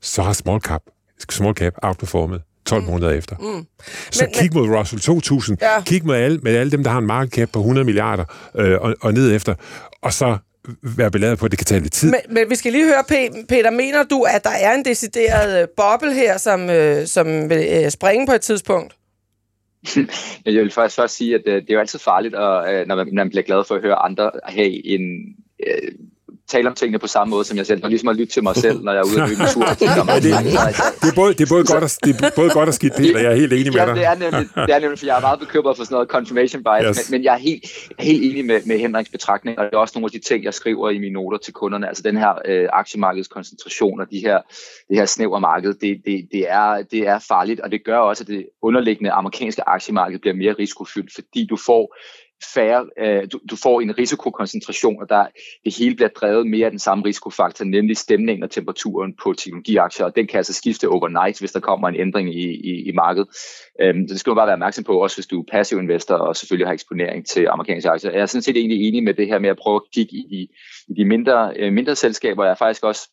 så 0.00 0.22
har 0.22 0.32
small 0.32 0.60
cap, 0.60 0.82
small 1.30 1.54
cap 1.54 1.72
outperformet. 1.82 2.42
12 2.66 2.82
mm. 2.82 2.90
måneder 2.90 3.10
efter. 3.10 3.36
Mm. 3.36 3.66
Så 4.10 4.24
men, 4.24 4.34
kig 4.34 4.54
mod 4.54 4.68
Russell 4.68 5.00
2000. 5.00 5.58
Ja. 5.62 5.82
Kig 5.82 6.06
mod 6.06 6.16
alle, 6.16 6.38
med 6.38 6.56
alle 6.56 6.72
dem, 6.72 6.84
der 6.84 6.90
har 6.90 6.98
en 6.98 7.06
market 7.06 7.34
cap 7.34 7.48
på 7.52 7.58
100 7.58 7.84
milliarder 7.84 8.24
øh, 8.56 8.80
og, 8.80 8.94
og 9.00 9.12
ned 9.12 9.34
efter. 9.34 9.54
Og 10.02 10.12
så 10.12 10.38
være 10.82 11.10
beladet 11.10 11.38
på, 11.38 11.44
at 11.44 11.50
det 11.50 11.58
kan 11.58 11.66
tage 11.66 11.80
lidt 11.80 11.92
tid. 11.92 12.10
Men, 12.10 12.20
men 12.34 12.50
vi 12.50 12.54
skal 12.54 12.72
lige 12.72 12.84
høre, 12.84 13.04
Peter, 13.48 13.70
mener 13.70 14.02
du, 14.02 14.22
at 14.22 14.44
der 14.44 14.50
er 14.50 14.74
en 14.74 14.84
decideret 14.84 15.62
øh, 15.62 15.68
boble 15.76 16.14
her, 16.14 16.38
som, 16.38 16.70
øh, 16.70 17.06
som 17.06 17.50
vil 17.50 17.66
øh, 17.84 17.90
springe 17.90 18.26
på 18.26 18.32
et 18.32 18.40
tidspunkt? 18.40 18.96
Jeg 20.46 20.62
vil 20.62 20.70
faktisk 20.70 20.96
først 20.96 21.16
sige, 21.16 21.34
at 21.34 21.42
det 21.44 21.70
er 21.70 21.74
jo 21.74 21.80
altid 21.80 21.98
farligt, 21.98 22.34
at, 22.34 22.88
når 22.88 23.14
man 23.14 23.30
bliver 23.30 23.42
glad 23.42 23.64
for 23.68 23.74
at 23.74 23.80
høre 23.82 23.94
andre 23.94 24.30
have 24.44 24.86
en 24.86 25.00
tale 26.48 26.68
om 26.68 26.74
tingene 26.74 26.98
på 26.98 27.06
samme 27.06 27.30
måde 27.30 27.44
som 27.44 27.56
jeg 27.56 27.66
selv, 27.66 27.84
og 27.84 27.90
ligesom 27.90 28.08
at 28.08 28.16
lytte 28.16 28.32
til 28.32 28.42
mig 28.42 28.56
selv, 28.56 28.82
når 28.84 28.92
jeg 28.92 29.00
er 29.00 29.04
ude 29.04 29.22
og 29.22 29.28
løbe 29.28 29.42
en 29.42 29.48
tur. 29.48 29.64
det, 29.64 29.78
det, 31.02 31.08
er 31.10 31.14
både, 31.14 31.34
det, 31.34 31.40
er 31.40 31.52
både 31.54 31.64
godt 31.72 31.84
og, 31.84 31.90
det 32.04 32.20
er 32.20 32.30
både 32.36 32.50
godt 32.50 32.68
og 32.68 32.74
skidt, 32.74 32.94
Peter. 32.96 33.18
Jeg 33.20 33.32
er 33.32 33.36
helt 33.36 33.52
enig 33.52 33.72
med 33.72 33.86
dig. 33.86 33.96
det 33.96 34.04
er, 34.04 34.14
nemlig, 34.14 34.48
det 34.68 34.74
er 34.76 34.78
nemlig, 34.78 34.98
for 34.98 35.06
jeg 35.06 35.16
er 35.16 35.20
meget 35.20 35.40
bekymret 35.40 35.76
for 35.76 35.84
sådan 35.84 35.94
noget 35.94 36.08
confirmation 36.08 36.62
bias, 36.64 36.84
yes. 36.88 37.10
men, 37.10 37.18
men 37.18 37.24
jeg 37.24 37.34
er 37.34 37.38
helt, 37.38 37.64
helt 37.98 38.22
enig 38.24 38.44
med, 38.44 38.60
med 38.66 38.78
Henriks 38.78 39.10
betragtning, 39.10 39.58
og 39.58 39.64
det 39.64 39.74
er 39.74 39.78
også 39.78 39.92
nogle 39.96 40.06
af 40.06 40.10
de 40.10 40.18
ting, 40.28 40.44
jeg 40.44 40.54
skriver 40.54 40.90
i 40.90 40.98
mine 40.98 41.12
noter 41.12 41.38
til 41.38 41.52
kunderne. 41.52 41.88
Altså 41.88 42.02
den 42.02 42.16
her 42.16 42.32
øh, 42.44 42.68
aktiemarkedskoncentration 42.72 44.00
og 44.00 44.06
de 44.10 44.18
her, 44.18 44.38
det 44.88 44.96
her 44.96 45.06
snævre 45.06 45.40
marked, 45.40 45.74
det, 45.74 46.02
det, 46.06 46.28
det, 46.32 46.50
er, 46.50 46.82
det 46.82 47.00
er 47.08 47.18
farligt, 47.18 47.60
og 47.60 47.70
det 47.70 47.84
gør 47.84 47.98
også, 47.98 48.24
at 48.24 48.28
det 48.28 48.46
underliggende 48.62 49.10
amerikanske 49.10 49.68
aktiemarked 49.68 50.18
bliver 50.18 50.34
mere 50.34 50.54
risikofyldt, 50.58 51.14
fordi 51.14 51.46
du 51.50 51.56
får 51.66 51.96
færre, 52.54 52.86
øh, 52.98 53.28
du, 53.32 53.40
du 53.50 53.56
får 53.56 53.80
en 53.80 53.98
risikokoncentration, 53.98 55.02
og 55.02 55.08
der 55.08 55.26
det 55.64 55.76
hele 55.78 55.94
bliver 55.94 56.08
drevet 56.08 56.46
mere 56.46 56.64
af 56.64 56.70
den 56.70 56.78
samme 56.78 57.04
risikofaktor, 57.04 57.64
nemlig 57.64 57.96
stemningen 57.96 58.42
og 58.42 58.50
temperaturen 58.50 59.14
på 59.22 59.32
teknologiaktier, 59.32 60.06
og 60.06 60.16
den 60.16 60.26
kan 60.26 60.36
altså 60.36 60.52
skifte 60.52 60.88
overnight, 60.88 61.38
hvis 61.38 61.52
der 61.52 61.60
kommer 61.60 61.88
en 61.88 61.96
ændring 61.96 62.34
i, 62.34 62.44
i, 62.44 62.88
i 62.88 62.92
markedet. 62.92 63.28
Øhm, 63.80 64.08
det 64.08 64.20
skal 64.20 64.30
man 64.30 64.36
bare 64.36 64.46
være 64.46 64.54
opmærksom 64.54 64.84
på, 64.84 65.02
også 65.02 65.16
hvis 65.16 65.26
du 65.26 65.40
er 65.40 65.44
passiv 65.52 65.78
investor 65.78 66.14
og 66.14 66.36
selvfølgelig 66.36 66.66
har 66.66 66.74
eksponering 66.74 67.26
til 67.26 67.46
amerikanske 67.46 67.90
aktier. 67.90 68.10
Jeg 68.10 68.20
er 68.20 68.26
sådan 68.26 68.42
set 68.42 68.56
egentlig 68.56 68.88
enig 68.88 69.02
med 69.04 69.14
det 69.14 69.26
her 69.26 69.38
med 69.38 69.50
at 69.50 69.58
prøve 69.62 69.76
at 69.76 69.90
kigge 69.94 70.16
i 70.16 70.48
i 70.88 70.94
de 70.94 71.04
mindre, 71.04 71.52
øh, 71.56 71.72
mindre 71.72 71.96
selskaber. 71.96 72.44
Jeg 72.44 72.50
er 72.50 72.54
faktisk 72.54 72.84
også 72.84 73.08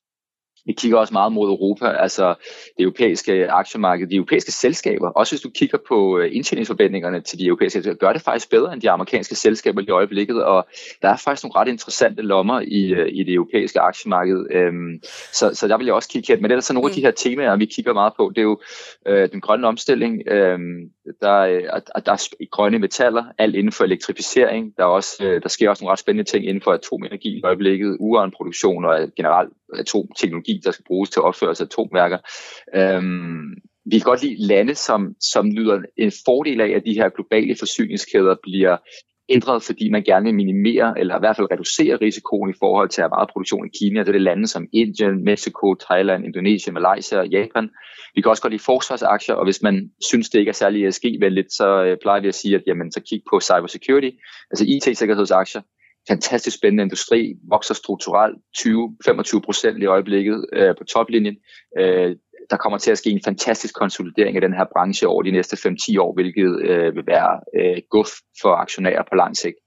vi 0.65 0.73
kigger 0.73 0.97
også 0.97 1.13
meget 1.13 1.31
mod 1.31 1.49
Europa, 1.49 1.85
altså 1.85 2.35
det 2.77 2.83
europæiske 2.83 3.51
aktiemarked, 3.51 4.07
de 4.07 4.15
europæiske 4.15 4.51
selskaber. 4.51 5.09
Også 5.09 5.33
hvis 5.33 5.41
du 5.41 5.49
kigger 5.49 5.77
på 5.87 6.19
øh, 6.19 6.29
indtjeningsforventningerne 6.35 7.21
til 7.21 7.39
de 7.39 7.45
europæiske 7.45 7.73
selskaber, 7.73 7.97
gør 7.97 8.13
det 8.13 8.21
faktisk 8.21 8.49
bedre 8.49 8.73
end 8.73 8.81
de 8.81 8.89
amerikanske 8.89 9.35
selskaber 9.35 9.81
i 9.81 9.89
øjeblikket, 9.89 10.43
og 10.43 10.67
der 11.01 11.09
er 11.09 11.17
faktisk 11.17 11.43
nogle 11.43 11.59
ret 11.59 11.67
interessante 11.67 12.21
lommer 12.21 12.59
i, 12.59 12.93
øh, 12.93 13.07
i 13.11 13.23
det 13.23 13.33
europæiske 13.33 13.79
aktiemarked. 13.79 14.47
Øhm, 14.51 15.01
så, 15.33 15.51
så 15.53 15.67
der 15.67 15.77
vil 15.77 15.85
jeg 15.85 15.93
også 15.95 16.09
kigge 16.09 16.33
hen. 16.33 16.41
Men 16.41 16.51
ellers 16.51 16.69
er 16.69 16.73
nogle 16.73 16.89
af 16.89 16.95
de 16.95 17.01
mm. 17.01 17.05
her 17.05 17.11
temaer, 17.11 17.55
vi 17.55 17.65
kigger 17.65 17.93
meget 17.93 18.13
på, 18.17 18.31
det 18.35 18.37
er 18.37 18.43
jo 18.43 18.59
øh, 19.07 19.31
den 19.31 19.41
grønne 19.41 19.67
omstilling, 19.67 20.21
øh, 20.27 20.59
der, 21.21 21.39
er, 21.43 21.79
der 22.05 22.11
er 22.11 22.45
grønne 22.51 22.79
metaller, 22.79 23.23
alt 23.37 23.55
inden 23.55 23.71
for 23.71 23.83
elektrificering. 23.83 24.73
Der, 24.77 24.83
er 24.83 24.87
også, 24.87 25.39
der 25.43 25.49
sker 25.49 25.69
også 25.69 25.83
nogle 25.83 25.91
ret 25.91 25.99
spændende 25.99 26.31
ting 26.31 26.45
inden 26.45 26.61
for 26.61 26.71
atomenergi 26.71 27.29
i 27.29 27.41
øjeblikket, 27.43 27.97
uranproduktion 27.99 28.85
og 28.85 29.09
generelt 29.15 29.49
atomteknologi, 29.73 30.61
der 30.63 30.71
skal 30.71 30.85
bruges 30.87 31.09
til 31.09 31.21
opførelse 31.21 31.63
af 31.63 31.65
atomværker. 31.65 32.17
Øhm, 32.75 33.53
vi 33.85 33.97
kan 33.97 34.05
godt 34.05 34.23
lide 34.23 34.47
lande, 34.47 34.75
som, 34.75 35.15
som 35.19 35.51
lyder 35.51 35.81
en 35.97 36.11
fordel 36.25 36.61
af, 36.61 36.69
at 36.69 36.83
de 36.85 36.93
her 36.93 37.09
globale 37.09 37.55
forsyningskæder 37.59 38.35
bliver 38.43 38.77
ændret, 39.29 39.63
fordi 39.63 39.89
man 39.89 40.03
gerne 40.03 40.25
vil 40.25 40.35
minimere, 40.35 40.99
eller 40.99 41.15
i 41.15 41.19
hvert 41.19 41.35
fald 41.35 41.51
reducere 41.51 41.95
risikoen 41.95 42.49
i 42.49 42.59
forhold 42.59 42.89
til 42.89 43.01
at 43.01 43.11
produktion 43.33 43.67
i 43.67 43.77
Kina. 43.79 43.99
Det 43.99 44.07
er 44.07 44.11
det 44.11 44.21
lande 44.21 44.47
som 44.47 44.67
Indien, 44.73 45.23
Mexico, 45.23 45.75
Thailand, 45.75 46.25
Indonesien, 46.25 46.73
Malaysia 46.73 47.19
og 47.19 47.27
Japan. 47.27 47.69
Vi 48.15 48.21
kan 48.21 48.29
også 48.29 48.41
godt 48.41 48.53
lide 48.53 48.63
forsvarsaktier, 48.63 49.35
og 49.35 49.43
hvis 49.45 49.61
man 49.61 49.91
synes, 50.09 50.29
det 50.29 50.39
ikke 50.39 50.49
er 50.49 50.61
særlig 50.63 50.87
ESG-venligt, 50.87 51.53
så 51.53 51.83
øh, 51.83 51.97
plejer 52.01 52.21
vi 52.21 52.27
at 52.27 52.35
sige, 52.35 52.55
at 52.55 52.63
jamen, 52.67 52.91
så 52.91 53.01
kig 53.09 53.21
på 53.29 53.39
cybersecurity, 53.39 54.11
altså 54.51 54.65
IT-sikkerhedsaktier 54.67 55.61
fantastisk 56.09 56.57
spændende 56.57 56.83
industri, 56.83 57.33
vokser 57.49 57.73
strukturelt 57.73 58.37
20-25 58.57 59.39
procent 59.47 59.77
i 59.83 59.85
øjeblikket 59.85 60.45
øh, 60.53 60.75
på 60.77 60.83
toplinjen. 60.83 61.37
Øh, 61.79 62.15
der 62.49 62.57
kommer 62.57 62.77
til 62.77 62.91
at 62.91 62.97
ske 62.97 63.09
en 63.09 63.21
fantastisk 63.25 63.73
konsolidering 63.75 64.35
af 64.35 64.41
den 64.41 64.53
her 64.53 64.65
branche 64.73 65.07
over 65.07 65.21
de 65.23 65.31
næste 65.31 65.55
5-10 65.69 65.99
år, 65.99 66.13
hvilket 66.13 66.51
øh, 66.69 66.95
vil 66.95 67.05
være 67.07 67.31
øh, 67.59 67.77
guf 67.89 68.11
for 68.41 68.53
aktionærer 68.63 69.03
på 69.09 69.15
lang 69.15 69.37
sigt. 69.37 69.59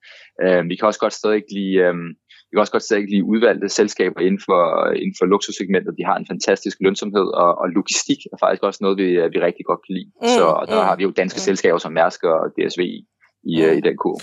Øh, 0.43 0.69
vi 0.69 0.75
kan 0.77 0.89
også 0.89 1.01
godt 1.01 1.13
stadig 1.13 1.43
lide, 1.57 1.75
øh, 1.85 1.95
vi 2.49 2.53
kan 2.55 2.65
også 2.65 2.77
godt 2.77 2.89
stadig 2.89 3.09
lide 3.13 3.25
udvalgte 3.33 3.69
selskaber 3.69 4.21
inden 4.21 4.43
for, 4.49 4.63
inden 5.03 5.17
for 5.19 5.27
luksussegmentet. 5.27 5.99
De 5.99 6.05
har 6.05 6.17
en 6.17 6.31
fantastisk 6.33 6.77
lønsomhed, 6.81 7.29
og, 7.43 7.51
og 7.61 7.67
logistik 7.79 8.21
er 8.33 8.39
faktisk 8.45 8.63
også 8.69 8.81
noget, 8.85 8.97
vi, 9.03 9.09
vi 9.33 9.39
rigtig 9.49 9.65
godt 9.71 9.81
kan 9.87 9.95
lide. 9.97 10.11
Mm, 10.23 10.29
Så 10.39 10.47
der 10.71 10.81
mm, 10.81 10.89
har 10.89 10.97
vi 10.97 11.03
jo 11.07 11.11
danske 11.21 11.39
mm. 11.39 11.47
selskaber 11.49 11.79
som 11.79 11.93
Mærsk 11.93 12.21
og 12.25 12.41
DSV 12.57 12.83
i 13.45 13.63
i, 13.63 13.67
mm. 13.67 13.79
i 13.79 13.81
den 13.81 13.97
kurve. 13.97 14.21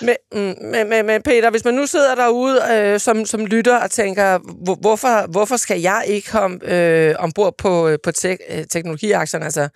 Men, 0.00 0.16
mm, 0.32 0.66
men, 0.66 0.88
men, 0.88 1.06
men 1.06 1.22
Peter, 1.22 1.50
hvis 1.50 1.64
man 1.64 1.74
nu 1.74 1.86
sidder 1.86 2.14
derude 2.14 2.60
øh, 2.72 3.00
som, 3.00 3.24
som 3.24 3.46
lytter 3.46 3.76
og 3.76 3.90
tænker, 3.90 4.38
hvorfor, 4.80 5.30
hvorfor 5.30 5.56
skal 5.56 5.80
jeg 5.80 6.04
ikke 6.06 6.30
komme 6.30 6.72
øh, 6.72 7.14
ombord 7.18 7.54
på, 7.58 7.88
øh, 7.88 7.98
på 8.04 8.12
te- 8.12 8.58
øh, 8.58 8.64
teknologiaktierne? 8.70 9.44
Altså, 9.44 9.68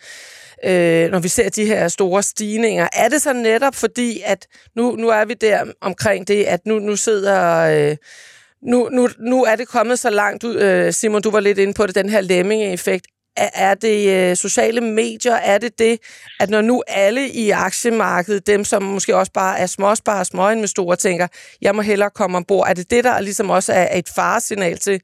øh, 0.64 1.10
når 1.10 1.18
vi 1.18 1.28
ser 1.28 1.48
de 1.48 1.66
her 1.66 1.88
store 1.88 2.22
stigninger. 2.22 2.88
Er 2.92 3.08
det 3.08 3.22
så 3.22 3.32
netop 3.32 3.74
fordi, 3.74 4.20
at 4.24 4.46
nu, 4.76 4.96
nu 4.96 5.08
er 5.08 5.24
vi 5.24 5.34
der 5.34 5.64
omkring 5.80 6.28
det, 6.28 6.44
at 6.44 6.66
nu, 6.66 6.78
nu 6.78 6.96
sidder... 6.96 7.56
Øh, 7.90 7.96
nu, 8.62 8.88
nu, 8.92 9.08
nu 9.18 9.44
er 9.44 9.56
det 9.56 9.68
kommet 9.68 9.98
så 9.98 10.10
langt, 10.10 10.44
øh, 10.44 10.92
Simon, 10.92 11.22
du 11.22 11.30
var 11.30 11.40
lidt 11.40 11.58
inde 11.58 11.74
på 11.74 11.86
det, 11.86 11.94
den 11.94 12.08
her 12.08 12.20
lemming-effekt. 12.20 13.06
Er 13.36 13.74
det 13.74 14.30
øh, 14.30 14.36
sociale 14.36 14.80
medier? 14.80 15.34
Er 15.34 15.58
det 15.58 15.78
det, 15.78 15.98
at 16.40 16.50
når 16.50 16.60
nu 16.60 16.82
alle 16.86 17.28
i 17.28 17.50
aktiemarkedet, 17.50 18.46
dem 18.46 18.64
som 18.64 18.82
måske 18.82 19.16
også 19.16 19.32
bare 19.32 19.58
er 19.58 19.66
småsparer 19.66 20.20
og 20.20 20.26
småinvestorer, 20.26 20.96
tænker, 20.96 21.28
jeg 21.62 21.74
må 21.74 21.82
hellere 21.82 22.10
komme 22.10 22.36
ombord, 22.36 22.68
er 22.68 22.74
det 22.74 22.90
det, 22.90 23.04
der 23.04 23.20
ligesom 23.20 23.50
også 23.50 23.72
er 23.72 23.98
et 23.98 24.08
faresignal 24.14 24.78
til, 24.78 25.00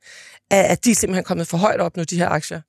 at 0.50 0.84
de 0.84 0.90
er 0.90 0.94
simpelthen 0.94 1.24
kommet 1.24 1.46
for 1.46 1.56
højt 1.56 1.80
op 1.80 1.96
nu, 1.96 2.02
de 2.02 2.18
her 2.18 2.28
aktier? 2.28 2.60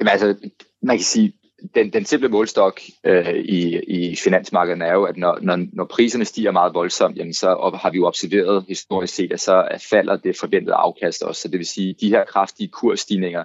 Jamen 0.00 0.12
altså, 0.12 0.50
man 0.82 0.96
kan 0.96 1.04
sige, 1.04 1.32
den, 1.74 1.92
den 1.92 2.04
simple 2.04 2.28
målstok 2.28 2.80
øh, 3.04 3.34
i, 3.34 3.78
i 3.78 4.16
finansmarkedet 4.16 4.82
er 4.82 4.92
jo, 4.92 5.04
at 5.04 5.16
når, 5.16 5.38
når, 5.42 5.66
når 5.72 5.84
priserne 5.84 6.24
stiger 6.24 6.50
meget 6.50 6.74
voldsomt, 6.74 7.16
jamen 7.16 7.34
så 7.34 7.48
op, 7.48 7.74
har 7.74 7.90
vi 7.90 7.96
jo 7.96 8.06
observeret 8.06 8.64
historisk 8.68 9.14
set, 9.14 9.32
at 9.32 9.40
så 9.40 9.68
falder 9.90 10.16
det 10.16 10.36
forventede 10.36 10.74
afkast 10.74 11.22
også. 11.22 11.42
Så 11.42 11.48
det 11.48 11.58
vil 11.58 11.66
sige, 11.66 11.90
at 11.90 12.00
de 12.00 12.08
her 12.08 12.24
kraftige 12.24 12.68
kursstigninger, 12.68 13.44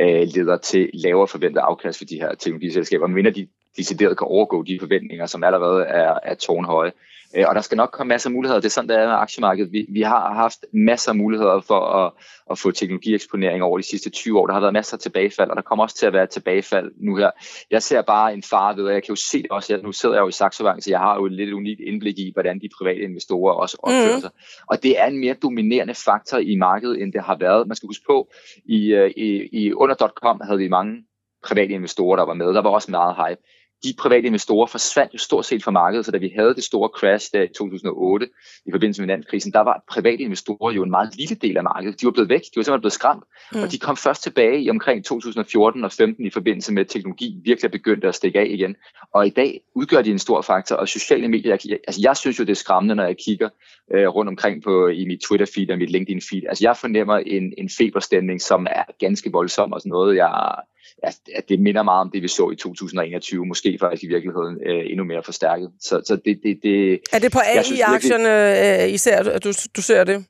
øh, 0.00 0.28
leder 0.34 0.56
til 0.56 0.90
lavere 0.94 1.28
forventet 1.28 1.60
afkast 1.60 1.98
for 1.98 2.04
de 2.04 2.20
her 2.20 2.34
teknologiselskaber, 2.34 3.06
men 3.06 3.14
de 3.30 3.48
decideret 3.76 4.18
kan 4.18 4.26
overgå 4.26 4.62
de 4.62 4.78
forventninger, 4.80 5.26
som 5.26 5.44
allerede 5.44 5.84
er, 5.84 6.18
er 6.22 6.34
tårnhøje. 6.34 6.92
Øh, 7.36 7.44
og 7.48 7.54
der 7.54 7.60
skal 7.60 7.76
nok 7.76 7.90
komme 7.92 8.08
masser 8.08 8.30
af 8.30 8.32
muligheder. 8.32 8.60
Det 8.60 8.66
er 8.66 8.70
sådan, 8.70 8.88
der 8.88 8.98
er 8.98 9.06
med 9.06 9.14
aktiemarkedet. 9.14 9.72
Vi, 9.72 9.86
vi 9.88 10.02
har 10.02 10.34
haft 10.34 10.64
masser 10.72 11.10
af 11.12 11.16
muligheder 11.16 11.60
for 11.60 11.80
at, 11.80 12.12
at 12.50 12.58
få 12.58 12.70
teknologieksponering 12.70 13.62
over 13.62 13.78
de 13.78 13.84
sidste 13.84 14.10
20 14.10 14.38
år. 14.38 14.46
Der 14.46 14.54
har 14.54 14.60
været 14.60 14.72
masser 14.72 14.96
af 14.96 15.00
tilbagefald, 15.00 15.50
og 15.50 15.56
der 15.56 15.62
kommer 15.62 15.84
også 15.84 15.96
til 15.96 16.06
at 16.06 16.12
være 16.12 16.26
tilbagefald 16.26 16.92
nu 16.96 17.16
her. 17.16 17.30
Jeg 17.70 17.82
ser 17.82 18.02
bare 18.02 18.34
en 18.34 18.42
fare 18.42 18.76
ved, 18.76 18.84
og 18.84 18.92
jeg 18.92 19.02
kan 19.02 19.12
jo 19.12 19.16
se 19.30 19.42
det 19.42 19.50
også. 19.50 19.72
Jeg, 19.72 19.82
nu 19.82 19.92
sidder 19.92 20.14
jeg 20.14 20.22
jo 20.22 20.28
i 20.28 20.32
Saxo 20.32 20.64
Bank, 20.64 20.82
så 20.82 20.90
jeg 20.90 20.98
har 20.98 21.16
jo 21.16 21.26
et 21.26 21.32
lidt 21.32 21.52
unikt 21.52 21.80
indblik 21.80 22.18
i, 22.18 22.30
hvordan 22.32 22.60
de 22.60 22.68
private 22.78 23.00
investorer 23.00 23.54
også 23.54 23.76
opfører 23.82 24.14
mm. 24.14 24.20
sig. 24.20 24.30
Og 24.66 24.82
det 24.82 25.00
er 25.00 25.06
en 25.06 25.20
mere 25.20 25.34
dominerende 25.34 25.94
faktor 25.94 26.38
i 26.38 26.56
markedet, 26.56 27.02
end 27.02 27.12
det 27.12 27.22
har 27.22 27.36
været. 27.36 27.68
Man 27.68 27.76
skal 27.76 27.86
huske 27.86 28.04
på, 28.06 28.30
i, 28.64 28.94
øh, 28.94 29.10
i, 29.16 29.48
i 29.52 29.72
under.com 29.72 30.40
havde 30.44 30.58
vi 30.58 30.68
mange 30.68 31.04
private 31.44 31.72
investorer, 31.72 32.16
der 32.16 32.24
var 32.24 32.34
med. 32.34 32.46
Der 32.46 32.62
var 32.62 32.70
også 32.70 32.90
meget 32.90 33.16
hype 33.16 33.40
de 33.84 33.94
private 33.98 34.26
investorer 34.26 34.66
forsvandt 34.66 35.14
jo 35.14 35.18
stort 35.18 35.46
set 35.46 35.64
fra 35.64 35.70
markedet, 35.70 36.06
så 36.06 36.12
da 36.12 36.18
vi 36.18 36.32
havde 36.36 36.54
det 36.54 36.64
store 36.64 36.88
crash 36.88 37.30
der 37.32 37.42
i 37.42 37.48
2008 37.48 38.28
i 38.66 38.70
forbindelse 38.70 39.02
med 39.02 39.08
finanskrisen, 39.08 39.52
der 39.52 39.60
var 39.60 39.84
private 39.90 40.22
investorer 40.22 40.72
jo 40.72 40.82
en 40.82 40.90
meget 40.90 41.16
lille 41.16 41.34
del 41.34 41.56
af 41.56 41.62
markedet. 41.62 42.00
De 42.00 42.06
var 42.06 42.12
blevet 42.12 42.28
væk, 42.28 42.40
de 42.40 42.56
var 42.56 42.62
simpelthen 42.62 42.80
blevet 42.80 42.92
skræmt, 42.92 43.24
mm. 43.52 43.62
og 43.62 43.72
de 43.72 43.78
kom 43.78 43.96
først 43.96 44.22
tilbage 44.22 44.62
i 44.62 44.70
omkring 44.70 45.04
2014 45.04 45.84
og 45.84 45.92
15 45.92 46.26
i 46.26 46.30
forbindelse 46.30 46.72
med, 46.72 46.82
at 46.82 46.88
teknologi 46.88 47.36
virkelig 47.44 47.70
begyndte 47.70 48.08
at 48.08 48.14
stikke 48.14 48.38
af 48.40 48.46
igen. 48.48 48.76
Og 49.14 49.26
i 49.26 49.30
dag 49.30 49.60
udgør 49.74 50.02
de 50.02 50.10
en 50.10 50.18
stor 50.18 50.42
faktor, 50.42 50.76
og 50.76 50.88
sociale 50.88 51.28
medier, 51.28 51.52
altså 51.88 52.00
jeg 52.02 52.16
synes 52.16 52.38
jo, 52.38 52.44
det 52.44 52.50
er 52.50 52.56
skræmmende, 52.56 52.94
når 52.94 53.04
jeg 53.04 53.16
kigger 53.24 53.48
øh, 53.94 54.08
rundt 54.08 54.28
omkring 54.28 54.62
på, 54.62 54.88
i 54.88 55.04
mit 55.04 55.20
Twitter-feed 55.24 55.72
og 55.72 55.78
mit 55.78 55.90
LinkedIn-feed. 55.90 56.42
Altså 56.48 56.64
jeg 56.64 56.76
fornemmer 56.76 57.16
en, 57.16 57.54
en 57.58 57.70
feberstemning, 57.78 58.40
som 58.40 58.66
er 58.70 58.84
ganske 58.98 59.32
voldsom 59.32 59.72
og 59.72 59.80
sådan 59.80 59.90
noget, 59.90 60.16
jeg 60.16 60.54
at 61.34 61.48
det 61.48 61.60
minder 61.60 61.82
meget 61.82 62.00
om 62.00 62.10
det, 62.10 62.22
vi 62.22 62.28
så 62.28 62.50
i 62.50 62.56
2021, 62.56 63.46
måske 63.46 63.78
faktisk 63.80 64.04
i 64.04 64.06
virkeligheden 64.06 64.58
øh, 64.66 64.90
endnu 64.90 65.04
mere 65.04 65.22
forstærket. 65.22 65.70
Så, 65.80 66.02
så 66.06 66.16
det, 66.16 66.40
det, 66.42 66.58
det, 66.62 67.00
er 67.12 67.18
det 67.18 67.32
på 67.32 67.38
AI-aktierne 67.38 68.84
øh, 68.84 68.94
især, 68.94 69.38
du, 69.38 69.52
du 69.76 69.82
ser 69.82 70.04
det? 70.04 70.24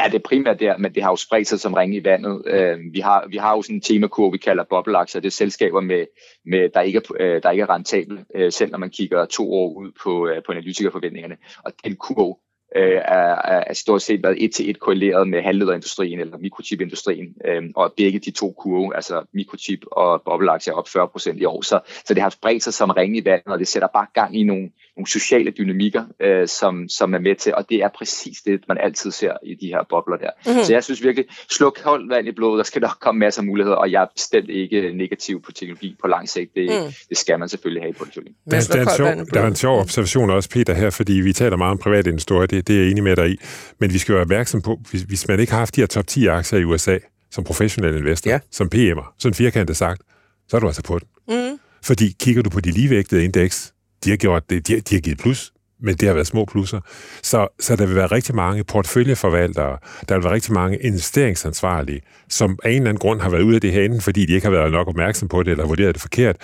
Ja, 0.00 0.04
det 0.04 0.14
er 0.14 0.28
primært 0.28 0.60
der, 0.60 0.76
men 0.76 0.94
det 0.94 1.02
har 1.02 1.10
jo 1.10 1.16
spredt 1.16 1.48
sig 1.48 1.60
som 1.60 1.74
ringe 1.74 1.96
i 1.96 2.04
vandet. 2.04 2.42
Øh, 2.46 2.78
vi, 2.92 3.00
har, 3.00 3.26
vi 3.28 3.36
har 3.36 3.56
jo 3.56 3.62
sådan 3.62 3.76
en 3.76 3.80
temakurve, 3.80 4.32
vi 4.32 4.38
kalder 4.38 4.64
bobleaktier. 4.70 5.20
Det 5.20 5.28
er 5.28 5.32
selskaber, 5.32 5.80
med, 5.80 6.06
med, 6.44 6.68
der, 6.74 6.80
ikke 6.80 6.96
er, 6.96 7.16
øh, 7.20 7.42
der 7.42 7.50
ikke 7.50 7.62
er 7.62 7.70
rentable, 7.70 8.24
øh, 8.34 8.52
selv 8.52 8.70
når 8.70 8.78
man 8.78 8.90
kigger 8.90 9.24
to 9.24 9.52
år 9.52 9.74
ud 9.74 9.90
på, 10.02 10.28
øh, 10.28 10.42
på 10.46 10.52
analytikerforventningerne. 10.52 11.36
Og 11.64 11.72
den 11.84 11.96
kurve 11.96 12.36
øh, 12.76 13.00
er, 13.04 13.62
er 13.66 13.74
stort 13.74 14.02
set 14.02 14.22
været 14.22 14.44
et 14.44 14.54
til 14.54 14.70
et 14.70 14.80
korreleret 14.80 15.28
med 15.28 15.42
halvlederindustrien 15.42 16.20
eller 16.20 16.38
mikrochipindustrien, 16.38 17.34
øh, 17.44 17.62
og 17.76 17.92
begge 17.96 18.18
de 18.18 18.30
to 18.30 18.52
kurve, 18.52 18.96
altså 18.96 19.22
mikrochip 19.32 19.84
og 19.92 20.22
bobleaktier, 20.22 20.72
er 20.74 20.78
op 20.78 20.88
40 20.88 21.08
procent 21.08 21.40
i 21.40 21.44
år. 21.44 21.62
Så, 21.62 21.80
så 22.04 22.14
det 22.14 22.22
har 22.22 22.30
spredt 22.30 22.62
sig 22.62 22.74
som 22.74 22.90
ringe 22.90 23.18
i 23.18 23.24
vandet, 23.24 23.46
og 23.46 23.58
det 23.58 23.68
sætter 23.68 23.88
bare 23.94 24.06
gang 24.14 24.36
i 24.36 24.42
nogle, 24.42 24.70
nogle 25.00 25.10
sociale 25.10 25.50
dynamikker, 25.50 26.04
øh, 26.20 26.48
som, 26.48 26.88
som 26.88 27.14
er 27.14 27.18
med 27.18 27.36
til, 27.36 27.54
og 27.54 27.64
det 27.70 27.78
er 27.82 27.88
præcis 27.98 28.38
det, 28.46 28.60
man 28.68 28.78
altid 28.80 29.10
ser 29.10 29.32
i 29.42 29.54
de 29.54 29.66
her 29.66 29.82
bobler 29.90 30.16
der. 30.16 30.30
Mm-hmm. 30.46 30.64
Så 30.64 30.72
jeg 30.72 30.84
synes 30.84 31.02
virkelig, 31.02 31.26
sluk 31.50 31.78
koldt 31.84 32.10
vand 32.10 32.28
i 32.28 32.32
blodet, 32.32 32.58
der 32.58 32.64
skal 32.64 32.82
nok 32.82 32.96
komme 33.00 33.18
masser 33.18 33.42
af 33.42 33.46
muligheder, 33.46 33.76
og 33.76 33.92
jeg 33.92 34.02
er 34.02 34.06
bestemt 34.14 34.50
ikke 34.50 34.92
negativ 34.92 35.42
på 35.42 35.52
teknologi 35.52 35.96
på 36.02 36.06
lang 36.08 36.28
sigt. 36.28 36.50
Det, 36.54 36.64
mm. 36.70 36.92
det 37.08 37.16
skal 37.16 37.38
man 37.38 37.48
selvfølgelig 37.48 37.82
have 37.82 37.90
i 37.90 37.92
porteføljen. 37.92 38.34
Der, 38.50 38.68
der, 38.72 38.78
er 38.78 38.82
en 38.82 38.96
sjov, 38.96 39.26
der 39.34 39.40
er 39.40 39.46
en 39.46 39.56
sjov 39.56 39.80
observation 39.80 40.30
også, 40.30 40.50
Peter, 40.50 40.74
her, 40.74 40.90
fordi 40.90 41.12
vi 41.12 41.32
taler 41.32 41.56
meget 41.56 41.70
om 41.70 41.78
private 41.78 42.10
investorer, 42.10 42.46
det, 42.46 42.68
det 42.68 42.76
er 42.76 42.80
jeg 42.80 42.90
enig 42.90 43.02
med 43.02 43.16
dig 43.16 43.30
i, 43.30 43.36
men 43.80 43.92
vi 43.92 43.98
skal 43.98 44.14
være 44.14 44.22
opmærksom 44.22 44.62
på, 44.62 44.80
hvis, 44.90 45.02
hvis 45.02 45.28
man 45.28 45.40
ikke 45.40 45.52
har 45.52 45.58
haft 45.58 45.76
de 45.76 45.80
her 45.80 45.86
top 45.86 46.06
10 46.06 46.26
aktier 46.26 46.58
i 46.58 46.64
USA, 46.64 46.98
som 47.30 47.44
professionel 47.44 47.96
investor, 47.96 48.30
ja. 48.30 48.38
som 48.50 48.68
PM'er, 48.74 49.14
sådan 49.18 49.34
firkantet 49.34 49.76
sagt, 49.76 50.02
så 50.48 50.56
er 50.56 50.60
du 50.60 50.66
altså 50.66 50.82
på 50.82 50.98
den. 50.98 51.08
Mm. 51.28 51.58
Fordi 51.82 52.16
kigger 52.20 52.42
du 52.42 52.50
på 52.50 52.60
de 52.60 52.70
ligevægtede 52.70 53.24
indeks, 53.24 53.74
de 54.04 54.10
har, 54.10 54.16
gjort 54.16 54.50
det, 54.50 54.66
de, 54.66 54.72
har, 54.72 54.80
de 54.80 54.94
har 54.94 55.00
givet 55.00 55.18
plus, 55.18 55.52
men 55.80 55.94
det 55.96 56.08
har 56.08 56.14
været 56.14 56.26
små 56.26 56.44
plusser. 56.44 56.80
Så, 57.22 57.48
så 57.60 57.76
der 57.76 57.86
vil 57.86 57.96
være 57.96 58.06
rigtig 58.06 58.34
mange 58.34 58.64
porteføljeforvaltere, 58.64 59.78
der 60.08 60.14
vil 60.14 60.24
være 60.24 60.32
rigtig 60.32 60.52
mange 60.52 60.78
investeringsansvarlige, 60.78 62.00
som 62.28 62.58
af 62.64 62.70
en 62.70 62.76
eller 62.76 62.88
anden 62.88 63.00
grund 63.00 63.20
har 63.20 63.30
været 63.30 63.42
ude 63.42 63.54
af 63.54 63.60
det 63.60 63.72
her 63.72 63.82
enten 63.82 64.00
fordi 64.00 64.26
de 64.26 64.32
ikke 64.32 64.46
har 64.46 64.52
været 64.52 64.72
nok 64.72 64.88
opmærksom 64.88 65.28
på 65.28 65.42
det, 65.42 65.50
eller 65.50 65.66
vurderet 65.66 65.94
det 65.94 66.02
forkert, 66.02 66.36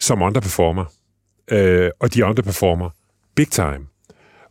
som 0.00 0.22
underperformer. 0.22 0.84
Øh, 1.50 1.90
og 2.00 2.14
de 2.14 2.24
underperformer 2.24 2.90
big 3.34 3.50
time. 3.50 3.86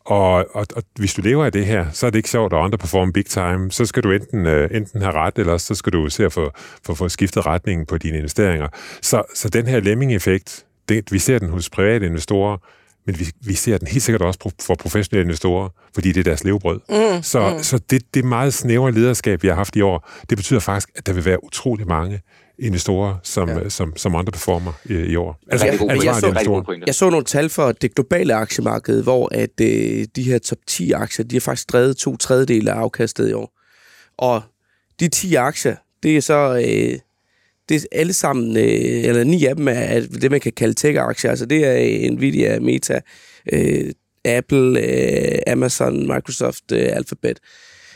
Og, 0.05 0.55
og, 0.55 0.65
og 0.75 0.83
hvis 0.95 1.13
du 1.13 1.21
lever 1.21 1.45
af 1.45 1.51
det 1.51 1.65
her, 1.65 1.85
så 1.91 2.05
er 2.05 2.09
det 2.09 2.19
ikke 2.19 2.29
sjovt 2.29 2.53
at 2.53 2.57
underperforme 2.57 3.13
big 3.13 3.25
time. 3.25 3.71
Så 3.71 3.85
skal 3.85 4.03
du 4.03 4.11
enten, 4.11 4.47
øh, 4.47 4.69
enten 4.73 5.01
have 5.01 5.13
ret, 5.13 5.37
eller 5.37 5.57
så 5.57 5.75
skal 5.75 5.93
du 5.93 6.09
se 6.09 6.25
at 6.25 6.33
få, 6.33 6.51
få, 6.85 6.93
få 6.93 7.09
skiftet 7.09 7.45
retningen 7.45 7.85
på 7.85 7.97
dine 7.97 8.17
investeringer. 8.17 8.67
Så, 9.01 9.23
så 9.35 9.49
den 9.49 9.67
her 9.67 9.79
lemming-effekt, 9.79 10.65
det, 10.91 11.11
vi 11.11 11.19
ser 11.19 11.39
den 11.39 11.49
hos 11.49 11.69
private 11.69 12.05
investorer, 12.05 12.57
men 13.05 13.19
vi, 13.19 13.25
vi 13.41 13.53
ser 13.53 13.77
den 13.77 13.87
helt 13.87 14.03
sikkert 14.03 14.21
også 14.21 14.51
for 14.61 14.75
professionelle 14.75 15.23
investorer, 15.23 15.69
fordi 15.93 16.11
det 16.11 16.19
er 16.19 16.23
deres 16.23 16.43
levebrød. 16.43 16.79
Mm, 16.89 17.23
så 17.23 17.53
mm. 17.53 17.63
så 17.63 17.79
det, 17.89 18.01
det 18.13 18.25
meget 18.25 18.53
snævre 18.53 18.91
lederskab, 18.91 19.43
vi 19.43 19.47
har 19.47 19.55
haft 19.55 19.75
i 19.75 19.81
år, 19.81 20.09
det 20.29 20.37
betyder 20.37 20.59
faktisk, 20.59 20.89
at 20.95 21.07
der 21.07 21.13
vil 21.13 21.25
være 21.25 21.43
utrolig 21.43 21.87
mange 21.87 22.21
investorer, 22.59 23.15
som, 23.23 23.49
ja. 23.49 23.69
som, 23.69 23.97
som 23.97 24.15
underperformer 24.15 24.71
i, 24.85 24.93
i 24.93 25.15
år. 25.15 25.39
Altså, 25.51 25.65
jeg, 25.65 25.73
jeg, 26.03 26.15
så, 26.15 26.81
jeg 26.87 26.95
så 26.95 27.09
nogle 27.09 27.25
tal 27.25 27.49
for 27.49 27.71
det 27.71 27.95
globale 27.95 28.33
aktiemarked, 28.33 29.03
hvor 29.03 29.29
at 29.31 29.61
øh, 29.61 30.05
de 30.15 30.23
her 30.23 30.39
top 30.39 30.57
10 30.67 30.91
aktier, 30.91 31.25
de 31.25 31.35
har 31.35 31.41
faktisk 31.41 31.71
drevet 31.71 31.97
to 31.97 32.17
tredjedele 32.17 32.71
af 32.71 32.75
afkastet 32.75 33.29
i 33.29 33.33
år. 33.33 33.53
Og 34.17 34.41
de 34.99 35.07
10 35.07 35.35
aktier, 35.35 35.75
det 36.03 36.17
er 36.17 36.21
så... 36.21 36.63
Øh, 36.67 36.99
det 37.71 37.83
er 37.83 37.99
alle 37.99 38.13
sammen, 38.13 38.57
øh, 38.57 39.03
eller 39.03 39.23
ni 39.23 39.45
af 39.45 39.55
dem 39.55 39.67
er 39.67 39.99
det, 40.21 40.31
man 40.31 40.39
kan 40.39 40.51
kalde 40.51 40.73
tech-aktier. 40.73 41.29
Altså 41.29 41.45
det 41.45 41.65
er 41.65 42.11
Nvidia, 42.11 42.59
Meta, 42.59 42.99
øh, 43.53 43.91
Apple, 44.25 44.79
øh, 44.79 45.39
Amazon, 45.47 46.07
Microsoft, 46.07 46.71
øh, 46.71 46.89
Alphabet. 46.91 47.39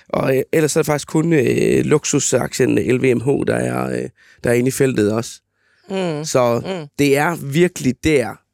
Og 0.09 0.37
øh, 0.37 0.43
ellers 0.53 0.75
er 0.75 0.79
det 0.79 0.85
faktisk 0.85 1.07
kun 1.07 1.33
øh, 1.33 1.85
luksusaktien 1.85 2.79
LVMH, 2.79 3.27
der 3.47 3.55
er, 3.55 3.89
øh, 3.89 4.09
der 4.43 4.49
er 4.49 4.53
inde 4.53 4.67
i 4.67 4.71
feltet 4.71 5.13
også. 5.13 5.41
Mm. 5.89 6.25
Så 6.25 6.61
mm. 6.65 6.87
det 6.99 7.17
er 7.17 7.35
virkelig 7.35 7.93
der, 8.03 8.44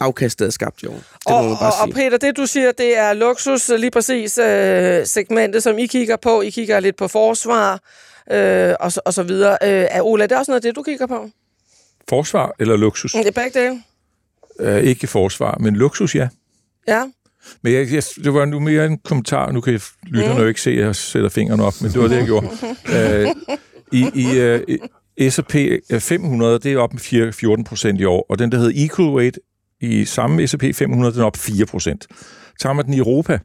afkastet 0.00 0.46
er 0.46 0.50
skabt 0.50 0.82
i 0.82 0.86
år. 0.86 0.92
Det 0.92 1.02
og, 1.26 1.42
må 1.42 1.48
man 1.48 1.58
bare 1.58 1.68
og, 1.68 1.72
sige. 1.72 1.82
og 1.82 1.94
Peter, 1.94 2.18
det 2.18 2.36
du 2.36 2.46
siger, 2.46 2.72
det 2.72 2.98
er 2.98 3.12
luksus, 3.12 3.68
lige 3.68 3.90
præcis 3.90 4.38
øh, 4.38 5.06
segmentet, 5.06 5.62
som 5.62 5.78
I 5.78 5.86
kigger 5.86 6.16
på. 6.16 6.42
I 6.42 6.50
kigger 6.50 6.80
lidt 6.80 6.96
på 6.96 7.08
forsvar 7.08 7.80
øh, 8.30 8.74
og, 8.80 8.92
så, 8.92 9.00
og 9.04 9.14
så 9.14 9.22
videre. 9.22 9.58
Øh, 9.62 9.86
er 9.90 10.02
Ola, 10.02 10.26
det 10.26 10.32
er 10.32 10.38
også 10.38 10.50
noget 10.50 10.64
af 10.64 10.68
det, 10.68 10.76
du 10.76 10.82
kigger 10.82 11.06
på? 11.06 11.30
Forsvar 12.08 12.54
eller 12.58 12.76
luksus? 12.76 13.12
Det 13.12 13.26
er 13.26 13.30
begge 13.30 13.60
dele. 13.60 13.82
Øh, 14.60 14.82
ikke 14.82 15.06
forsvar, 15.06 15.56
men 15.60 15.76
luksus, 15.76 16.14
ja. 16.14 16.28
Ja. 16.88 17.04
Men 17.62 17.72
jeg, 17.72 17.92
jeg, 17.92 18.02
det 18.24 18.34
var 18.34 18.44
nu 18.44 18.60
mere 18.60 18.86
en 18.86 18.98
kommentar. 18.98 19.52
Nu 19.52 19.60
kan 19.60 19.80
lytterne 20.02 20.34
mm. 20.34 20.40
jo 20.40 20.46
ikke 20.46 20.60
se, 20.60 20.70
at 20.70 20.78
jeg 20.78 20.96
sætter 20.96 21.28
fingrene 21.28 21.64
op, 21.64 21.74
men 21.80 21.92
det 21.92 22.00
var 22.00 22.08
det, 22.08 22.16
jeg 22.16 22.24
gjorde. 22.24 22.46
uh, 22.46 23.56
I 24.00 24.10
i 24.14 24.26
uh, 25.20 25.30
S&P 25.30 25.54
500, 26.00 26.58
det 26.58 26.72
er 26.72 26.78
op 26.78 26.92
med 26.92 27.32
14 27.32 27.64
procent 27.64 28.00
i 28.00 28.04
år, 28.04 28.26
og 28.28 28.38
den, 28.38 28.52
der 28.52 28.58
hedder 28.58 28.84
Equal 28.84 29.08
Weight, 29.08 29.38
i 29.80 30.04
samme 30.04 30.46
S&P 30.46 30.74
500, 30.74 31.12
den 31.12 31.20
er 31.20 31.26
op 31.26 31.36
4 31.36 31.66
procent. 31.66 32.06
Tager 32.60 32.72
man 32.72 32.84
den 32.84 32.94
i 32.94 32.98
Europa, 32.98 33.38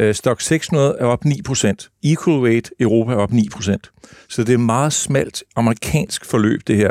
uh, 0.00 0.12
Stock 0.12 0.40
600 0.40 0.96
er 1.00 1.04
op 1.04 1.24
9 1.24 1.42
procent. 1.42 1.90
Equal 2.02 2.38
Weight 2.38 2.70
Europa 2.80 3.12
er 3.12 3.16
op 3.16 3.32
9 3.32 3.48
procent. 3.52 3.90
Så 4.28 4.44
det 4.44 4.52
er 4.54 4.58
meget 4.58 4.92
smalt 4.92 5.42
amerikansk 5.56 6.24
forløb, 6.24 6.60
det 6.66 6.76
her 6.76 6.90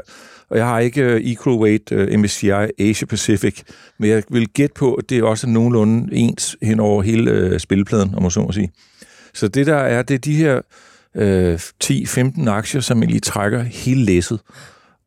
og 0.53 0.59
jeg 0.59 0.67
har 0.67 0.79
ikke 0.79 1.01
øh, 1.01 1.21
equal 1.21 1.55
weight 1.55 1.91
øh, 1.91 2.19
MSCI 2.19 2.49
Asia 2.79 3.05
Pacific, 3.05 3.61
men 3.99 4.09
jeg 4.09 4.23
vil 4.29 4.47
gætte 4.47 4.73
på, 4.73 4.93
at 4.93 5.09
det 5.09 5.17
er 5.17 5.23
også 5.23 5.47
nogenlunde 5.47 6.15
ens 6.15 6.57
hen 6.61 6.79
over 6.79 7.01
hele 7.01 7.25
spillepladen, 7.29 7.59
spilpladen, 7.59 8.15
om 8.15 8.21
man 8.21 8.31
så 8.31 8.41
må 8.41 8.51
sige. 8.51 8.71
Så 9.33 9.47
det 9.47 9.65
der 9.65 9.75
er, 9.75 10.01
det 10.01 10.13
er 10.13 10.19
de 10.19 10.35
her 10.35 10.61
øh, 11.15 11.59
10-15 11.83 12.49
aktier, 12.49 12.81
som 12.81 12.97
egentlig 12.97 13.23
trækker 13.23 13.61
hele 13.63 14.03
læsset. 14.03 14.39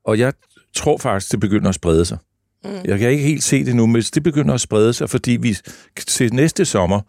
Og 0.05 0.19
jeg 0.19 0.33
tror 0.75 0.99
faktisk, 0.99 1.33
det 1.33 1.41
begynder 1.41 1.69
at 1.69 1.75
sprede 1.75 2.05
sig. 2.05 2.19
Mm. 2.67 2.91
Jeg 2.91 2.99
kan 2.99 3.11
ikke 3.11 3.25
helt 3.25 3.43
se 3.43 3.65
det 3.65 3.77
nu, 3.77 3.87
men 3.87 4.03
det 4.03 4.23
begynder 4.23 4.55
at 4.55 4.61
sprede 4.61 4.93
sig, 4.93 5.11
fordi 5.11 5.39
vi 5.41 5.57
til 6.07 6.35
næste 6.35 6.65
sommer, 6.65 7.01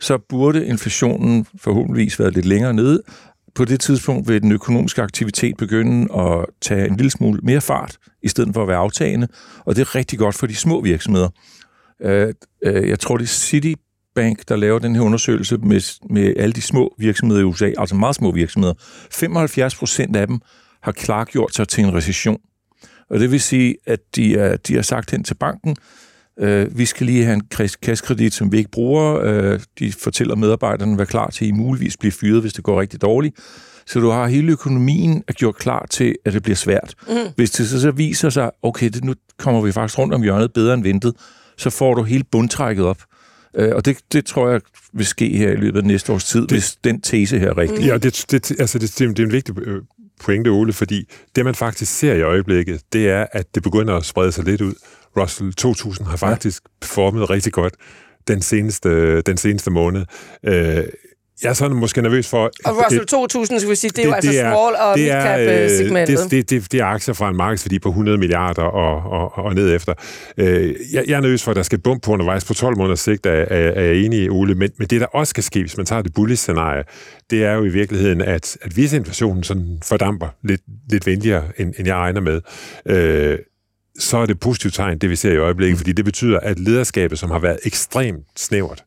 så 0.00 0.18
burde 0.28 0.66
inflationen 0.66 1.46
forhåbentligvis 1.58 2.18
være 2.18 2.30
lidt 2.30 2.46
længere 2.46 2.74
nede, 2.74 3.02
på 3.56 3.64
det 3.64 3.80
tidspunkt 3.80 4.28
vil 4.28 4.42
den 4.42 4.52
økonomiske 4.52 5.02
aktivitet 5.02 5.56
begynde 5.56 6.14
at 6.14 6.46
tage 6.60 6.88
en 6.88 6.96
lille 6.96 7.10
smule 7.10 7.40
mere 7.42 7.60
fart, 7.60 7.98
i 8.22 8.28
stedet 8.28 8.54
for 8.54 8.62
at 8.62 8.68
være 8.68 8.76
aftagende, 8.76 9.28
og 9.58 9.76
det 9.76 9.82
er 9.82 9.94
rigtig 9.94 10.18
godt 10.18 10.34
for 10.34 10.46
de 10.46 10.54
små 10.54 10.80
virksomheder. 10.80 11.28
Øh, 12.02 12.34
øh, 12.64 12.88
jeg 12.88 13.00
tror, 13.00 13.16
det 13.16 13.24
er 13.24 13.28
Citibank, 13.28 14.48
der 14.48 14.56
laver 14.56 14.78
den 14.78 14.94
her 14.94 15.02
undersøgelse 15.02 15.56
med, 15.56 16.00
med 16.10 16.34
alle 16.36 16.52
de 16.52 16.62
små 16.62 16.94
virksomheder 16.98 17.40
i 17.40 17.44
USA, 17.44 17.72
altså 17.78 17.94
meget 17.94 18.14
små 18.14 18.32
virksomheder. 18.32 18.74
75 19.10 19.74
procent 19.74 20.16
af 20.16 20.26
dem 20.26 20.40
har 20.82 20.92
klargjort 20.92 21.54
sig 21.54 21.68
til 21.68 21.84
en 21.84 21.94
recession. 21.94 22.38
Og 23.10 23.20
det 23.20 23.30
vil 23.30 23.40
sige, 23.40 23.76
at 23.86 24.00
de, 24.16 24.36
er, 24.36 24.56
de 24.56 24.74
har 24.74 24.82
sagt 24.82 25.10
hen 25.10 25.24
til 25.24 25.34
banken, 25.34 25.76
Øh, 26.40 26.78
vi 26.78 26.84
skal 26.84 27.06
lige 27.06 27.24
have 27.24 27.34
en 27.34 27.42
kassekredit, 27.82 28.34
som 28.34 28.52
vi 28.52 28.58
ikke 28.58 28.70
bruger. 28.70 29.20
Øh, 29.22 29.60
de 29.78 29.92
fortæller 29.92 30.36
medarbejderne, 30.36 30.92
at 30.92 30.98
være 30.98 31.06
klar 31.06 31.30
til, 31.30 31.44
at 31.44 31.48
I 31.48 31.52
muligvis 31.52 31.96
bliver 31.96 32.12
fyret, 32.12 32.40
hvis 32.40 32.52
det 32.52 32.64
går 32.64 32.80
rigtig 32.80 33.02
dårligt. 33.02 33.36
Så 33.86 34.00
du 34.00 34.10
har 34.10 34.26
hele 34.26 34.52
økonomien 34.52 35.22
er 35.28 35.32
gjort 35.32 35.56
klar 35.56 35.86
til, 35.90 36.14
at 36.24 36.32
det 36.32 36.42
bliver 36.42 36.56
svært. 36.56 36.94
Mm. 37.08 37.14
Hvis 37.36 37.50
det 37.50 37.68
så, 37.68 37.80
så 37.80 37.90
viser 37.90 38.30
sig, 38.30 38.50
okay, 38.62 38.88
det, 38.88 39.04
nu 39.04 39.14
kommer 39.38 39.60
vi 39.60 39.72
faktisk 39.72 39.98
rundt 39.98 40.14
om 40.14 40.22
hjørnet 40.22 40.52
bedre 40.52 40.74
end 40.74 40.82
ventet, 40.82 41.14
så 41.56 41.70
får 41.70 41.94
du 41.94 42.02
hele 42.02 42.24
bundtrækket 42.24 42.84
op. 42.84 43.02
Øh, 43.56 43.74
og 43.74 43.84
det, 43.84 43.98
det 44.12 44.26
tror 44.26 44.48
jeg 44.48 44.60
vil 44.92 45.06
ske 45.06 45.36
her 45.36 45.50
i 45.50 45.56
løbet 45.56 45.78
af 45.78 45.84
næste 45.84 46.12
års 46.12 46.24
tid, 46.24 46.40
det, 46.40 46.50
hvis 46.50 46.76
den 46.84 47.00
tese 47.00 47.38
her 47.38 47.50
er 47.50 47.58
rigtig. 47.58 47.86
Ja, 47.86 47.98
det, 47.98 48.24
det, 48.30 48.60
altså 48.60 48.78
det, 48.78 48.98
det, 48.98 49.08
det 49.16 49.18
er 49.18 49.26
en 49.26 49.32
vigtig 49.32 49.58
øh, 49.58 49.82
pointe, 50.24 50.48
Ole, 50.48 50.72
fordi 50.72 51.08
det, 51.36 51.44
man 51.44 51.54
faktisk 51.54 51.98
ser 51.98 52.14
i 52.14 52.22
øjeblikket, 52.22 52.82
det 52.92 53.08
er, 53.08 53.26
at 53.32 53.54
det 53.54 53.62
begynder 53.62 53.96
at 53.96 54.04
sprede 54.04 54.32
sig 54.32 54.44
lidt 54.44 54.60
ud. 54.60 54.74
Russell 55.16 55.52
2000 55.52 56.06
har 56.06 56.16
faktisk 56.16 56.62
ja. 56.64 56.68
performet 56.80 57.30
rigtig 57.30 57.52
godt 57.52 57.74
den 58.28 58.42
seneste, 58.42 59.20
den 59.20 59.36
seneste 59.36 59.70
måned. 59.70 60.04
Øh, 60.44 60.84
jeg 61.42 61.48
er 61.48 61.54
sådan 61.54 61.76
måske 61.76 62.02
nervøs 62.02 62.28
for... 62.28 62.50
Og 62.64 62.84
Russell 62.84 63.00
det, 63.00 63.08
2000, 63.08 63.60
skal 63.60 63.70
vi 63.70 63.76
sige, 63.76 63.88
det, 63.88 63.96
det 63.96 64.04
er 64.04 64.08
jo 64.08 64.14
altså 64.14 64.30
er, 64.30 64.50
small 64.52 64.74
og 64.74 64.98
mid-cap-segmentet. 64.98 66.18
Det, 66.18 66.30
det, 66.30 66.50
det, 66.50 66.72
det 66.72 66.80
er 66.80 66.84
aktier 66.84 67.14
fra 67.14 67.28
en 67.28 67.36
markedsværdi 67.36 67.78
på 67.78 67.88
100 67.88 68.18
milliarder 68.18 68.62
og, 68.62 69.12
og, 69.12 69.44
og 69.44 69.54
ned 69.54 69.74
efter. 69.74 69.94
Øh, 70.36 70.74
jeg, 70.92 71.04
jeg 71.08 71.16
er 71.16 71.20
nervøs 71.20 71.42
for, 71.42 71.50
at 71.50 71.56
der 71.56 71.62
skal 71.62 71.78
bump 71.78 72.02
på 72.02 72.12
undervejs 72.12 72.44
på 72.44 72.54
12 72.54 72.76
måneders 72.76 73.00
sigt, 73.00 73.26
er, 73.26 73.30
er, 73.30 73.46
er 73.50 73.82
jeg 73.82 73.96
enig 73.96 74.18
i, 74.18 74.28
Ole. 74.28 74.54
Men, 74.54 74.70
men 74.78 74.88
det, 74.88 75.00
der 75.00 75.06
også 75.06 75.30
skal 75.30 75.42
ske, 75.42 75.60
hvis 75.60 75.76
man 75.76 75.86
tager 75.86 76.02
det 76.02 76.14
bullish-scenarie, 76.14 76.84
det 77.30 77.44
er 77.44 77.52
jo 77.52 77.64
i 77.64 77.68
virkeligheden, 77.68 78.20
at, 78.20 78.56
at 78.62 78.72
hvis 78.72 78.92
inflationen 78.92 79.42
sådan 79.42 79.78
fordamper 79.84 80.28
lidt, 80.42 80.60
lidt 80.90 81.06
venligere, 81.06 81.44
end, 81.58 81.74
end 81.78 81.86
jeg 81.86 81.96
regner 81.96 82.20
med, 82.20 82.40
øh, 82.86 83.38
så 83.98 84.16
er 84.16 84.26
det 84.26 84.40
positivt 84.40 84.74
tegn, 84.74 84.98
det 84.98 85.10
vi 85.10 85.16
ser 85.16 85.32
i 85.32 85.36
øjeblikket, 85.36 85.78
fordi 85.78 85.92
det 85.92 86.04
betyder, 86.04 86.40
at 86.40 86.58
lederskabet, 86.58 87.18
som 87.18 87.30
har 87.30 87.38
været 87.38 87.58
ekstremt 87.64 88.24
snævert, 88.36 88.84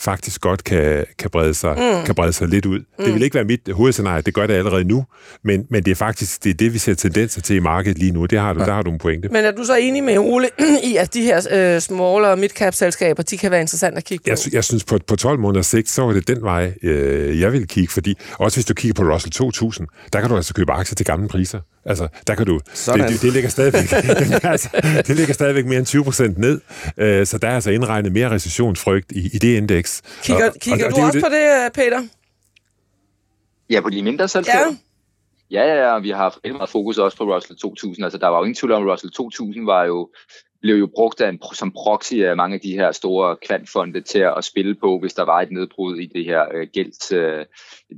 faktisk 0.00 0.40
godt 0.40 0.64
kan, 0.64 1.04
kan, 1.18 1.30
brede 1.30 1.54
sig, 1.54 1.76
mm. 1.78 2.04
kan 2.06 2.14
brede 2.14 2.32
sig 2.32 2.48
lidt 2.48 2.66
ud. 2.66 2.78
Mm. 2.78 3.04
Det 3.04 3.14
vil 3.14 3.22
ikke 3.22 3.34
være 3.34 3.44
mit 3.44 3.68
hovedscenarie, 3.72 4.22
det 4.22 4.34
gør 4.34 4.46
det 4.46 4.54
allerede 4.54 4.84
nu, 4.84 5.04
men, 5.44 5.66
men 5.70 5.82
det 5.82 5.90
er 5.90 5.94
faktisk 5.94 6.44
det, 6.44 6.50
er 6.50 6.54
det, 6.54 6.72
vi 6.72 6.78
ser 6.78 6.94
tendenser 6.94 7.40
til 7.40 7.56
i 7.56 7.58
markedet 7.58 7.98
lige 7.98 8.12
nu. 8.12 8.26
Det 8.26 8.38
har 8.38 8.52
du, 8.52 8.60
ja. 8.60 8.66
Der 8.66 8.72
har 8.72 8.82
du 8.82 8.90
en 8.90 8.98
pointe. 8.98 9.28
Men 9.28 9.44
er 9.44 9.50
du 9.50 9.64
så 9.64 9.76
enig 9.76 10.04
med 10.04 10.18
Ole 10.18 10.48
i, 10.92 10.96
at 10.96 11.14
de 11.14 11.22
her 11.22 11.36
øh, 11.50 11.80
small- 11.80 12.24
og 12.24 12.38
mid-cap-selskaber, 12.38 13.22
de 13.22 13.38
kan 13.38 13.50
være 13.50 13.60
interessant 13.60 13.96
at 13.96 14.04
kigge 14.04 14.22
på? 14.22 14.30
Jeg, 14.30 14.54
jeg 14.54 14.64
synes, 14.64 14.84
på, 14.84 14.98
på 15.06 15.16
12 15.16 15.38
måneders 15.38 15.66
sigt, 15.66 15.90
så 15.90 16.02
var 16.02 16.12
det 16.12 16.28
den 16.28 16.42
vej, 16.42 16.72
øh, 16.82 17.40
jeg 17.40 17.52
vil 17.52 17.68
kigge, 17.68 17.92
fordi 17.92 18.18
også 18.38 18.56
hvis 18.56 18.64
du 18.64 18.74
kigger 18.74 19.04
på 19.04 19.12
Russell 19.12 19.32
2000, 19.32 19.86
der 20.12 20.20
kan 20.20 20.30
du 20.30 20.36
altså 20.36 20.54
købe 20.54 20.72
aktier 20.72 20.94
til 20.94 21.06
gamle 21.06 21.28
priser. 21.28 21.60
Altså, 21.84 22.08
der 22.26 22.34
kan 22.34 22.46
du... 22.46 22.60
Sådan. 22.74 23.00
Det, 23.00 23.08
det, 23.08 23.22
det, 23.22 23.32
ligger 23.32 23.50
stadigvæk, 23.50 23.92
altså, 24.44 24.68
det 25.06 25.16
ligger 25.16 25.34
stadigvæk 25.34 25.66
mere 25.66 25.78
end 25.78 25.86
20 25.86 26.04
procent 26.04 26.38
ned, 26.38 26.60
øh, 26.96 27.26
så 27.26 27.38
der 27.38 27.48
er 27.48 27.54
altså 27.54 27.70
indregnet 27.70 28.12
mere 28.12 28.30
recessionsfrygt 28.30 29.12
i, 29.12 29.30
i 29.32 29.38
det 29.38 29.56
indeks. 29.56 30.02
Kigger, 30.22 30.50
og, 30.50 30.54
kigger 30.60 30.86
og, 30.86 30.92
og, 30.92 30.96
du 30.96 31.00
og 31.00 31.06
også 31.06 31.18
det, 31.18 31.24
på 31.24 31.30
det, 31.30 31.72
Peter? 31.72 32.02
Ja, 33.70 33.80
på 33.80 33.90
de 33.90 34.02
mindre 34.02 34.28
selskaber? 34.28 34.58
Ja. 34.58 34.76
Ja, 35.50 35.62
ja, 35.62 35.92
ja, 35.92 35.98
vi 35.98 36.10
har 36.10 36.16
haft 36.16 36.38
meget 36.44 36.70
fokus 36.70 36.98
også 36.98 37.16
på 37.16 37.34
Russell 37.34 37.58
2000. 37.58 38.04
Altså, 38.04 38.18
der 38.18 38.28
var 38.28 38.38
jo 38.38 38.44
ingen 38.44 38.54
tvivl 38.54 38.72
om, 38.72 38.88
at 38.88 38.92
Russell 38.92 39.12
2000 39.12 39.66
var 39.66 39.84
jo 39.84 40.10
blev 40.60 40.76
jo 40.76 40.86
brugt 40.94 41.20
af 41.20 41.28
en, 41.28 41.40
som 41.52 41.72
proxy 41.72 42.14
af 42.14 42.36
mange 42.36 42.54
af 42.54 42.60
de 42.60 42.72
her 42.72 42.92
store 42.92 43.36
kvantfonde 43.46 44.00
til 44.00 44.18
at 44.18 44.44
spille 44.44 44.74
på, 44.74 44.98
hvis 44.98 45.14
der 45.14 45.22
var 45.22 45.40
et 45.40 45.50
nedbrud 45.50 45.96
i 45.96 46.06
det 46.06 46.24
her 46.24 46.44
øh, 46.54 46.66
gælds, 46.72 47.12
øh, 47.12 47.44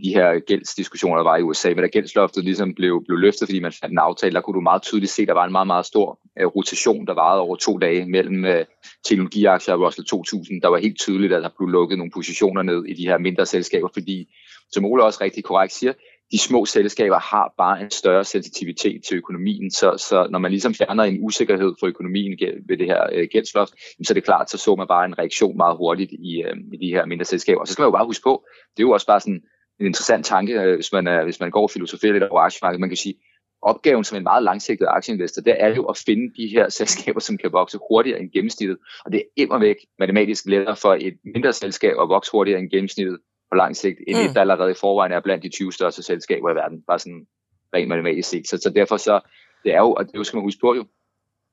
de 0.04 0.14
her 0.14 0.38
gældsdiskussioner, 0.38 1.16
der 1.16 1.24
var 1.24 1.36
i 1.36 1.42
USA. 1.42 1.68
Men 1.68 1.78
da 1.78 1.86
gældsloftet 1.86 2.44
ligesom 2.44 2.74
blev, 2.74 3.04
blev 3.06 3.18
løftet, 3.18 3.48
fordi 3.48 3.60
man 3.60 3.72
fandt 3.80 3.92
en 3.92 3.98
aftale, 3.98 4.34
der 4.34 4.40
kunne 4.40 4.54
du 4.54 4.60
meget 4.60 4.82
tydeligt 4.82 5.12
se, 5.12 5.22
at 5.22 5.28
der 5.28 5.34
var 5.34 5.44
en 5.44 5.52
meget, 5.52 5.66
meget 5.66 5.86
stor 5.86 6.18
øh, 6.40 6.46
rotation, 6.46 7.06
der 7.06 7.14
varede 7.14 7.40
over 7.40 7.56
to 7.56 7.78
dage 7.78 8.06
mellem 8.06 8.44
øh, 8.44 8.64
teknologiaktier 9.04 9.74
og 9.74 9.80
Russell 9.80 10.06
2000. 10.06 10.62
Der 10.62 10.68
var 10.68 10.78
helt 10.78 10.98
tydeligt, 10.98 11.32
at 11.32 11.42
der 11.42 11.50
blev 11.58 11.68
lukket 11.68 11.98
nogle 11.98 12.12
positioner 12.12 12.62
ned 12.62 12.84
i 12.84 12.94
de 12.94 13.06
her 13.06 13.18
mindre 13.18 13.46
selskaber, 13.46 13.88
fordi, 13.92 14.28
som 14.70 14.84
Ole 14.84 15.04
også 15.04 15.18
rigtig 15.24 15.44
korrekt 15.44 15.72
siger, 15.72 15.92
de 16.32 16.38
små 16.38 16.64
selskaber 16.64 17.18
har 17.18 17.54
bare 17.58 17.80
en 17.82 17.90
større 17.90 18.24
sensitivitet 18.24 19.04
til 19.04 19.16
økonomien, 19.16 19.70
så, 19.70 19.96
så 20.08 20.26
når 20.30 20.38
man 20.38 20.50
ligesom 20.50 20.74
fjerner 20.74 21.04
en 21.04 21.18
usikkerhed 21.20 21.74
for 21.80 21.86
økonomien 21.86 22.38
ved 22.68 22.76
det 22.76 22.86
her 22.86 23.06
øh, 23.12 23.28
gældsloft, 23.32 23.72
så 24.04 24.12
er 24.12 24.14
det 24.14 24.24
klart, 24.24 24.50
så 24.50 24.58
så 24.58 24.76
man 24.76 24.88
bare 24.88 25.04
en 25.04 25.18
reaktion 25.18 25.56
meget 25.56 25.76
hurtigt 25.76 26.12
i, 26.12 26.42
øh, 26.42 26.56
i 26.72 26.76
de 26.76 26.94
her 26.94 27.06
mindre 27.06 27.24
selskaber. 27.24 27.60
Og 27.60 27.66
så 27.66 27.72
skal 27.72 27.82
man 27.82 27.86
jo 27.86 27.96
bare 27.96 28.06
huske 28.06 28.22
på, 28.22 28.44
det 28.76 28.82
er 28.82 28.86
jo 28.86 28.90
også 28.90 29.06
bare 29.06 29.20
sådan 29.20 29.42
en 29.80 29.86
interessant 29.86 30.26
tanke, 30.26 30.52
øh, 30.60 30.74
hvis 30.74 30.92
man, 30.92 31.06
er, 31.06 31.24
hvis 31.24 31.40
man 31.40 31.50
går 31.50 31.62
og 31.62 31.70
filosoferer 31.70 32.12
lidt 32.12 32.24
over 32.24 32.40
aktiemarkedet, 32.40 32.80
man 32.80 32.90
kan 32.90 32.96
sige, 32.96 33.14
opgaven 33.62 34.04
som 34.04 34.16
en 34.16 34.22
meget 34.22 34.42
langsigtet 34.42 34.86
aktieinvestor, 34.90 35.42
det 35.42 35.56
er 35.58 35.74
jo 35.74 35.84
at 35.84 36.02
finde 36.06 36.34
de 36.36 36.48
her 36.48 36.68
selskaber, 36.78 37.20
som 37.20 37.38
kan 37.38 37.52
vokse 37.52 37.78
hurtigere 37.88 38.20
end 38.20 38.30
gennemsnittet. 38.30 38.78
Og 39.04 39.12
det 39.12 39.18
er 39.18 39.42
immer 39.42 39.58
væk 39.58 39.76
matematisk 39.98 40.46
lettere 40.46 40.76
for 40.76 40.94
et 41.00 41.14
mindre 41.34 41.52
selskab 41.52 41.94
at 42.02 42.08
vokse 42.08 42.32
hurtigere 42.32 42.60
end 42.60 42.70
gennemsnittet 42.70 43.18
på 43.52 43.56
lang 43.56 43.76
sigt, 43.76 43.98
end 44.06 44.18
mm. 44.18 44.24
et, 44.24 44.34
der 44.34 44.40
allerede 44.40 44.70
i 44.70 44.80
forvejen 44.80 45.12
er 45.12 45.20
blandt 45.20 45.44
de 45.44 45.48
20 45.48 45.72
største 45.72 46.02
selskaber 46.02 46.50
i 46.50 46.54
verden, 46.54 46.82
bare 46.86 46.98
sådan 46.98 47.26
rent 47.74 47.88
matematisk 47.88 48.28
set. 48.28 48.48
Så, 48.48 48.58
så 48.62 48.70
derfor 48.70 48.96
så, 48.96 49.20
det 49.64 49.74
er 49.74 49.78
jo, 49.78 49.92
og 49.92 50.12
det 50.12 50.26
skal 50.26 50.36
man 50.36 50.44
huske 50.44 50.60
på 50.60 50.74
jo, 50.74 50.84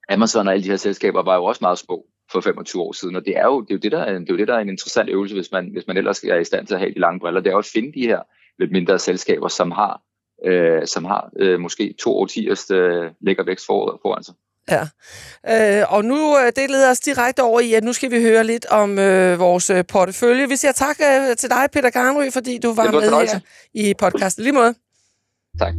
Amazon 0.10 0.47
og 0.47 0.54
alle 0.54 0.64
de 0.64 0.70
her 0.70 0.78
selskaber 0.78 1.24
var 1.24 1.36
jo 1.36 1.43
også 1.45 1.60
meget 1.62 1.78
små 1.78 2.06
for 2.32 2.41
25 2.41 2.82
år 2.82 2.91
siden. 2.91 3.16
Og 3.16 3.26
det 3.26 3.38
er 3.38 3.45
jo 3.45 3.62
det, 3.62 3.72
er 3.72 3.76
jo 3.76 3.80
det, 3.80 3.91
der, 3.91 4.00
er, 4.00 4.20
det, 4.20 4.30
er 4.30 4.34
jo 4.34 4.38
det, 4.38 4.47
der 4.47 4.54
er 4.54 4.60
en 4.60 4.70
interessant 4.70 5.10
øvelse, 5.10 5.36
hvis 5.36 5.52
man, 5.52 5.70
hvis 5.72 5.88
man 5.88 5.97
ellers 5.97 6.24
er 6.24 6.36
i 6.36 6.43
stand 6.43 6.68
til 6.68 6.74
at 6.74 6.80
have 6.80 6.93
de 6.93 7.00
lange 7.00 7.20
briller. 7.20 7.41
Det 7.41 7.50
er 7.50 7.54
jo 7.54 7.60
at 7.60 7.72
finde 7.74 7.93
de 7.93 8.08
her 8.08 8.22
lidt 8.60 8.72
mindre 8.72 9.00
selskaber, 9.00 9.47
som 9.47 9.72
har, 9.72 10.02
øh, 10.45 10.88
som 10.88 11.06
har 11.06 11.30
øh, 11.39 11.60
måske 11.60 11.95
to 12.00 12.18
årtiers 12.18 12.72
øh, 12.72 13.12
lækker 13.22 13.43
vækst 13.43 13.66
for, 13.66 14.00
foran 14.02 14.24
sig. 14.24 14.36
Ja, 14.72 14.88
øh, 15.82 15.93
og 15.93 16.05
nu 16.05 16.38
øh, 16.38 16.51
det 16.55 16.70
leder 16.70 16.89
os 16.89 16.99
direkte 16.99 17.43
over 17.43 17.59
i, 17.59 17.74
at 17.74 17.84
nu 17.84 17.93
skal 17.93 18.11
vi 18.11 18.22
høre 18.22 18.43
lidt 18.43 18.65
om 18.65 18.99
øh, 18.99 19.39
vores 19.39 19.70
øh, 19.70 19.86
portefølje. 19.86 20.49
Vi 20.49 20.55
siger 20.55 20.72
tak 20.72 20.97
øh, 21.01 21.38
til 21.38 21.49
dig, 21.49 21.67
Peter 21.74 21.89
Garnry, 21.89 22.32
fordi 22.32 22.57
du 22.57 22.74
var 22.74 22.91
med 22.91 23.01
her 23.01 23.39
i 23.74 23.93
podcasten. 23.93 24.43
Lige 24.43 24.53
måde. 24.53 24.74
Tak. 25.59 25.74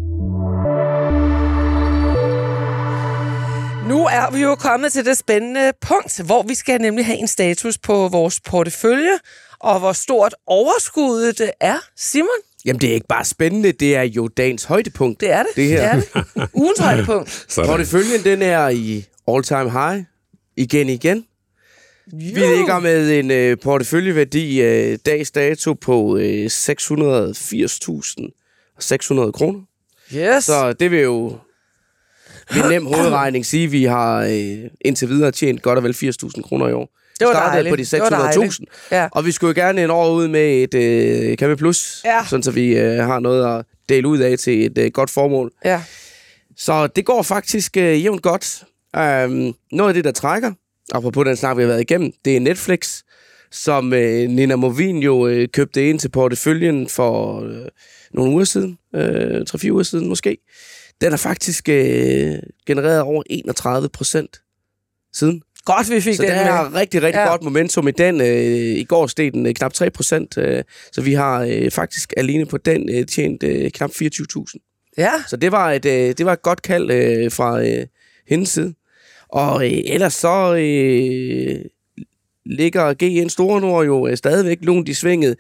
Nu 3.89 4.07
er 4.07 4.31
vi 4.33 4.43
jo 4.43 4.55
kommet 4.55 4.93
til 4.93 5.05
det 5.05 5.19
spændende 5.19 5.73
punkt, 5.81 6.23
hvor 6.27 6.43
vi 6.43 6.55
skal 6.55 6.81
nemlig 6.81 7.07
have 7.07 7.19
en 7.19 7.29
status 7.29 7.79
på 7.79 8.09
vores 8.09 8.41
portefølje, 8.41 9.19
og 9.61 9.79
hvor 9.79 9.93
stort 9.93 10.35
overskuddet 10.47 11.39
det 11.39 11.51
er. 11.61 11.79
Simon? 11.97 12.50
Jamen, 12.65 12.81
det 12.81 12.91
er 12.91 12.95
ikke 12.95 13.07
bare 13.07 13.25
spændende, 13.25 13.73
det 13.73 13.97
er 13.97 14.03
jo 14.03 14.29
dagens 14.29 14.65
højdepunkt. 14.65 15.21
Det 15.21 15.31
er 15.31 15.43
det. 15.43 15.57
Det 15.57 15.67
her. 15.67 15.95
Det 15.97 16.09
er 16.15 16.23
det. 16.35 16.49
Ugens 16.55 16.79
højdepunkt. 16.79 17.47
Porteføljen, 17.67 18.25
den 18.25 18.43
er 18.43 18.69
i 18.69 19.05
all-time 19.29 19.71
high. 19.71 20.05
Igen, 20.57 20.89
igen. 20.89 21.25
Jo. 22.13 22.19
Vi 22.35 22.41
ligger 22.41 22.79
med 22.81 23.19
en 23.19 23.31
øh, 23.31 23.57
porteføljeværdi 23.63 24.63
øh, 24.63 24.99
dags 25.07 25.31
dato 25.31 25.75
på 25.75 26.17
øh, 26.17 26.47
680.600 26.47 26.51
kroner. 29.31 29.61
Yes. 30.15 30.45
Så 30.45 30.73
det 30.73 30.91
vil 30.91 31.01
jo 31.01 31.39
ved 32.55 32.69
nem 32.71 32.87
hovedregning 32.87 33.47
sige, 33.47 33.65
at 33.65 33.73
vi 33.73 33.85
har 33.85 34.25
øh, 34.25 34.59
indtil 34.81 35.09
videre 35.09 35.31
tjent 35.31 35.63
godt 35.63 35.77
og 35.79 35.85
vel 35.85 35.93
80.000 35.93 36.43
kroner 36.43 36.69
i 36.69 36.73
år. 36.73 37.00
Det 37.21 37.27
var 37.29 37.33
startede 37.35 37.65
dejligt. 37.65 37.91
på 37.91 37.97
de 38.37 38.47
600.000. 38.49 38.65
Ja. 38.91 39.09
Og 39.13 39.27
vi 39.27 39.33
skulle 39.33 39.55
jo 39.61 39.67
gerne 39.67 39.85
en 39.85 39.91
år 39.91 40.11
ud 40.11 40.29
med 40.29 40.63
et 40.63 40.75
øh, 40.75 41.37
Kæmpe 41.37 41.57
Plus, 41.57 42.03
Ja. 42.05 42.25
sådan 42.29 42.43
så 42.43 42.51
vi 42.51 42.79
øh, 42.79 42.97
har 43.05 43.21
noget 43.21 43.59
at 43.59 43.65
dele 43.89 44.09
ud 44.09 44.19
af 44.19 44.39
til 44.39 44.67
et 44.67 44.79
øh, 44.79 44.91
godt 44.91 45.11
formål. 45.11 45.53
Ja. 45.65 45.83
Så 46.57 46.87
det 46.87 47.05
går 47.07 47.23
faktisk 47.23 47.77
øh, 47.77 48.05
jævnt 48.05 48.23
godt. 48.23 48.63
Um, 48.97 49.55
noget 49.73 49.91
af 49.91 49.95
det, 49.95 50.05
der 50.05 50.13
trækker, 50.13 50.53
apropos 50.93 51.25
den 51.25 51.37
snak, 51.37 51.57
vi 51.57 51.63
har 51.63 51.69
været 51.69 51.81
igennem, 51.81 52.13
det 52.25 52.37
er 52.37 52.41
Netflix, 52.41 53.03
som 53.53 53.93
øh, 53.93 54.29
Nina 54.31 54.57
Movin 54.57 54.99
jo 54.99 55.27
øh, 55.27 55.49
købte 55.49 55.89
ind 55.89 55.99
til 55.99 56.09
porteføljen 56.09 56.89
for 56.89 57.41
øh, 57.45 57.67
nogle 58.15 58.33
uger 58.33 58.45
siden, 58.45 58.79
øh, 58.95 59.41
3-4 59.55 59.71
uger 59.71 59.83
siden 59.83 60.09
måske. 60.09 60.37
Den 61.01 61.11
har 61.13 61.17
faktisk 61.17 61.69
øh, 61.69 62.35
genereret 62.67 63.01
over 63.01 63.23
31 63.31 63.89
procent 63.89 64.41
siden. 65.13 65.43
Godt, 65.77 65.91
vi 65.91 66.01
fik 66.01 66.15
Så 66.17 66.23
den 66.23 66.31
det 66.31 66.37
med. 66.39 66.45
er 66.47 66.75
rigtig, 66.75 67.03
rigtig 67.03 67.19
Ja. 67.21 67.29
godt 67.29 67.43
momentum 67.43 67.89
i 67.89 67.91
den. 67.91 68.21
Øh, 68.21 68.27
I 68.79 68.85
går 68.85 69.07
steg 69.07 69.33
den 69.33 69.47
øh, 69.47 69.55
knap 69.55 69.73
3 69.73 69.91
procent, 69.91 70.39
øh, 70.39 70.63
så 70.93 71.01
vi 71.01 71.13
har 71.15 71.43
øh, 71.51 71.71
faktisk 71.71 72.13
alene 72.17 72.47
på 72.47 72.59
den 72.59 72.89
øh, 72.95 73.07
tjent 73.07 73.43
øh, 73.43 73.71
knap 73.71 73.91
24.000. 73.91 74.93
Ja. 74.99 75.11
Så 75.29 75.37
det 75.37 75.53
var 75.53 75.73
et, 75.73 75.85
øh, 75.85 75.93
det 76.19 76.27
var 76.27 76.33
et 76.33 76.43
godt 76.43 76.63
kald 76.63 76.91
øh, 76.91 77.33
fra 77.33 77.63
øh, 77.63 77.87
hendes 78.29 78.49
side. 78.49 78.75
Og 79.29 79.67
øh, 79.67 79.79
ellers 79.85 80.15
så 80.15 80.55
øh, 80.55 81.65
ligger 82.47 82.95
GN 82.95 83.29
Store 83.29 83.61
Nord 83.61 83.87
jo 83.87 84.07
øh, 84.09 84.17
stadigvæk 84.17 84.59
lunt 84.61 84.89
i 84.89 84.95
svinget. 84.95 85.37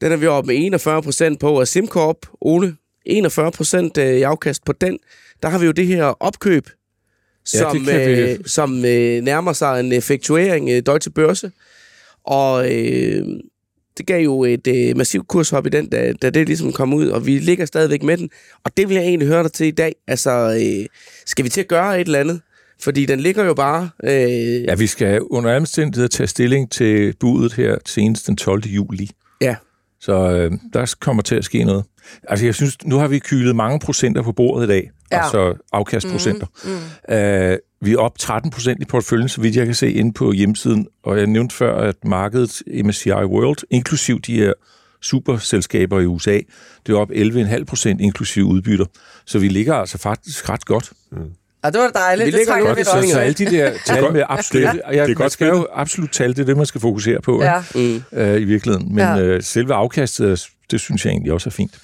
Den 0.00 0.12
er 0.12 0.16
vi 0.16 0.26
oppe 0.26 0.46
med 0.48 0.56
41 0.64 1.02
procent 1.02 1.40
på, 1.40 1.60
og 1.60 1.68
SimCorp, 1.68 2.16
Ole, 2.40 2.76
41 3.06 3.52
procent 3.52 3.98
øh, 3.98 4.14
i 4.16 4.22
afkast 4.22 4.64
på 4.64 4.72
den. 4.72 4.98
Der 5.42 5.48
har 5.48 5.58
vi 5.58 5.66
jo 5.66 5.72
det 5.72 5.86
her 5.86 6.04
opkøb, 6.04 6.68
som, 7.46 7.76
det 7.78 7.86
kan 7.86 8.00
vi- 8.10 8.20
øh, 8.20 8.38
som 8.46 8.84
øh, 8.84 9.22
nærmer 9.22 9.52
sig 9.52 9.80
en 9.80 9.92
effektuering 9.92 10.70
øh, 10.70 10.82
Deutsche 10.86 11.10
Börse. 11.10 11.50
Og 12.24 12.72
øh, 12.74 13.26
det 13.98 14.06
gav 14.06 14.24
jo 14.24 14.44
et 14.44 14.66
øh, 14.66 14.96
massivt 14.96 15.28
kurshop 15.28 15.66
i 15.66 15.70
den, 15.70 15.88
da, 15.88 16.12
da 16.22 16.30
det 16.30 16.46
ligesom 16.46 16.72
kom 16.72 16.94
ud, 16.94 17.08
og 17.08 17.26
vi 17.26 17.38
ligger 17.38 17.64
stadigvæk 17.64 18.02
med 18.02 18.16
den. 18.16 18.30
Og 18.64 18.76
det 18.76 18.88
vil 18.88 18.94
jeg 18.94 19.04
egentlig 19.04 19.28
høre 19.28 19.42
dig 19.42 19.52
til 19.52 19.66
i 19.66 19.70
dag. 19.70 19.94
Altså, 20.08 20.30
øh, 20.30 20.86
skal 21.26 21.44
vi 21.44 21.48
til 21.50 21.60
at 21.60 21.68
gøre 21.68 22.00
et 22.00 22.04
eller 22.06 22.20
andet? 22.20 22.40
Fordi 22.80 23.06
den 23.06 23.20
ligger 23.20 23.44
jo 23.44 23.54
bare... 23.54 23.90
Øh, 24.04 24.10
Ja, 24.64 24.74
vi 24.74 24.86
skal 24.86 25.20
under 25.20 25.56
omstændigheder 25.56 26.08
tage 26.08 26.26
stilling 26.26 26.70
til 26.70 27.14
budet 27.20 27.52
her 27.52 27.76
senest 27.86 28.26
den 28.26 28.36
12. 28.36 28.62
juli. 28.66 29.10
ja. 29.40 29.56
Så 30.00 30.12
øh, 30.30 30.52
der 30.72 30.94
kommer 31.00 31.22
til 31.22 31.34
at 31.34 31.44
ske 31.44 31.64
noget. 31.64 31.84
Altså, 32.28 32.44
jeg 32.46 32.54
synes, 32.54 32.84
nu 32.84 32.96
har 32.96 33.08
vi 33.08 33.18
kylet 33.18 33.56
mange 33.56 33.78
procenter 33.80 34.22
på 34.22 34.32
bordet 34.32 34.64
i 34.66 34.68
dag. 34.68 34.90
Ja. 35.12 35.22
Altså 35.22 35.54
afkastprocenter. 35.72 36.46
Mm, 36.64 36.70
mm. 37.10 37.14
Øh, 37.14 37.58
vi 37.80 37.92
er 37.92 37.98
op 37.98 38.18
13 38.18 38.50
procent 38.50 38.82
i 38.82 38.84
porteføljen, 38.84 39.28
så 39.28 39.40
vidt 39.40 39.56
jeg 39.56 39.66
kan 39.66 39.74
se 39.74 39.92
inde 39.92 40.12
på 40.12 40.32
hjemmesiden. 40.32 40.86
Og 41.04 41.18
jeg 41.18 41.26
nævnte 41.26 41.54
før, 41.54 41.76
at 41.76 41.94
markedet 42.04 42.62
MSCI 42.84 43.10
World, 43.10 43.58
inklusiv 43.70 44.20
de 44.20 44.34
her 44.34 44.52
superselskaber 45.02 46.00
i 46.00 46.06
USA, 46.06 46.40
det 46.86 46.92
er 46.92 46.96
op 46.98 47.10
11,5 47.10 47.64
procent 47.64 48.00
inklusiv 48.00 48.44
udbytter. 48.44 48.84
Så 49.26 49.38
vi 49.38 49.48
ligger 49.48 49.74
altså 49.74 49.98
faktisk 49.98 50.48
ret 50.48 50.64
godt. 50.64 50.92
Og 51.62 51.72
det 51.72 51.80
var 51.80 51.88
dejligt. 51.88 52.26
Vi 52.26 52.30
det 52.30 52.38
ligger 52.38 52.60
godt 52.60 52.78
vi 52.78 52.84
Så, 52.84 53.08
så 53.12 53.18
alle 53.18 53.34
de 53.34 53.44
der 53.46 53.72
tal 53.86 54.12
med 54.12 54.22
absolut... 54.28 54.62
Det- 54.72 54.80
Ja, 54.92 55.02
det 55.02 55.10
er 55.10 55.14
godt 55.14 55.32
skal 55.32 55.48
jo 55.48 55.66
absolut 55.74 56.10
tal, 56.12 56.30
det 56.30 56.38
er 56.38 56.44
det, 56.44 56.56
man 56.56 56.66
skal 56.66 56.80
fokusere 56.80 57.20
på 57.20 57.42
Ja. 57.42 57.62
Mm. 57.74 58.02
øh, 58.12 58.40
i 58.40 58.44
virkeligheden. 58.44 58.88
Men 58.88 58.98
Ja. 58.98 59.14
ja. 59.14 59.22
øh, 59.22 59.42
selve 59.42 59.74
afkastet, 59.74 60.46
det 60.70 60.80
synes 60.80 61.04
jeg 61.04 61.10
egentlig 61.10 61.32
også 61.32 61.48
er 61.48 61.52
fint. 61.52 61.78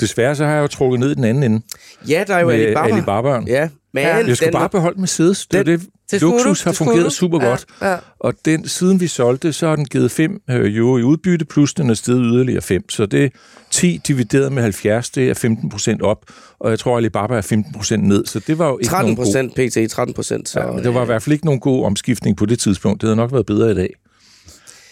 Desværre 0.00 0.36
så 0.36 0.44
har 0.44 0.54
jeg 0.54 0.62
jo 0.62 0.66
trukket 0.66 1.00
ned 1.00 1.10
i 1.10 1.14
den 1.14 1.24
anden 1.24 1.42
ende 1.42 1.60
ja, 2.08 2.24
der 2.26 2.34
er 2.34 2.40
jo 2.40 2.46
med 2.46 2.54
Alibaba. 2.54 2.88
Alibaba'en. 3.40 3.46
Ja, 3.46 3.68
men 3.94 4.02
Ja. 4.02 4.16
Jeg 4.16 4.36
skulle 4.36 4.52
den, 4.52 4.52
bare 4.58 4.68
beholde 4.68 5.00
Mercedes. 5.00 5.46
Det 5.46 5.58
er 5.60 5.62
det, 5.62 5.80
Det 6.10 6.20
luksus 6.22 6.60
du, 6.62 6.68
har 6.68 6.72
fungeret 6.74 7.04
du. 7.04 7.10
super 7.10 7.42
Ja, 7.42 7.48
godt. 7.48 7.64
ja. 7.82 7.96
Og 8.20 8.34
den, 8.44 8.68
siden 8.68 9.00
vi 9.00 9.06
solgte, 9.06 9.52
så 9.52 9.68
har 9.68 9.76
den 9.76 9.84
givet 9.84 10.10
5 10.10 10.40
øh, 10.50 10.76
euro 10.76 10.98
i 10.98 11.02
udbytte, 11.02 11.44
plus 11.44 11.74
den 11.74 11.90
er 11.90 11.94
steget 11.94 12.20
yderligere 12.24 12.62
5. 12.62 12.90
Så 12.90 13.06
det 13.06 13.24
er 13.24 13.28
10 13.70 14.00
divideret 14.08 14.52
med 14.52 14.62
70, 14.62 15.10
det 15.10 15.30
er 15.30 15.34
15 15.34 15.68
procent 15.70 16.02
op. 16.02 16.18
Og 16.60 16.70
jeg 16.70 16.78
tror, 16.78 16.96
Alibaba 16.96 17.34
er 17.36 17.40
15 17.40 17.72
procent 17.72 18.04
ned, 18.04 18.26
så 18.26 18.40
det 18.46 18.58
var 18.58 18.68
jo 18.68 18.78
ikke 18.78 18.88
13 18.90 19.04
nogen 19.04 19.16
god... 19.16 19.24
procent 19.24 19.52
pt. 19.86 19.90
13 19.90 20.14
procent. 20.14 20.56
Ja, 20.56 20.66
men 20.72 20.84
det 20.84 20.94
var 20.94 21.02
i 21.02 21.06
hvert 21.06 21.22
fald 21.22 21.32
ikke 21.32 21.44
nogen 21.44 21.60
god 21.60 21.84
omskiftning 21.84 22.36
på 22.36 22.46
det 22.46 22.58
tidspunkt. 22.58 23.00
Det 23.00 23.06
havde 23.08 23.16
nok 23.16 23.32
været 23.32 23.46
bedre 23.46 23.70
i 23.70 23.74
dag. 23.74 23.94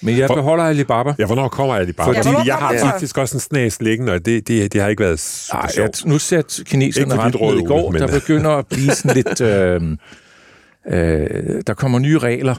Men 0.02 0.18
jeg 0.18 0.26
For- 0.26 0.34
beholder 0.34 0.64
Alibaba. 0.64 1.12
Ja, 1.18 1.26
hvornår 1.26 1.48
kommer 1.48 1.74
Alibaba? 1.74 2.08
Fordi- 2.08 2.18
Fordi 2.22 2.36
Ja, 2.36 2.42
jeg 2.44 2.54
har 2.54 2.78
faktisk 2.90 3.18
også 3.18 3.36
en 3.36 3.40
snas 3.40 3.82
liggende, 3.82 4.12
og 4.12 4.26
det, 4.26 4.48
det, 4.48 4.72
det 4.72 4.80
har 4.80 4.88
ikke 4.88 5.02
været 5.02 5.20
super 5.20 5.58
Ej, 5.62 5.70
sjovt. 5.72 5.88
at 5.88 6.02
nu 6.06 6.18
satte 6.18 6.64
kineserne 6.64 7.14
ned 7.24 7.40
råd, 7.40 7.58
i 7.60 7.64
går. 7.64 7.90
Men- 7.90 8.00
Der 8.02 8.20
begynder 8.20 8.50
at 8.50 8.66
blive 8.66 8.90
sådan 8.90 9.14
lidt... 9.24 9.40
Øh, 9.50 9.80
øh, 10.92 11.62
der 11.66 11.74
kommer 11.74 11.98
nye 11.98 12.18
regler 12.18 12.54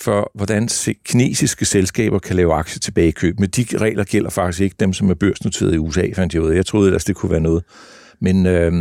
for, 0.00 0.30
hvordan 0.34 0.68
kinesiske 1.04 1.64
selskaber 1.64 2.18
kan 2.18 2.36
lave 2.36 2.54
aktier 2.54 2.80
tilbagekøb. 2.80 3.40
Men 3.40 3.48
de 3.50 3.66
regler 3.78 4.04
gælder 4.04 4.30
faktisk 4.30 4.60
ikke 4.62 4.76
dem, 4.80 4.92
som 4.92 5.10
er 5.10 5.14
børsnoteret 5.14 5.74
i 5.74 5.78
USA, 5.78 6.02
fandt 6.16 6.34
jeg 6.34 6.42
ud 6.42 6.50
af. 6.50 6.54
Jeg 6.56 6.66
troede 6.66 6.86
ellers, 6.88 7.04
det 7.04 7.16
kunne 7.16 7.30
være 7.32 7.40
noget. 7.40 7.64
Men, 8.20 8.46
øh, 8.46 8.72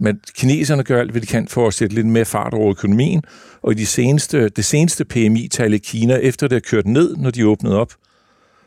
men 0.00 0.20
kineserne 0.36 0.82
gør 0.82 1.00
alt, 1.00 1.10
hvad 1.10 1.20
de 1.20 1.26
kan 1.26 1.48
for 1.48 1.66
at 1.66 1.74
sætte 1.74 1.94
lidt 1.94 2.06
mere 2.06 2.24
fart 2.24 2.54
over 2.54 2.70
økonomien. 2.70 3.22
Og 3.62 3.72
i 3.72 3.74
de 3.74 3.86
seneste, 3.86 4.48
det 4.48 4.64
seneste 4.64 5.04
PMI-tal 5.04 5.74
i 5.74 5.78
Kina, 5.78 6.14
efter 6.14 6.48
det 6.48 6.56
er 6.56 6.60
kørt 6.60 6.86
ned, 6.86 7.16
når 7.16 7.30
de 7.30 7.46
åbnede 7.46 7.78
op, 7.80 7.92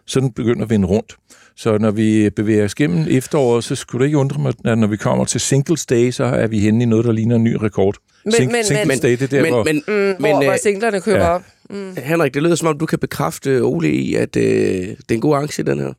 så 0.05 0.20
den 0.20 0.32
begynder 0.32 0.64
at 0.64 0.70
vende 0.70 0.88
rundt. 0.88 1.16
Så 1.55 1.78
når 1.78 1.91
vi 1.91 2.30
bevæger 2.30 2.66
os 2.66 2.76
gennem 2.76 3.05
efteråret, 3.09 3.64
så 3.64 3.76
skulle 3.76 3.99
det 4.03 4.05
ikke 4.07 4.18
undre 4.18 4.41
mig, 4.41 4.53
at 4.66 4.78
når 4.78 4.88
vi 4.88 4.97
kommer 4.97 5.26
til 5.26 5.41
Singles 5.41 5.86
Day, 5.86 6.11
så 6.11 6.24
er 6.24 6.47
vi 6.47 6.59
henne 6.59 6.84
i 6.84 6.86
noget, 6.86 7.05
der 7.05 7.11
ligner 7.11 7.36
en 7.36 7.43
ny 7.43 7.53
rekord. 7.55 7.95
Men- 8.26 8.34
Sing- 8.34 8.51
men- 8.51 8.64
Singles 8.66 8.88
men- 8.88 8.99
Day, 8.99 9.11
det 9.11 9.22
er 9.22 9.28
der, 9.28 9.41
men, 9.41 9.53
hvor... 9.53 9.64
men, 9.64 9.76
Mm, 9.88 9.93
men, 9.93 10.16
hvor, 10.20 10.43
hvor 10.43 10.51
øh, 10.51 10.57
singlerne 10.64 11.01
køber 11.01 11.18
ja. 11.20 11.30
op. 11.30 11.41
Mm. 11.70 11.95
Henrik, 11.97 12.34
det 12.34 12.43
lyder 12.43 12.55
som 12.55 12.68
om, 12.68 12.78
du 12.78 12.86
kan 12.86 12.99
bekræfte 12.99 13.61
Ole 13.61 13.91
i, 13.91 14.16
at 14.16 14.36
øh, 14.36 14.43
det 14.43 14.95
er 15.09 15.14
en 15.16 15.22
god 15.22 15.36
aktie, 15.38 15.64
den 15.64 15.80
her. 15.80 15.93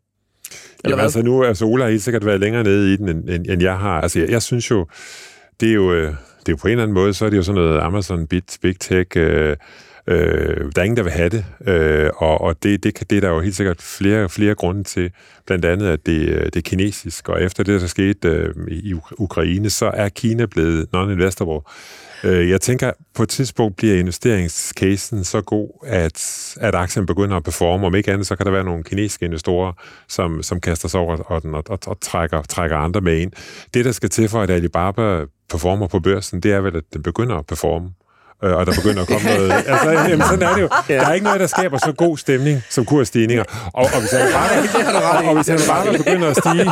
Eller 0.84 0.96
Jamen, 0.96 0.96
hvad? 0.96 1.04
altså 1.04 1.22
nu, 1.22 1.44
altså 1.44 1.64
Ola 1.64 1.84
har 1.84 1.90
helt 1.90 2.02
sikkert 2.02 2.26
været 2.26 2.40
længere 2.40 2.62
nede 2.62 2.92
i 2.94 2.96
den, 2.96 3.08
end, 3.08 3.30
end, 3.30 3.46
end 3.48 3.62
jeg 3.62 3.78
har. 3.78 4.00
Altså 4.00 4.18
jeg, 4.20 4.30
jeg 4.30 4.42
synes 4.42 4.70
jo, 4.70 4.86
det 5.60 5.68
er 5.68 5.74
jo, 5.74 5.92
øh, 5.92 6.02
det 6.06 6.48
er 6.48 6.52
jo 6.52 6.56
på 6.56 6.66
en 6.68 6.70
eller 6.72 6.82
anden 6.82 6.94
måde, 6.94 7.14
så 7.14 7.24
er 7.26 7.30
det 7.30 7.36
jo 7.36 7.42
sådan 7.42 7.62
noget 7.62 7.80
Amazon, 7.80 8.26
Bit, 8.26 8.58
Big 8.62 8.76
Tech, 8.80 9.10
øh, 9.16 9.56
øh, 10.06 10.16
der 10.74 10.80
er 10.80 10.82
ingen, 10.82 10.96
der 10.96 11.02
vil 11.02 11.12
have 11.12 11.28
det. 11.28 11.44
Øh, 11.66 12.10
og 12.16 12.40
og 12.40 12.62
det, 12.62 12.84
det, 12.84 13.10
det 13.10 13.16
er 13.16 13.20
der 13.20 13.28
jo 13.28 13.40
helt 13.40 13.56
sikkert 13.56 13.82
flere, 13.82 14.28
flere 14.28 14.54
grunde 14.54 14.84
til. 14.84 15.10
Blandt 15.46 15.64
andet, 15.64 15.86
at 15.86 16.06
det, 16.06 16.28
øh, 16.28 16.44
det 16.44 16.56
er 16.56 16.60
kinesisk, 16.60 17.28
og 17.28 17.42
efter 17.42 17.64
det, 17.64 17.80
der 17.80 17.86
skete 17.86 18.28
øh, 18.28 18.54
i 18.68 18.92
Uk- 18.94 19.14
Ukraine, 19.18 19.70
så 19.70 19.90
er 19.94 20.08
Kina 20.08 20.46
blevet 20.46 20.86
non-investable. 20.94 21.70
Øh, 22.24 22.50
Jeg 22.50 22.60
tænker, 22.60 22.92
på 23.14 23.22
et 23.22 23.28
tidspunkt 23.28 23.76
bliver 23.76 23.96
investeringscasen 23.96 25.24
så 25.24 25.40
god, 25.40 25.68
at, 25.86 26.56
at 26.60 26.74
aktien 26.74 27.06
begynder 27.06 27.36
at 27.36 27.44
performe. 27.44 27.86
Om 27.86 27.94
ikke 27.94 28.12
andet, 28.12 28.26
så 28.26 28.36
kan 28.36 28.46
der 28.46 28.52
være 28.52 28.64
nogle 28.64 28.84
kinesiske 28.84 29.24
investorer, 29.24 29.72
som, 30.08 30.42
som 30.42 30.60
kaster 30.60 30.88
sig 30.88 31.00
over 31.00 31.16
og, 31.16 31.42
og, 31.44 31.64
og, 31.68 31.78
og 31.86 32.00
trækker, 32.00 32.42
trækker 32.42 32.76
andre 32.76 33.00
med 33.00 33.18
ind. 33.18 33.32
Det, 33.74 33.84
der 33.84 33.92
skal 33.92 34.10
til 34.10 34.28
for, 34.28 34.42
at 34.42 34.50
Alibaba 34.50 35.24
performer 35.50 35.86
på 35.86 36.00
børsen, 36.00 36.40
det 36.40 36.52
er 36.52 36.60
vel, 36.60 36.76
at 36.76 36.84
den 36.92 37.02
begynder 37.02 37.36
at 37.36 37.46
performe 37.46 37.90
øh, 38.44 38.52
og 38.52 38.66
der 38.66 38.72
begynder 38.74 39.02
at 39.02 39.08
komme 39.08 39.28
noget... 39.34 39.52
Altså, 39.52 39.90
jamen, 39.90 40.22
sådan 40.22 40.48
er 40.48 40.54
det 40.54 40.62
jo. 40.62 40.68
Der 40.88 41.06
er 41.06 41.12
ikke 41.12 41.24
noget, 41.24 41.40
der 41.40 41.46
skaber 41.46 41.78
så 41.78 41.92
god 41.92 42.18
stemning 42.18 42.62
som 42.70 42.84
kursstigninger. 42.84 43.44
Og, 43.74 43.84
og 43.94 44.00
hvis 44.00 44.12
Alibaba, 44.12 44.54
og, 45.18 45.28
og 45.28 45.34
hvis 45.34 45.48
Alibaba 45.48 45.96
begynder 45.96 46.28
at 46.28 46.36
stige, 46.36 46.70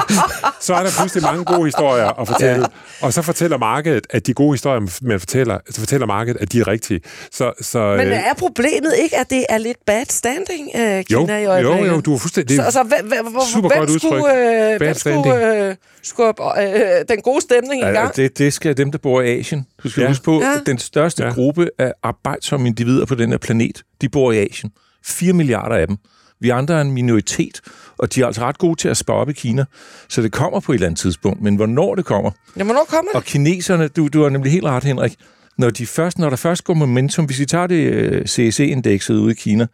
så 0.60 0.74
er 0.74 0.82
der 0.82 0.90
pludselig 0.98 1.22
mange 1.22 1.44
gode 1.44 1.64
historier 1.64 2.20
at 2.20 2.28
fortælle. 2.28 2.60
Ja. 2.60 3.06
Og 3.06 3.12
så 3.12 3.22
fortæller 3.22 3.58
markedet, 3.58 4.06
at 4.10 4.26
de 4.26 4.34
gode 4.34 4.52
historier, 4.52 4.80
man 5.02 5.20
fortæller, 5.20 5.58
så 5.70 5.80
fortæller 5.80 6.06
markedet, 6.06 6.40
at 6.40 6.52
de 6.52 6.60
er 6.60 6.68
rigtige. 6.68 7.00
Så, 7.32 7.52
så, 7.60 7.94
Men 7.96 8.08
er 8.08 8.34
problemet 8.38 8.94
ikke, 9.02 9.18
at 9.18 9.30
det 9.30 9.46
er 9.48 9.58
lidt 9.58 9.78
bad 9.86 10.04
standing, 10.08 10.68
uh, 10.74 10.80
Kina 10.80 11.38
jo, 11.38 11.42
i 11.42 11.46
øjeblikket? 11.46 11.88
Jo, 11.88 11.94
jo, 11.94 12.00
du 12.00 12.14
er 12.14 12.18
fuldstændig... 12.18 12.56
Så, 12.56 12.70
så 12.70 12.82
hvem, 12.82 13.08
hvem, 13.08 13.26
super 13.52 13.68
hvem 13.68 13.78
godt 13.78 13.90
udtryk. 13.90 14.08
skulle, 14.08 14.72
øh, 14.72 14.78
Bad 14.78 14.78
hvem 14.78 14.94
skulle 14.94 15.66
øh, 15.68 15.74
skubbe 16.02 16.42
øh, 16.62 17.04
den 17.08 17.20
gode 17.22 17.40
stemning 17.40 17.80
i 17.82 17.84
gang? 17.84 17.96
Ja, 18.16 18.22
det, 18.22 18.38
det 18.38 18.52
skal 18.52 18.76
dem, 18.76 18.90
der 18.92 18.98
bor 18.98 19.20
i 19.20 19.38
Asien. 19.38 19.66
Du 19.82 19.88
skal 19.90 20.00
Ja. 20.00 20.04
ja. 20.04 20.10
huske 20.10 20.24
på, 20.24 20.40
Ja. 20.40 20.54
at 20.60 20.66
den 20.66 20.78
største 20.78 21.22
Ja. 21.22 21.28
ja. 21.28 21.34
gruppe 21.34 21.68
af 21.78 21.92
arbejdsomme 22.02 22.66
individer 22.68 23.06
på 23.06 23.14
den 23.14 23.30
her 23.30 23.38
planet, 23.38 23.82
de 24.00 24.08
bor 24.08 24.32
i 24.32 24.38
Asien. 24.38 24.72
4 25.04 25.32
milliarder 25.32 25.76
af 25.76 25.86
dem. 25.86 25.96
Vi 26.40 26.48
andre 26.50 26.74
er 26.74 26.80
en 26.80 26.90
minoritet, 26.92 27.60
og 27.98 28.14
de 28.14 28.22
er 28.22 28.26
altså 28.26 28.40
ret 28.42 28.58
gode 28.58 28.76
til 28.80 28.88
at 28.88 28.96
spare 28.96 29.16
op 29.16 29.28
i 29.28 29.32
Kina. 29.32 29.64
Så 30.08 30.22
det 30.22 30.32
kommer 30.32 30.60
på 30.60 30.72
et 30.72 30.76
eller 30.76 30.86
andet 30.86 31.00
tidspunkt. 31.00 31.40
Men 31.42 31.56
hvornår 31.56 31.94
det 31.94 32.04
kommer, 32.04 32.30
Ja, 32.56 32.64
hvornår 32.64 32.84
kommer 32.88 33.10
det? 33.10 33.16
og 33.16 33.24
kineserne, 33.24 33.88
du, 33.88 34.08
du 34.08 34.22
har 34.22 34.28
nemlig 34.28 34.52
helt 34.52 34.64
ret, 34.64 34.84
Henrik, 34.84 35.14
når, 35.58 35.70
de 35.70 35.86
først, 35.86 36.18
når 36.18 36.28
der 36.30 36.36
først 36.36 36.64
går 36.64 36.74
momentum, 36.74 37.24
hvis 37.24 37.38
vi 37.40 37.46
tager 37.46 37.66
det 37.66 37.92
øh, 37.92 38.26
CSE-indekset 38.26 39.14
ude 39.14 39.32
i 39.32 39.34
Kina, 39.34 39.66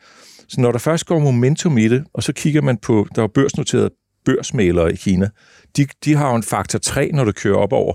så 0.49 0.61
når 0.61 0.73
der 0.73 0.79
først 0.79 1.07
går 1.07 1.19
momentum 1.19 1.79
i 1.79 1.89
det, 1.89 2.05
og 2.15 2.23
så 2.23 2.33
kigger 2.33 2.63
man 2.63 2.77
på, 2.77 3.07
der 3.15 3.23
er 3.23 3.27
børsnoterede 3.27 3.91
børsmalere 4.25 4.93
i 4.93 4.97
Kina, 4.97 5.29
de, 5.79 5.87
de 6.05 6.15
har 6.15 6.31
jo 6.31 6.37
en 6.37 6.43
faktor 6.43 6.79
3, 6.79 7.11
når 7.13 7.25
du 7.25 7.33
kører 7.33 7.57
op 7.57 7.73
over. 7.73 7.95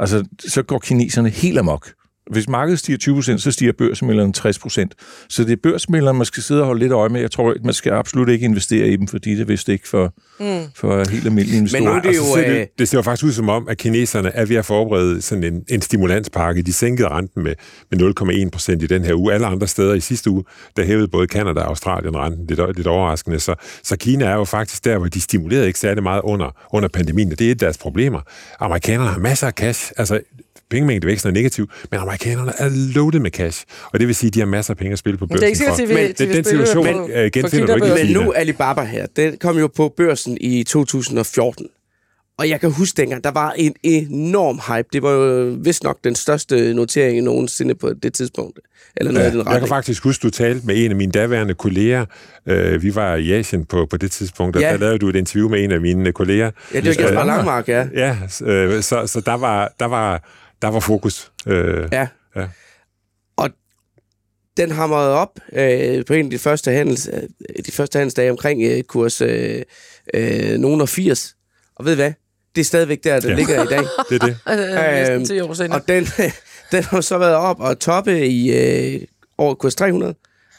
Altså, 0.00 0.24
så 0.48 0.62
går 0.62 0.78
kineserne 0.78 1.28
helt 1.28 1.58
amok. 1.58 1.92
Hvis 2.30 2.48
markedet 2.48 2.78
stiger 2.78 3.20
20%, 3.20 3.38
så 3.38 3.50
stiger 3.50 3.72
børsmælderne 3.72 4.32
60%. 4.38 5.26
Så 5.28 5.44
det 5.44 5.52
er 5.52 5.56
børsmælderne, 5.62 6.18
man 6.18 6.24
skal 6.24 6.42
sidde 6.42 6.60
og 6.60 6.66
holde 6.66 6.80
lidt 6.80 6.92
øje 6.92 7.08
med. 7.08 7.20
Jeg 7.20 7.30
tror, 7.30 7.54
man 7.64 7.74
skal 7.74 7.92
absolut 7.92 8.28
ikke 8.28 8.44
investere 8.44 8.88
i 8.88 8.96
dem, 8.96 9.06
fordi 9.06 9.30
det 9.30 9.40
er 9.40 9.44
vist 9.44 9.68
ikke 9.68 9.88
for, 9.88 10.14
mm. 10.40 10.60
for 10.74 11.10
helt 11.10 11.26
almindelige 11.26 11.58
investorer. 11.58 11.82
nu 11.82 11.90
er 11.90 12.00
det 12.00 12.08
Og 12.08 12.14
så 12.14 12.20
jo, 12.20 12.42
ser 12.42 12.50
øh, 12.50 12.54
det, 12.54 12.68
det 12.78 12.88
ser 12.88 12.98
jo 12.98 13.02
faktisk 13.02 13.24
ud 13.24 13.32
som 13.32 13.48
om, 13.48 13.68
at 13.68 13.78
kineserne 13.78 14.28
er 14.28 14.44
ved 14.44 14.56
at 14.56 14.64
forberede 14.64 15.22
sådan 15.22 15.44
en, 15.44 15.64
en 15.68 15.82
stimulanspakke. 15.82 16.62
De 16.62 16.72
sænkede 16.72 17.08
renten 17.08 17.42
med, 17.42 17.54
med 17.90 18.44
0,1 18.44 18.50
procent 18.50 18.82
i 18.82 18.86
den 18.86 19.04
her 19.04 19.14
uge. 19.14 19.32
Alle 19.32 19.46
andre 19.46 19.66
steder 19.66 19.94
i 19.94 20.00
sidste 20.00 20.30
uge, 20.30 20.44
der 20.76 20.84
hævede 20.84 21.08
både 21.08 21.26
Kanada 21.26 21.60
og 21.60 21.68
Australien 21.68 22.16
renten 22.16 22.46
lidt, 22.46 22.76
lidt 22.76 22.86
overraskende. 22.86 23.40
Så, 23.40 23.54
så 23.82 23.96
Kina 23.96 24.24
er 24.24 24.34
jo 24.34 24.44
faktisk 24.44 24.84
der, 24.84 24.98
hvor 24.98 25.08
de 25.08 25.20
stimulerede 25.20 25.66
ikke 25.66 25.78
særlig 25.78 26.02
meget 26.02 26.20
under, 26.24 26.56
under 26.72 26.88
pandemien. 26.88 27.32
Og 27.32 27.38
det 27.38 27.46
er 27.46 27.50
et 27.50 27.54
af 27.54 27.58
deres 27.58 27.78
problemer. 27.78 28.20
Amerikanerne 28.60 29.10
har 29.10 29.18
masser 29.18 29.46
af 29.46 29.52
cash. 29.52 29.92
Altså, 29.96 30.20
pengemængdevæksten 30.70 31.28
er 31.30 31.34
negativ, 31.34 31.70
men 31.90 32.00
amerikanerne 32.00 32.52
er 32.58 32.68
loaded 32.94 33.20
med 33.20 33.30
cash. 33.30 33.64
Og 33.92 34.00
det 34.00 34.06
vil 34.08 34.14
sige, 34.14 34.28
at 34.28 34.34
de 34.34 34.38
har 34.38 34.46
masser 34.46 34.72
af 34.74 34.78
penge 34.78 34.92
at 34.92 34.98
spille 34.98 35.18
på 35.18 35.26
Men 35.26 35.28
det 35.38 35.40
børsen 35.40 35.44
er 35.44 35.46
ikke 35.46 35.76
sikkert, 35.76 36.18
Men 36.18 36.28
vil 36.28 36.36
den 36.36 36.44
situation 36.44 36.86
på- 36.86 37.08
øh, 37.14 37.30
genfinder 37.32 37.76
du 37.76 37.84
ikke. 37.84 38.04
Men 38.04 38.12
nu 38.24 38.32
Alibaba 38.32 38.82
her, 38.82 39.06
den 39.16 39.36
kom 39.40 39.58
jo 39.58 39.66
på 39.66 39.94
børsen 39.96 40.38
i 40.40 40.64
2014. 40.64 41.66
Og 42.38 42.48
jeg 42.48 42.60
kan 42.60 42.70
huske 42.70 42.96
dengang, 42.96 43.24
der 43.24 43.30
var 43.30 43.52
en 43.52 43.74
enorm 43.82 44.60
hype. 44.68 44.88
Det 44.92 45.02
var 45.02 45.10
jo 45.10 45.56
vist 45.64 45.82
nok 45.84 45.98
den 46.04 46.14
største 46.14 46.74
notering 46.74 47.22
nogensinde 47.22 47.74
på 47.74 47.92
det 48.02 48.14
tidspunkt. 48.14 48.58
Eller 48.96 49.12
noget 49.12 49.26
ja, 49.26 49.30
den 49.38 49.46
Jeg 49.50 49.58
kan 49.58 49.68
faktisk 49.68 50.04
huske, 50.04 50.22
du 50.22 50.30
talte 50.30 50.66
med 50.66 50.84
en 50.84 50.90
af 50.90 50.96
mine 50.96 51.12
daværende 51.12 51.54
kolleger. 51.54 52.06
Øh, 52.46 52.82
vi 52.82 52.94
var 52.94 53.14
i 53.14 53.32
Asien 53.32 53.64
på, 53.64 53.86
på 53.90 53.96
det 53.96 54.10
tidspunkt, 54.10 54.56
og 54.56 54.62
Ja. 54.62 54.70
der 54.72 54.76
lavede 54.78 54.98
du 54.98 55.08
et 55.08 55.16
interview 55.16 55.48
med 55.48 55.64
en 55.64 55.72
af 55.72 55.80
mine 55.80 56.12
kolleger. 56.12 56.50
Ja, 56.74 56.80
det 56.80 56.84
var 56.98 57.02
Jesper 57.04 57.24
Langmark, 57.24 57.68
ja. 57.68 57.86
Ja, 57.94 58.16
øh, 58.44 58.82
så, 58.82 59.06
så 59.06 59.20
der, 59.26 59.36
var, 59.36 59.72
der, 59.80 59.86
var, 59.86 60.28
der 60.62 60.68
var 60.68 60.80
fokus. 60.80 61.32
Øh, 61.46 61.88
Ja. 61.92 62.06
Ja. 62.36 62.46
Og 63.36 63.50
den 64.56 64.70
hamrede 64.70 65.14
op 65.14 65.38
øh, 65.52 66.04
på 66.04 66.12
en 66.14 66.24
af 66.24 66.30
de 66.30 66.38
første, 66.38 66.70
handels, 66.72 67.08
øh, 67.12 67.22
de 67.66 67.72
første 67.72 67.98
handelsdage 67.98 68.30
omkring 68.30 68.62
øh, 68.62 68.82
kurs 68.82 69.20
øh, 69.20 69.62
øh, 70.14 70.58
nogen 70.58 70.80
og 70.80 70.88
80. 70.88 71.36
Og 71.76 71.84
ved 71.84 71.94
hvad? 71.94 72.12
Det 72.54 72.60
er 72.60 72.64
stadigvæk 72.64 73.04
der, 73.04 73.20
den 73.20 73.30
Ja. 73.30 73.36
ligger 73.36 73.62
i 73.62 73.66
dag. 73.66 73.78
Det 74.10 74.22
er 74.22 74.26
det. 74.26 74.36
Øhm, 75.10 75.18
næsten 75.20 75.36
10 75.36 75.40
år 75.40 75.54
senere. 75.54 75.78
Og 75.80 75.88
den, 75.88 76.06
den 76.72 76.82
har 76.84 77.00
så 77.00 77.18
været 77.18 77.34
op 77.34 77.60
og 77.60 77.78
toppe 77.78 78.26
i 78.26 78.52
øh, 78.96 79.00
over 79.38 79.54
kurs 79.54 79.74
300. 79.74 80.14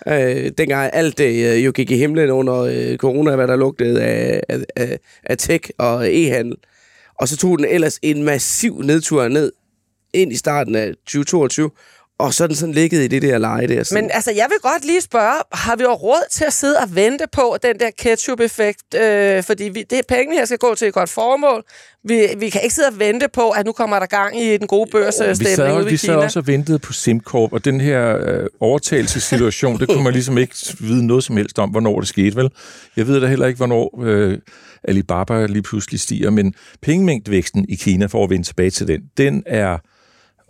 Øh, 0.07 0.51
dengang 0.57 0.89
alt 0.93 1.17
det 1.17 1.53
øh, 1.55 1.65
jo 1.65 1.71
gik 1.71 1.91
i 1.91 1.97
himlen 1.97 2.29
under 2.29 2.55
øh, 2.59 2.97
corona, 2.97 3.35
hvad 3.35 3.47
der 3.47 3.55
lugtede 3.55 4.03
af, 4.03 4.41
af, 4.49 4.59
af, 4.75 4.99
af 5.23 5.37
tech 5.37 5.69
og 5.77 6.07
e-handel. 6.07 6.55
Og 7.19 7.27
så 7.27 7.37
tog 7.37 7.57
den 7.57 7.65
ellers 7.69 7.99
en 8.01 8.23
massiv 8.23 8.81
nedtur 8.81 9.27
ned 9.27 9.51
ind 10.13 10.33
i 10.33 10.37
starten 10.37 10.75
af 10.75 10.93
2022, 11.05 11.69
og 12.21 12.33
så 12.33 12.43
er 12.43 12.47
den 12.47 12.55
sådan 12.55 12.75
ligget 12.75 13.03
i 13.03 13.07
det 13.07 13.21
der 13.21 13.37
leje 13.37 13.67
der. 13.67 13.83
Sådan. 13.83 14.03
Men 14.03 14.11
altså, 14.13 14.31
jeg 14.31 14.47
vil 14.49 14.57
godt 14.61 14.85
lige 14.85 15.01
spørge, 15.01 15.35
har 15.51 15.75
vi 15.75 15.83
jo 15.83 15.93
råd 15.93 16.29
til 16.31 16.45
at 16.45 16.53
sidde 16.53 16.77
og 16.77 16.95
vente 16.95 17.25
på 17.31 17.57
den 17.63 17.79
der 17.79 17.89
ketchup-effekt? 17.97 18.95
Øh, 18.95 19.43
fordi 19.43 19.63
vi, 19.63 19.83
det 19.89 20.01
penge 20.07 20.35
her 20.35 20.45
skal 20.45 20.57
gå 20.57 20.75
til 20.75 20.87
et 20.87 20.93
godt 20.93 21.09
formål. 21.09 21.63
Vi, 22.03 22.27
vi 22.37 22.49
kan 22.49 22.61
ikke 22.61 22.75
sidde 22.75 22.87
og 22.87 22.99
vente 22.99 23.27
på, 23.33 23.49
at 23.49 23.65
nu 23.65 23.71
kommer 23.71 23.99
der 23.99 24.05
gang 24.05 24.41
i 24.41 24.57
den 24.57 24.67
gode 24.67 24.87
vi 24.87 24.91
børsstemning 24.91 25.55
sad, 25.55 25.75
ude 25.75 25.87
i 25.87 25.89
vi 25.89 25.97
sad 25.97 26.09
Kina. 26.09 26.23
også 26.23 26.39
og 26.39 26.47
ventede 26.47 26.79
på 26.79 26.93
SimCorp, 26.93 27.53
og 27.53 27.65
den 27.65 27.81
her 27.81 28.17
øh, 28.17 28.45
overtagelsessituation, 28.59 29.79
det 29.79 29.87
kunne 29.87 30.03
man 30.03 30.13
ligesom 30.13 30.37
ikke 30.37 30.55
vide 30.79 31.07
noget 31.07 31.23
som 31.23 31.37
helst 31.37 31.59
om, 31.59 31.69
hvornår 31.69 31.99
det 31.99 32.09
skete, 32.09 32.35
vel? 32.35 32.49
Jeg 32.97 33.07
ved 33.07 33.21
da 33.21 33.27
heller 33.27 33.47
ikke, 33.47 33.57
hvornår 33.57 34.03
øh, 34.03 34.37
Alibaba 34.83 35.45
lige 35.45 35.61
pludselig 35.61 35.99
stiger, 35.99 36.29
men 36.29 36.53
pengemængdevæksten 36.81 37.65
i 37.69 37.75
Kina, 37.75 38.05
for 38.05 38.23
at 38.23 38.29
vende 38.29 38.47
tilbage 38.47 38.69
til 38.69 38.87
den, 38.87 39.01
den 39.17 39.43
er 39.45 39.77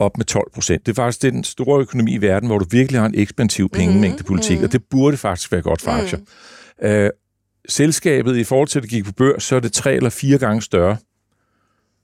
op 0.02 0.18
med 0.18 0.26
12 0.26 0.52
procent. 0.54 0.86
Det 0.86 0.92
er 0.92 0.96
faktisk 0.96 1.22
den 1.22 1.44
store 1.44 1.82
økonomi 1.82 2.14
i 2.14 2.22
verden, 2.22 2.48
hvor 2.50 2.60
du 2.60 2.66
virkelig 2.72 3.00
har 3.02 3.08
en 3.08 3.16
ekspansiv 3.16 3.70
pengemængdepolitik, 3.70 4.52
mm-hmm. 4.52 4.66
og 4.66 4.72
det 4.72 4.82
burde 4.90 5.18
faktisk 5.18 5.52
være 5.52 5.62
godt 5.62 5.82
for 5.82 5.92
aktier. 5.92 6.20
Mm. 6.82 6.88
Øh, 6.88 7.10
selskabet, 7.70 8.38
i 8.38 8.44
forhold 8.44 8.68
til 8.68 8.80
at 8.80 8.84
det 8.84 8.90
gik 8.90 9.06
på 9.06 9.12
børs, 9.12 9.44
så 9.44 9.56
er 9.56 9.60
det 9.60 9.74
tre 9.74 9.94
eller 9.96 10.10
fire 10.10 10.38
gange 10.38 10.62
større. 10.62 10.98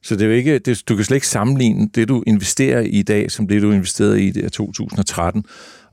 Så 0.04 0.16
det 0.16 0.22
er 0.22 0.26
jo 0.26 0.32
ikke, 0.34 0.60
det, 0.60 0.84
du 0.89 0.95
kan 0.95 1.06
slet 1.06 1.16
ikke 1.18 1.28
sammenligne 1.28 1.89
det, 1.95 2.08
du 2.08 2.24
investerer 2.28 2.80
i 2.80 2.88
i 2.88 3.04
dag, 3.04 3.32
som 3.32 3.48
det, 3.48 3.62
du 3.62 3.72
investerede 3.72 4.22
i 4.22 4.28
i 4.28 4.32
det 4.32 4.41
her 4.41 4.50
2013. 4.50 5.45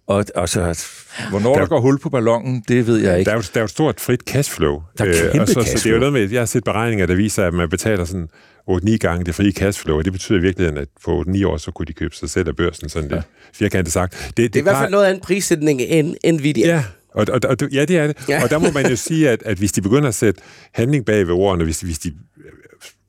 Og 0.06 0.24
altså, 0.34 0.86
hvornår 1.30 1.52
der, 1.52 1.60
Der- 1.60 1.66
går 1.66 1.80
hul 1.80 1.98
på 1.98 2.10
ballonen, 2.10 2.64
det 2.68 2.86
ved 2.86 2.98
jeg 2.98 3.18
ikke. 3.18 3.28
Der 3.28 3.36
er, 3.36 3.36
jo, 3.36 3.42
der 3.42 3.60
er 3.60 3.60
jo 3.60 3.64
et 3.64 3.70
stort 3.70 4.00
frit 4.00 4.20
cashflow. 4.20 4.82
Der 4.98 5.04
er 5.04 5.32
kæmpe 5.32 5.42
og 5.42 5.48
så, 5.48 5.52
Så 5.54 5.60
det 5.60 5.66
er 5.66 5.72
cashflow. 5.72 5.94
jo 5.94 5.98
noget 5.98 6.12
med, 6.12 6.30
jeg 6.30 6.40
har 6.40 6.46
set 6.46 6.64
beregninger, 6.64 7.06
der 7.06 7.14
viser, 7.14 7.46
at 7.46 7.54
man 7.54 7.70
betaler 7.70 8.04
sådan 8.04 8.28
8-9 8.70 8.96
gange 8.96 9.24
det 9.24 9.34
frie 9.34 9.52
cashflow, 9.52 9.96
og 9.98 10.04
det 10.04 10.12
betyder 10.12 10.38
i 10.38 10.42
virkeligheden, 10.42 10.78
at 10.78 10.88
på 11.04 11.24
9 11.26 11.44
år, 11.44 11.56
så 11.56 11.70
kunne 11.70 11.86
de 11.86 11.92
købe 11.92 12.16
sig 12.16 12.30
selv 12.30 12.48
af 12.48 12.56
børsen, 12.56 12.88
sådan 12.88 13.08
lidt 13.08 13.22
firkantet 13.52 13.92
sagt. 13.92 14.32
Det, 14.36 14.36
det 14.36 14.56
er 14.56 14.60
i 14.60 14.62
hvert 14.62 14.76
fald 14.76 14.90
noget 14.90 15.04
af 15.04 15.10
en 15.10 15.20
prissætning 15.20 15.80
end 15.80 16.16
Nvidia. 16.32 16.66
Ja, 16.66 16.84
og, 17.14 17.26
og, 17.32 17.40
og, 17.48 17.56
ja, 17.72 17.84
det 17.84 17.98
er 17.98 18.06
det. 18.06 18.16
Ja. 18.28 18.34
Ja. 18.34 18.42
Og 18.42 18.50
der 18.50 18.58
må 18.58 18.70
man 18.70 18.90
jo 18.90 18.96
sige, 18.96 19.30
at, 19.30 19.42
at 19.42 19.58
hvis 19.58 19.72
de 19.72 19.82
begynder 19.82 20.08
at 20.08 20.14
sætte 20.14 20.40
handling 20.72 21.04
bag 21.04 21.26
ved 21.26 21.34
ordene, 21.34 21.64
hvis, 21.64 21.80
hvis 21.80 21.98
de 21.98 22.12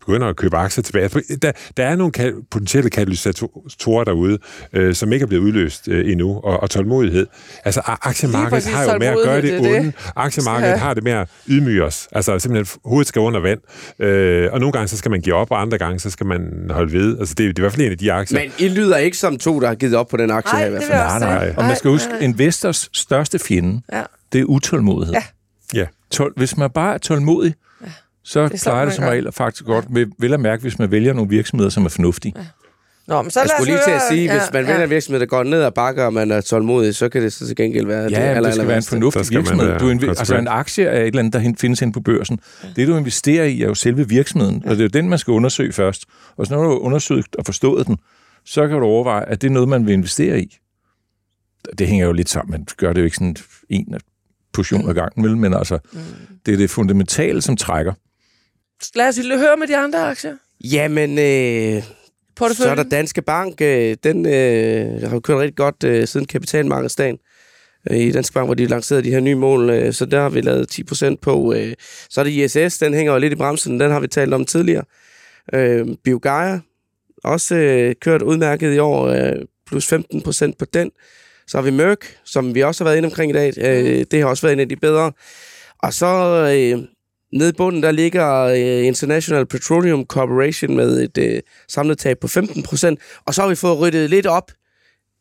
begynder 0.05 0.27
at 0.27 0.35
købe 0.35 0.57
aktier 0.57 0.83
tilbage. 0.83 1.09
Der, 1.41 1.51
der 1.77 1.85
er 1.85 1.95
nogle 1.95 2.13
ka- 2.17 2.47
potentielle 2.51 2.89
katalysatorer 2.89 4.03
derude, 4.03 4.37
øh, 4.73 4.93
som 4.95 5.13
ikke 5.13 5.23
er 5.23 5.27
blevet 5.27 5.43
udløst 5.43 5.87
øh, 5.87 6.11
endnu, 6.11 6.39
og, 6.43 6.59
og 6.63 6.69
tålmodighed. 6.69 7.27
Altså, 7.65 7.81
aktiemarkedet 7.85 8.65
har 8.65 8.83
jo 8.93 8.97
med 8.99 9.07
at 9.07 9.17
gøre 9.23 9.41
det, 9.41 9.63
det 9.63 9.77
onde. 9.77 9.93
Aktiemarkedet 10.15 10.71
Ja. 10.71 10.77
har 10.77 10.93
det 10.93 11.03
med 11.03 11.11
at 11.11 11.29
ydmyge 11.47 11.83
os. 11.83 12.07
Altså, 12.11 12.39
simpelthen, 12.39 12.79
hovedet 12.85 13.07
skal 13.07 13.19
under 13.19 13.39
vand. 13.39 13.59
Øh, 13.99 14.49
og 14.53 14.59
nogle 14.59 14.71
gange, 14.71 14.87
så 14.87 14.97
skal 14.97 15.11
man 15.11 15.21
give 15.21 15.35
op, 15.35 15.51
og 15.51 15.61
andre 15.61 15.77
gange, 15.77 15.99
så 15.99 16.09
skal 16.09 16.25
man 16.25 16.41
holde 16.69 16.93
ved. 16.93 17.19
Altså, 17.19 17.35
det, 17.37 17.43
er- 17.43 17.47
det 17.47 17.59
er 17.59 17.61
i 17.61 17.63
hvert 17.63 17.73
fald 17.73 17.85
en 17.85 17.91
af 17.91 17.97
de 17.97 18.13
aktier. 18.13 18.39
Men 18.39 18.51
I 18.59 18.67
lyder 18.67 18.97
ikke 18.97 19.17
som 19.17 19.37
to, 19.37 19.59
der 19.59 19.67
har 19.67 19.75
givet 19.75 19.95
op 19.95 20.07
på 20.07 20.17
den 20.17 20.31
aktie 20.31 20.53
Nej, 20.53 20.59
her 20.61 20.67
i 20.67 20.69
hvert 20.69 20.83
fald. 20.83 21.19
Nej, 21.19 21.19
nej. 21.19 21.53
Og 21.57 21.63
man 21.65 21.75
skal 21.75 21.91
huske, 21.91 22.09
investors 22.21 22.89
største 22.93 23.39
fjende, 23.39 23.81
Ja. 23.93 24.03
det 24.33 24.41
er 24.41 24.45
utålmodighed. 24.45 25.13
Ja. 25.13 25.23
Ja. 25.79 25.85
Tål, 26.11 26.33
hvis 26.37 26.57
man 26.57 26.69
bare 26.69 26.93
er 26.93 26.97
tålmodig, 26.97 27.53
så 28.25 28.31
sådan, 28.33 28.57
klarer 28.57 28.85
det 28.85 28.93
som 28.93 29.03
regel 29.03 29.31
faktisk 29.31 29.65
godt. 29.65 29.89
Med, 29.89 30.05
vel 30.19 30.33
at 30.33 30.39
mærke, 30.39 30.61
hvis 30.61 30.79
man 30.79 30.91
vælger 30.91 31.13
nogle 31.13 31.29
virksomheder, 31.29 31.69
som 31.69 31.85
er 31.85 31.89
fornuftige. 31.89 32.33
Nå, 33.07 33.21
men 33.21 33.31
så 33.31 33.39
Jeg 33.39 33.49
skulle 33.57 33.71
lige 33.71 33.83
til 33.85 33.91
at 33.91 34.01
sige, 34.09 34.31
hvis 34.31 34.41
man 34.53 34.67
vælger 34.67 34.83
en 34.83 34.89
virksomhed, 34.89 35.19
der 35.19 35.25
går 35.25 35.43
ned 35.43 35.61
ad 35.61 35.71
bakker, 35.71 36.05
og 36.05 36.13
man 36.13 36.31
er 36.31 36.41
tålmodig, 36.41 36.95
så 36.95 37.09
kan 37.09 37.21
det 37.21 37.33
så 37.33 37.47
til 37.47 37.55
gengæld 37.55 37.85
være 37.87 38.03
det 38.03 38.11
Ja, 38.11 38.17
aller, 38.17 38.41
det 38.41 38.53
skal 38.53 38.61
aller 38.61 38.65
være 38.67 38.77
en 38.77 38.83
fornuftig 38.83 39.25
virksomhed. 39.29 39.79
Du 39.79 39.91
inve- 39.93 40.09
altså 40.09 40.35
en 40.37 40.47
aktie 40.47 40.85
er 40.85 41.01
et 41.01 41.07
eller 41.07 41.19
andet, 41.19 41.33
der 41.33 41.53
findes 41.59 41.79
hen 41.79 41.91
på 41.91 41.99
børsen. 41.99 42.39
Det, 42.75 42.87
du 42.87 42.97
investerer 42.97 43.45
i, 43.45 43.61
er 43.61 43.67
jo 43.67 43.73
selve 43.73 44.09
virksomheden, 44.09 44.63
og 44.65 44.69
det 44.71 44.79
er 44.79 44.83
jo 44.83 44.87
den, 44.87 45.09
man 45.09 45.19
skal 45.19 45.31
undersøge 45.31 45.71
først. 45.73 46.05
Og 46.37 46.45
så 46.47 46.53
når 46.55 46.63
du 46.63 46.69
har 46.69 46.77
undersøgt 46.77 47.35
og 47.35 47.45
forstået 47.45 47.87
den, 47.87 47.97
så 48.45 48.67
kan 48.67 48.77
du 48.79 48.85
overveje, 48.85 49.25
at 49.25 49.41
det 49.41 49.47
er 49.47 49.51
noget, 49.51 49.69
man 49.69 49.85
vil 49.85 49.93
investere 49.93 50.39
i. 50.39 50.57
Det 51.77 51.87
hænger 51.87 52.05
jo 52.05 52.11
lidt 52.11 52.29
sammen. 52.29 52.51
Man 52.51 52.65
gør 52.77 52.93
det 52.93 53.01
jo 53.01 53.05
ikke 53.05 53.17
sådan 53.17 53.35
en 53.69 53.95
portion 54.53 54.89
ad 54.89 54.93
gangen, 54.93 55.23
vel? 55.23 55.37
men 55.37 55.53
altså, 55.53 55.79
det 56.45 56.53
er 56.53 56.57
det 56.57 56.69
fundamentale, 56.69 57.41
som 57.41 57.57
trækker. 57.57 57.93
Lad 58.95 59.07
os 59.07 59.17
høre 59.17 59.57
med 59.57 59.67
de 59.67 59.77
andre 59.77 59.99
aktier. 59.99 60.35
Jamen, 60.63 61.09
øh, 61.09 61.83
så 62.53 62.69
er 62.69 62.75
der 62.75 62.83
Danske 62.83 63.21
Bank. 63.21 63.61
Øh, 63.61 63.97
den 64.03 64.25
øh, 64.25 65.01
har 65.01 65.13
jo 65.13 65.19
kørt 65.19 65.37
rigtig 65.37 65.55
godt 65.55 65.83
øh, 65.83 66.07
siden 66.07 66.25
kapitalmarkedsdagen. 66.25 67.17
Øh, 67.91 67.97
I 67.97 68.11
Danske 68.11 68.33
Bank, 68.33 68.47
hvor 68.47 68.53
de 68.53 68.65
lancerede 68.65 69.03
de 69.03 69.11
her 69.11 69.19
nye 69.19 69.35
mål, 69.35 69.69
øh, 69.69 69.93
så 69.93 70.05
der 70.05 70.21
har 70.21 70.29
vi 70.29 70.41
lavet 70.41 70.79
10% 70.93 71.15
på. 71.21 71.53
Øh, 71.53 71.73
så 72.09 72.21
er 72.21 72.23
det 72.25 72.31
ISS, 72.31 72.77
den 72.77 72.93
hænger 72.93 73.13
jo 73.13 73.19
lidt 73.19 73.33
i 73.33 73.35
bremsen, 73.35 73.79
den 73.79 73.91
har 73.91 73.99
vi 73.99 74.07
talt 74.07 74.33
om 74.33 74.45
tidligere. 74.45 74.83
Øh, 75.53 75.87
Biogaia, 76.03 76.59
også 77.23 77.55
øh, 77.55 77.95
kørt 78.01 78.21
udmærket 78.21 78.75
i 78.75 78.79
år. 78.79 79.07
Øh, 79.07 79.35
plus 79.67 79.87
15 79.87 80.21
procent 80.21 80.57
på 80.57 80.65
den. 80.65 80.91
Så 81.47 81.57
har 81.57 81.63
vi 81.63 81.71
Merck, 81.71 82.17
som 82.25 82.55
vi 82.55 82.63
også 82.63 82.83
har 82.83 82.89
været 82.89 82.97
inde 82.97 83.07
omkring 83.07 83.31
i 83.31 83.33
dag. 83.33 83.53
Øh, 83.57 84.05
det 84.11 84.21
har 84.21 84.27
også 84.27 84.41
været 84.41 84.53
en 84.53 84.59
af 84.59 84.69
de 84.69 84.75
bedre. 84.75 85.11
Og 85.79 85.93
så 85.93 86.05
øh, 86.55 86.87
nede 87.33 87.49
i 87.49 87.53
bunden, 87.57 87.83
der 87.83 87.91
ligger 87.91 88.41
øh, 88.41 88.85
International 88.85 89.45
Petroleum 89.45 90.05
Corporation 90.05 90.75
med 90.75 91.03
et 91.03 91.17
øh, 91.17 91.41
samlet 91.67 91.97
tab 91.97 92.17
på 92.19 92.27
15 92.27 92.63
procent. 92.63 92.99
Og 93.25 93.33
så 93.33 93.41
har 93.41 93.49
vi 93.49 93.55
fået 93.55 93.79
ryddet 93.79 94.09
lidt 94.09 94.25
op 94.25 94.51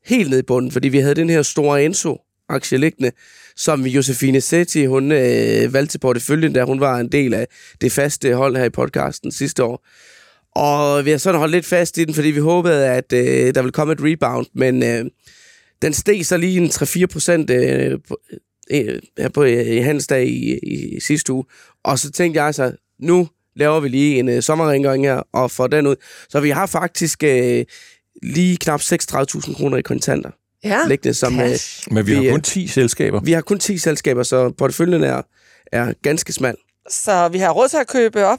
helt 0.05 0.31
ned 0.31 0.39
i 0.39 0.43
bunden, 0.43 0.71
fordi 0.71 0.89
vi 0.89 0.99
havde 0.99 1.15
den 1.15 1.31
her 1.31 1.43
store 1.43 1.85
Enso-aktie 1.85 2.79
liggende, 2.79 3.11
som 3.57 3.87
Josefine 3.87 4.41
Setti, 4.41 4.87
hun 4.87 5.13
øh, 5.13 5.73
valgte 5.73 5.93
til 5.93 5.99
porteføljen, 5.99 6.53
da 6.53 6.65
hun 6.65 6.81
var 6.81 6.99
en 6.99 7.13
del 7.13 7.35
af 7.35 7.47
det 7.81 7.93
faste 7.93 8.35
hold 8.35 8.57
her 8.57 8.65
i 8.65 8.71
podcasten 8.71 9.33
sidste 9.33 9.65
år. 9.65 9.87
Og 10.57 11.05
vi 11.05 11.11
har 11.11 11.19
sådan 11.19 11.39
holdt 11.39 11.53
lidt 11.53 11.67
fast 11.67 11.99
i 11.99 12.05
den, 12.05 12.15
fordi 12.15 12.31
vi 12.31 12.41
håbede, 12.41 12.89
at 12.89 13.13
øh, 13.13 13.55
der 13.55 13.63
ville 13.63 13.73
komme 13.73 13.93
et 13.93 14.01
rebound, 14.03 14.47
men 14.55 14.83
øh, 14.83 15.05
den 15.83 15.93
steg 15.93 16.27
så 16.27 16.37
lige 16.37 16.61
en 16.61 16.69
3-4 16.69 17.07
procent 17.07 17.51
øh, 17.51 17.99
på, 18.09 18.19
øh, 18.71 18.81
øh 18.81 18.99
her 19.19 19.29
på 19.29 19.45
øh, 19.45 19.85
handelsdag 19.85 20.27
i, 20.27 20.59
i, 20.63 20.97
i 20.97 21.01
sidste 21.01 21.33
uge. 21.33 21.45
Og 21.85 21.99
så 21.99 22.11
tænkte 22.11 22.39
jeg 22.39 22.47
altså, 22.47 22.73
nu 23.01 23.29
laver 23.57 23.81
vi 23.81 23.89
lige 23.89 24.19
en 24.19 24.29
øh, 24.29 24.43
sommerrengøring 24.43 25.05
her 25.07 25.23
og 25.33 25.51
får 25.51 25.67
den 25.67 25.87
ud. 25.87 25.97
Så 26.29 26.41
vi 26.41 26.51
har 26.51 26.67
faktisk 26.67 27.23
øh, 27.25 27.65
lige 28.23 28.57
knap 28.57 28.81
36.000 28.81 29.57
kroner 29.57 29.77
i 29.77 29.83
kontanter. 29.83 30.31
Ja, 30.65 30.79
liggende, 30.89 31.15
som, 31.15 31.41
øh, 31.41 31.51
Men 31.91 32.07
vi, 32.07 32.19
vi, 32.19 32.25
har 32.25 32.33
kun 32.33 32.39
øh, 32.39 32.43
10 32.43 32.67
selskaber. 32.67 33.21
vi 33.21 33.33
har 33.33 33.41
kun 33.41 33.59
10 33.59 33.79
selskaber, 33.79 34.23
så 34.23 34.51
porteføljen 34.51 35.05
er, 35.05 35.23
er 35.73 35.93
ganske 36.03 36.33
smal. 36.33 36.55
så 36.91 37.29
vi 37.29 37.39
har 37.39 37.51
råd 37.51 37.69
til 37.69 37.77
at 37.77 37.87
købe 37.89 38.25
op. 38.27 38.39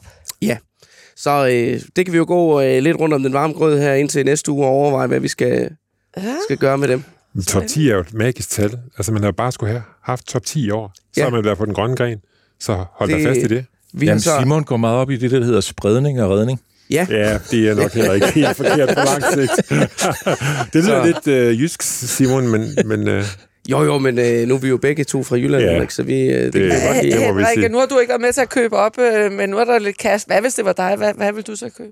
Så 1.17 1.47
øh, 1.47 1.81
det 1.95 2.05
kan 2.05 2.11
vi 2.13 2.17
jo 2.17 2.25
gå 2.27 2.61
øh, 2.61 2.83
lidt 2.83 2.97
rundt 2.99 3.13
om 3.15 3.23
den 3.23 3.33
varme 3.33 3.53
grød 3.53 3.79
her 3.79 3.93
indtil 3.93 4.25
næste 4.25 4.51
uge 4.51 4.65
og 4.65 4.71
overveje, 4.71 5.07
hvad 5.07 5.19
vi 5.19 5.27
skal, 5.27 5.69
Ja. 6.17 6.35
skal 6.47 6.57
gøre 6.57 6.77
med 6.77 6.87
dem. 6.87 7.03
Men 7.33 7.43
top 7.43 7.63
10 7.67 7.89
er 7.89 7.93
jo 7.93 7.99
et 7.99 8.13
magisk 8.13 8.49
tal. 8.49 8.79
Altså, 8.97 9.11
man 9.11 9.21
har 9.21 9.27
jo 9.27 9.31
bare 9.37 9.51
skulle 9.51 9.71
have 9.71 9.83
haft 10.03 10.25
top 10.27 10.45
10 10.45 10.65
i 10.65 10.69
år. 10.69 10.91
Så 10.95 11.01
Ja. 11.17 11.23
har 11.23 11.29
man 11.29 11.45
været 11.45 11.57
på 11.57 11.65
den 11.65 11.73
grønne 11.73 11.95
gren. 11.95 12.17
Så 12.59 12.85
hold 12.91 13.09
Det- 13.09 13.23
da 13.23 13.29
fast 13.29 13.39
i 13.39 13.47
det. 13.47 13.65
Vi 13.93 14.05
Jamen, 14.05 14.19
så, 14.21 14.29
Simon 14.39 14.63
går 14.63 14.77
meget 14.77 14.97
op 14.97 15.11
i 15.11 15.17
det, 15.17 15.31
der 15.31 15.43
hedder 15.43 15.61
spredning 15.61 16.21
og 16.21 16.37
redning. 16.37 16.61
ja, 16.89 17.07
Ja, 17.09 17.37
det 17.51 17.69
er 17.69 17.75
nok 17.75 17.91
heller 17.93 18.13
ikke 18.13 18.31
helt 18.31 18.55
forkert 18.57 18.89
på 18.89 18.95
lang 19.05 19.23
sigt. 19.33 19.51
det 20.73 20.83
lyder 20.83 21.03
Så- 21.03 21.05
lidt 21.05 21.27
øh, 21.27 21.61
jysk, 21.61 21.81
Simon, 21.81 22.47
men, 22.47 22.77
men 22.85 23.07
øh, 23.07 23.23
jo 23.69 23.83
jo, 23.83 23.97
men 23.97 24.19
øh, 24.19 24.47
nu 24.47 24.55
er 24.55 24.59
vi 24.59 24.67
jo 24.67 24.77
begge 24.77 25.03
to 25.03 25.23
fra 25.23 25.35
Jylland, 25.35 25.63
Ja. 25.63 25.73
ja. 25.81 25.87
så 25.89 26.03
vi, 26.03 26.21
øh, 26.21 26.29
det, 26.43 26.53
det 26.53 26.53
Det- 26.53 26.71
godt 26.87 26.95
det 26.95 27.03
lide. 27.05 27.15
må 27.15 27.33
vi 27.33 27.41
Henrik, 27.41 27.47
sige. 27.59 27.69
nu 27.69 27.77
har 27.77 27.85
du 27.85 27.99
ikke 27.99 28.09
været 28.09 28.21
med 28.21 28.33
til 28.33 28.41
at 28.41 28.49
købe 28.49 28.75
op, 28.77 28.99
øh, 28.99 29.31
men 29.31 29.49
nu 29.49 29.57
er 29.57 29.63
der 29.65 29.79
lidt 29.79 29.95
cash. 29.97 30.27
Hvad 30.27 30.41
hvis 30.41 30.53
det 30.53 30.65
var 30.65 30.73
dig? 30.73 30.95
Hvad, 30.97 31.13
hvad 31.13 31.33
vil 31.33 31.43
du 31.43 31.55
så 31.55 31.69
købe? 31.77 31.91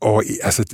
Og 0.00 0.24
altså, 0.42 0.64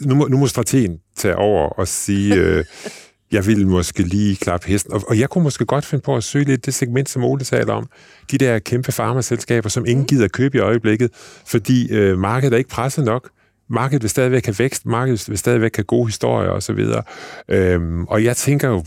nu 0.00 0.14
må, 0.14 0.26
nu 0.28 0.38
må 0.38 0.46
strategen 0.46 0.98
tage 1.16 1.36
over 1.36 1.68
og 1.68 1.88
sige, 1.88 2.34
øh, 2.34 2.64
jeg 3.32 3.46
vil 3.46 3.66
måske 3.66 4.02
lige 4.02 4.36
klappe 4.36 4.68
hesten. 4.68 4.92
Og, 4.92 5.02
og 5.08 5.18
jeg 5.18 5.28
kunne 5.28 5.44
måske 5.44 5.64
godt 5.64 5.84
finde 5.84 6.02
på 6.02 6.16
at 6.16 6.24
søge 6.24 6.44
lidt 6.44 6.66
det 6.66 6.74
segment, 6.74 7.08
som 7.08 7.24
Ole 7.24 7.44
taler 7.44 7.72
om. 7.72 7.88
De 8.30 8.38
der 8.38 8.58
kæmpe 8.58 8.92
farmaselskaber, 8.92 9.68
som 9.68 9.86
ingen 9.86 10.06
gider 10.06 10.28
købe 10.28 10.58
i 10.58 10.60
øjeblikket, 10.60 11.10
fordi 11.46 11.92
øh, 11.92 12.18
markedet 12.18 12.54
er 12.54 12.58
ikke 12.58 12.70
presset 12.70 13.04
nok. 13.04 13.30
Markedet 13.68 14.02
vil 14.02 14.10
stadigvæk 14.10 14.44
have 14.46 14.58
vækst, 14.58 14.86
markedet 14.86 15.28
vil 15.28 15.38
stadigvæk 15.38 15.76
have 15.76 15.84
gode 15.84 16.06
historier 16.06 16.50
osv. 16.50 16.86
Øhm, 17.48 18.04
og 18.04 18.24
jeg 18.24 18.36
tænker 18.36 18.68
jo, 18.68 18.84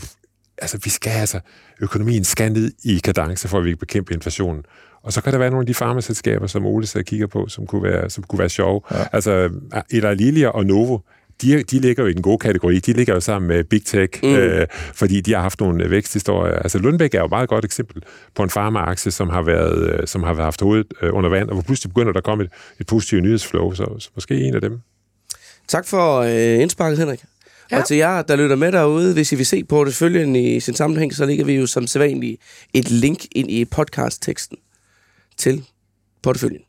altså 0.58 0.78
vi 0.84 0.90
skal 0.90 1.10
altså, 1.10 1.40
økonomien 1.80 2.24
skal 2.24 2.52
ned 2.52 2.72
i 2.84 3.00
kadence, 3.04 3.48
for 3.48 3.58
at 3.58 3.64
vi 3.64 3.70
kan 3.70 3.78
bekæmpe 3.78 4.14
inflationen. 4.14 4.64
Og 5.02 5.12
så 5.12 5.20
kan 5.20 5.32
der 5.32 5.38
være 5.38 5.50
nogle 5.50 5.62
af 5.62 5.66
de 5.66 5.74
farmaselskaber, 5.74 6.46
som 6.46 6.66
Ole 6.66 6.86
sidder 6.86 7.04
og 7.04 7.06
kigger 7.06 7.26
på, 7.26 7.48
som 7.48 7.66
kunne 7.66 7.82
være, 7.82 8.10
som 8.10 8.24
kunne 8.24 8.38
være 8.38 8.48
sjove. 8.48 8.80
Ja. 8.90 8.96
Altså, 9.12 9.50
Eli 9.90 10.14
Lilly 10.14 10.44
og 10.44 10.66
Novo, 10.66 10.98
de, 11.42 11.62
de 11.62 11.78
ligger 11.78 12.02
jo 12.02 12.08
i 12.08 12.12
den 12.12 12.22
gode 12.22 12.38
kategori. 12.38 12.78
De 12.78 12.92
ligger 12.92 13.14
jo 13.14 13.20
sammen 13.20 13.48
med 13.48 13.64
Big 13.64 13.84
Tech, 13.84 14.20
mm. 14.22 14.34
øh, 14.34 14.66
fordi 14.94 15.20
de 15.20 15.32
har 15.32 15.40
haft 15.40 15.60
nogle 15.60 15.90
væksthistorier. 15.90 16.54
Altså, 16.54 16.78
Lundbæk 16.78 17.14
er 17.14 17.18
jo 17.18 17.24
et 17.24 17.30
meget 17.30 17.48
godt 17.48 17.64
eksempel 17.64 18.02
på 18.34 18.42
en 18.42 18.50
farmaaktie, 18.50 19.12
som 19.12 19.28
har, 19.28 19.42
været, 19.42 19.90
øh, 19.90 20.06
som 20.06 20.22
har 20.22 20.34
haft 20.34 20.60
hovedet 20.60 20.86
øh, 21.02 21.14
under 21.14 21.30
vand, 21.30 21.48
og 21.48 21.54
hvor 21.54 21.62
pludselig 21.62 21.90
begynder 21.90 22.12
der 22.12 22.18
at 22.18 22.24
komme 22.24 22.44
et, 22.44 22.50
et 22.80 22.86
positivt 22.86 23.22
nyhedsflow, 23.22 23.72
så, 23.72 23.86
så 23.98 24.10
måske 24.14 24.34
en 24.40 24.54
af 24.54 24.60
dem. 24.60 24.80
Tak 25.68 25.86
for 25.86 26.18
øh, 26.18 26.62
indsparket, 26.62 26.98
Henrik. 26.98 27.20
Ja. 27.20 27.26
Ja. 27.70 27.80
Og 27.80 27.88
til 27.88 27.96
jer, 27.96 28.22
der 28.22 28.36
lytter 28.36 28.56
med 28.56 28.72
derude, 28.72 29.12
hvis 29.12 29.32
I 29.32 29.36
vil 29.36 29.46
se 29.46 29.64
porteføljen 29.64 30.36
i 30.36 30.60
sin 30.60 30.74
sammenhæng, 30.74 31.14
så 31.14 31.26
ligger 31.26 31.44
vi 31.44 31.52
jo 31.52 31.66
som 31.66 31.86
sædvanligt 31.86 32.42
et 32.74 32.90
link 32.90 33.18
ind 33.32 33.50
i 33.50 33.64
podcast-teksten 33.64 34.56
til 35.36 35.64
porteføljen. 36.22 36.60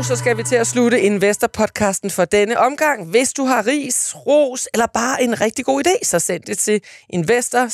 Og 0.00 0.06
så 0.06 0.16
skal 0.16 0.36
vi 0.36 0.42
til 0.42 0.56
at 0.56 0.66
slutte 0.66 1.00
Investor-podcasten 1.00 2.10
for 2.10 2.24
denne 2.24 2.58
omgang. 2.58 3.10
Hvis 3.10 3.32
du 3.32 3.44
har 3.44 3.66
ris, 3.66 4.16
ros 4.16 4.68
eller 4.74 4.86
bare 4.86 5.22
en 5.22 5.40
rigtig 5.40 5.64
god 5.64 5.86
idé, 5.86 6.04
så 6.04 6.18
send 6.18 6.42
det 6.42 6.58
til 6.58 6.80
investor 7.08 7.66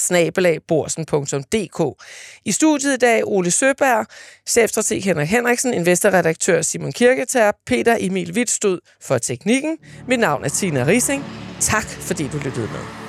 I 2.44 2.52
studiet 2.52 2.94
i 2.94 2.96
dag 2.96 3.22
Ole 3.24 3.50
Søberg, 3.50 4.06
chefstrateg 4.48 5.04
Henrik 5.04 5.28
Henriksen, 5.28 5.74
investorredaktør 5.74 6.62
Simon 6.62 6.92
Kirketær, 6.92 7.52
Peter 7.66 7.96
Emil 8.00 8.32
Witt 8.32 8.50
stod 8.50 8.78
for 9.02 9.18
teknikken. 9.18 9.78
Mit 10.08 10.18
navn 10.18 10.44
er 10.44 10.48
Tina 10.48 10.84
Rising. 10.86 11.24
Tak 11.60 11.86
fordi 11.86 12.28
du 12.32 12.38
lyttede 12.38 12.68
med. 12.72 13.05